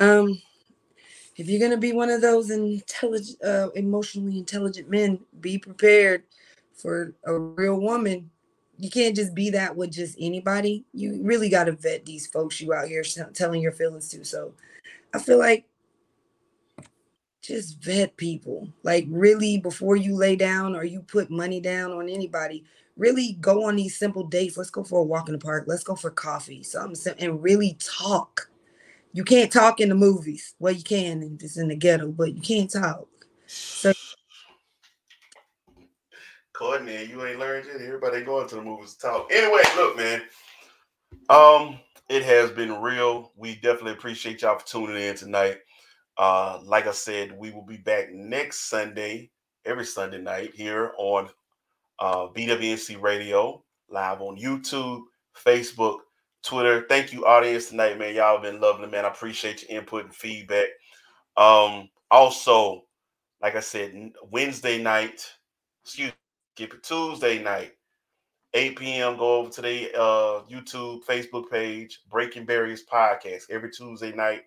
Um, 0.00 0.40
if 1.38 1.48
you're 1.48 1.60
gonna 1.60 1.80
be 1.80 1.92
one 1.92 2.10
of 2.10 2.20
those 2.20 2.50
intelligent, 2.50 3.42
uh, 3.42 3.70
emotionally 3.74 4.36
intelligent 4.38 4.90
men, 4.90 5.20
be 5.40 5.56
prepared 5.56 6.24
for 6.74 7.14
a 7.24 7.38
real 7.38 7.80
woman. 7.80 8.30
You 8.76 8.90
can't 8.90 9.16
just 9.16 9.34
be 9.34 9.50
that 9.50 9.74
with 9.74 9.92
just 9.92 10.16
anybody. 10.20 10.84
You 10.92 11.20
really 11.22 11.48
got 11.48 11.64
to 11.64 11.72
vet 11.72 12.04
these 12.04 12.26
folks 12.26 12.60
you 12.60 12.72
out 12.72 12.88
here 12.88 13.02
telling 13.34 13.62
your 13.62 13.72
feelings 13.72 14.08
to. 14.10 14.24
So, 14.24 14.52
I 15.14 15.18
feel 15.18 15.38
like 15.38 15.64
just 17.40 17.82
vet 17.82 18.16
people. 18.16 18.68
Like 18.82 19.06
really, 19.08 19.58
before 19.58 19.96
you 19.96 20.14
lay 20.14 20.36
down 20.36 20.76
or 20.76 20.84
you 20.84 21.00
put 21.00 21.30
money 21.30 21.60
down 21.60 21.92
on 21.92 22.08
anybody, 22.08 22.64
really 22.96 23.38
go 23.40 23.64
on 23.64 23.76
these 23.76 23.96
simple 23.96 24.24
dates. 24.24 24.56
Let's 24.56 24.70
go 24.70 24.84
for 24.84 25.00
a 25.00 25.04
walk 25.04 25.28
in 25.28 25.32
the 25.32 25.38
park. 25.38 25.64
Let's 25.66 25.84
go 25.84 25.94
for 25.94 26.10
coffee. 26.10 26.62
Something 26.62 27.14
and 27.18 27.42
really 27.42 27.76
talk. 27.80 28.50
You 29.12 29.24
can't 29.24 29.50
talk 29.50 29.80
in 29.80 29.88
the 29.88 29.94
movies. 29.94 30.54
Well, 30.58 30.72
you 30.72 30.82
can 30.82 31.22
if 31.22 31.42
it's 31.42 31.56
in 31.56 31.68
the 31.68 31.76
ghetto, 31.76 32.08
but 32.08 32.34
you 32.34 32.40
can't 32.40 32.70
talk. 32.70 33.08
So 33.46 33.92
Courtney, 36.52 37.04
you 37.04 37.24
ain't 37.24 37.38
learned 37.38 37.66
yet. 37.66 37.80
Everybody 37.80 38.22
going 38.22 38.48
to 38.48 38.56
the 38.56 38.62
movies 38.62 38.94
to 38.94 39.06
talk. 39.06 39.30
Anyway, 39.32 39.62
look, 39.76 39.96
man. 39.96 40.22
Um, 41.30 41.78
it 42.08 42.24
has 42.24 42.50
been 42.50 42.80
real. 42.80 43.32
We 43.36 43.54
definitely 43.54 43.92
appreciate 43.92 44.42
y'all 44.42 44.58
for 44.58 44.66
tuning 44.66 45.00
in 45.00 45.14
tonight. 45.14 45.58
Uh, 46.16 46.58
like 46.64 46.86
I 46.86 46.92
said, 46.92 47.38
we 47.38 47.52
will 47.52 47.64
be 47.64 47.76
back 47.76 48.12
next 48.12 48.68
Sunday, 48.68 49.30
every 49.64 49.84
Sunday 49.84 50.20
night 50.20 50.52
here 50.54 50.92
on 50.98 51.28
uh, 52.00 52.26
BWNC 52.28 53.00
Radio, 53.00 53.62
live 53.88 54.20
on 54.20 54.36
YouTube, 54.36 55.02
Facebook, 55.36 55.98
Twitter. 56.42 56.86
Thank 56.88 57.12
you, 57.12 57.26
audience, 57.26 57.66
tonight, 57.70 57.98
man. 57.98 58.14
Y'all 58.14 58.34
have 58.34 58.42
been 58.42 58.60
lovely, 58.60 58.88
man. 58.88 59.04
I 59.04 59.08
appreciate 59.08 59.68
your 59.68 59.78
input 59.78 60.04
and 60.04 60.14
feedback. 60.14 60.68
Um, 61.36 61.88
also, 62.10 62.84
like 63.40 63.56
I 63.56 63.60
said, 63.60 64.12
Wednesday 64.30 64.82
night, 64.82 65.26
excuse 65.84 66.12
skip 66.58 66.74
it 66.74 66.82
Tuesday 66.82 67.40
night, 67.40 67.72
8 68.52 68.76
p.m. 68.76 69.16
Go 69.16 69.36
over 69.36 69.50
to 69.50 69.62
the 69.62 69.94
uh, 69.94 70.42
YouTube, 70.50 71.04
Facebook 71.04 71.48
page, 71.48 72.00
Breaking 72.10 72.44
Barriers 72.44 72.82
Podcast 72.92 73.44
every 73.48 73.70
Tuesday 73.70 74.12
night. 74.12 74.42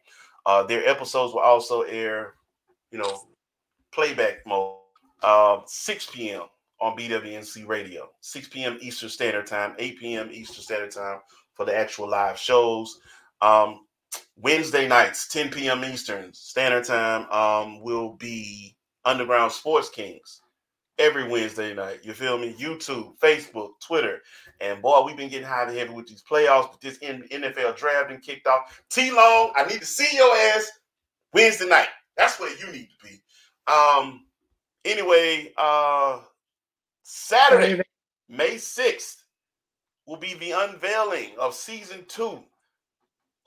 Uh, 0.46 0.64
their 0.64 0.86
episodes 0.86 1.34
will 1.34 1.40
also 1.40 1.84
air, 1.84 2.34
you 2.92 2.98
know, 2.98 3.28
playback 3.94 4.46
mode, 4.46 4.76
uh, 5.24 5.60
6 5.66 6.08
p.m. 6.08 6.44
on 6.82 6.98
BWNC 6.98 7.66
Radio, 7.66 8.10
6 8.20 8.50
p.m. 8.50 8.78
Eastern 8.82 9.08
Standard 9.08 9.48
Time, 9.48 9.74
8 9.80 10.00
p.m. 10.00 10.30
Eastern 10.34 10.64
Standard 10.64 10.92
Time 10.92 11.20
for 11.54 11.66
the 11.66 11.76
actual 11.76 12.10
live 12.10 12.38
shows. 12.38 13.00
Um, 13.42 13.86
Wednesday 14.36 14.88
nights, 14.88 15.28
10 15.30 15.52
p.m. 15.52 15.84
Eastern 15.86 16.34
Standard 16.34 16.86
Time, 16.86 17.30
um, 17.32 17.82
will 17.82 18.14
be 18.14 18.76
Underground 19.06 19.52
Sports 19.52 19.90
Kings 19.90 20.42
every 20.98 21.28
Wednesday 21.28 21.74
night. 21.74 22.00
You 22.04 22.14
feel 22.14 22.38
me? 22.38 22.54
YouTube, 22.60 23.18
Facebook, 23.20 23.72
Twitter. 23.80 24.22
And 24.60 24.82
boy, 24.82 25.04
we've 25.06 25.18
been 25.18 25.30
getting 25.30 25.48
hot 25.48 25.70
and 25.70 25.78
heavy 25.78 25.94
with 25.94 26.08
these 26.08 26.24
playoffs, 26.24 26.72
but 26.72 26.82
this 26.82 27.00
NFL 27.00 27.76
draft 27.76 28.10
been 28.10 28.20
kicked 28.20 28.48
off. 28.48 28.84
T 28.90 29.12
Long, 29.12 29.52
I 29.56 29.66
need 29.66 29.80
to 29.80 29.86
see 29.86 30.08
your 30.16 30.36
ass 30.36 30.70
Wednesday 31.34 31.68
night. 31.68 31.90
That's 32.18 32.40
where 32.40 32.56
you 32.58 32.72
need 32.72 32.90
to 32.90 33.08
be. 33.08 33.22
Um, 33.72 34.26
anyway, 34.86 35.52
uh 35.58 36.20
Saturday, 37.04 37.82
May 38.30 38.56
6th, 38.56 39.21
will 40.12 40.18
be 40.18 40.34
the 40.34 40.52
unveiling 40.52 41.30
of 41.40 41.54
season 41.54 42.04
two 42.10 42.38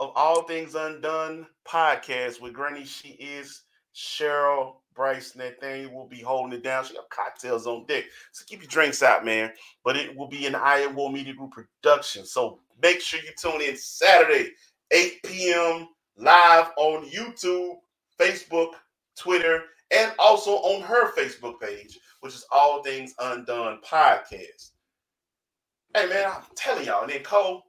of 0.00 0.10
All 0.16 0.44
Things 0.44 0.74
Undone 0.74 1.46
podcast 1.68 2.40
with 2.40 2.54
Granny. 2.54 2.86
She 2.86 3.10
is 3.10 3.64
Cheryl 3.94 4.76
Bryce 4.94 5.36
Nathaniel 5.36 5.92
will 5.92 6.08
be 6.08 6.22
holding 6.22 6.56
it 6.56 6.64
down. 6.64 6.86
She 6.86 6.94
got 6.94 7.10
cocktails 7.10 7.66
on 7.66 7.84
deck. 7.84 8.04
So 8.32 8.46
keep 8.48 8.62
your 8.62 8.70
drinks 8.70 9.02
out, 9.02 9.26
man. 9.26 9.52
But 9.84 9.98
it 9.98 10.16
will 10.16 10.26
be 10.26 10.46
an 10.46 10.54
Iowa 10.54 11.12
Media 11.12 11.34
Group 11.34 11.52
production. 11.52 12.24
So 12.24 12.60
make 12.82 13.02
sure 13.02 13.20
you 13.20 13.32
tune 13.38 13.60
in 13.60 13.76
Saturday, 13.76 14.52
8 14.90 15.22
p.m. 15.22 15.88
live 16.16 16.70
on 16.78 17.04
YouTube, 17.10 17.74
Facebook, 18.18 18.70
Twitter, 19.18 19.64
and 19.90 20.12
also 20.18 20.52
on 20.52 20.80
her 20.80 21.12
Facebook 21.14 21.60
page, 21.60 21.98
which 22.20 22.34
is 22.34 22.46
All 22.50 22.82
Things 22.82 23.14
Undone 23.18 23.80
Podcast. 23.86 24.70
Hey 25.94 26.08
man, 26.08 26.26
I'm 26.28 26.42
telling 26.56 26.86
y'all, 26.86 27.02
and 27.04 27.12
then 27.12 27.22
Cole, 27.22 27.62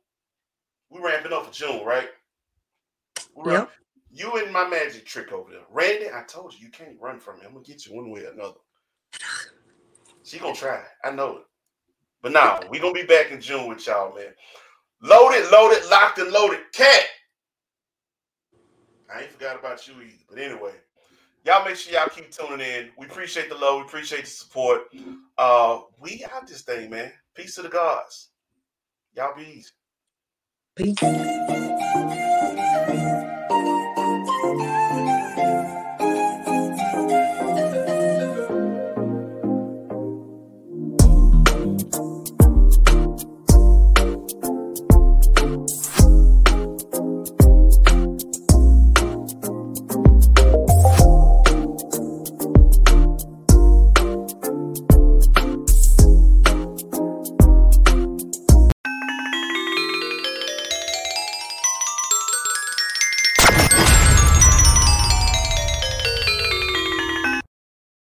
we 0.89 0.99
ramping 0.99 1.31
up 1.31 1.45
for 1.45 1.53
June, 1.53 1.85
right? 1.85 2.09
We 3.35 3.43
ramp- 3.43 3.69
Yep. 3.69 4.31
You 4.31 4.37
and 4.37 4.51
my 4.51 4.67
magic 4.67 5.05
trick 5.05 5.31
over 5.31 5.51
there. 5.51 5.65
Randy, 5.69 6.07
I 6.09 6.23
told 6.23 6.53
you 6.53 6.65
you 6.65 6.71
can't 6.71 6.99
run 6.99 7.19
from 7.19 7.39
me. 7.39 7.45
I'm 7.45 7.53
gonna 7.53 7.65
get 7.65 7.85
you 7.85 7.93
one 7.93 8.09
way 8.09 8.25
or 8.25 8.31
another. 8.31 8.55
She 10.23 10.39
gonna 10.39 10.55
try. 10.55 10.83
I 11.03 11.11
know 11.11 11.37
it. 11.37 11.43
But 12.21 12.31
now 12.31 12.65
we 12.69 12.79
gonna 12.79 12.93
be 12.93 13.03
back 13.03 13.31
in 13.31 13.41
June 13.41 13.67
with 13.67 13.85
y'all, 13.85 14.15
man. 14.15 14.33
Loaded, 15.01 15.51
loaded, 15.51 15.85
locked, 15.89 16.17
and 16.17 16.31
loaded. 16.31 16.61
Cat. 16.73 17.03
I 19.13 19.21
ain't 19.21 19.31
forgot 19.31 19.59
about 19.59 19.87
you 19.87 19.95
either. 20.01 20.23
But 20.29 20.39
anyway, 20.39 20.73
y'all 21.45 21.65
make 21.65 21.75
sure 21.77 21.93
y'all 21.93 22.09
keep 22.09 22.31
tuning 22.31 22.61
in. 22.61 22.89
We 22.97 23.07
appreciate 23.07 23.49
the 23.49 23.55
love. 23.55 23.77
We 23.77 23.85
appreciate 23.85 24.25
the 24.25 24.29
support. 24.31 24.83
Uh, 25.37 25.81
we 25.99 26.25
out 26.33 26.47
this 26.47 26.63
thing, 26.63 26.89
man. 26.89 27.11
Peace 27.35 27.55
to 27.55 27.61
the 27.61 27.69
gods. 27.69 28.29
Y'all 29.15 29.35
be 29.35 29.43
easy. 29.43 29.71
Peace. 30.75 31.64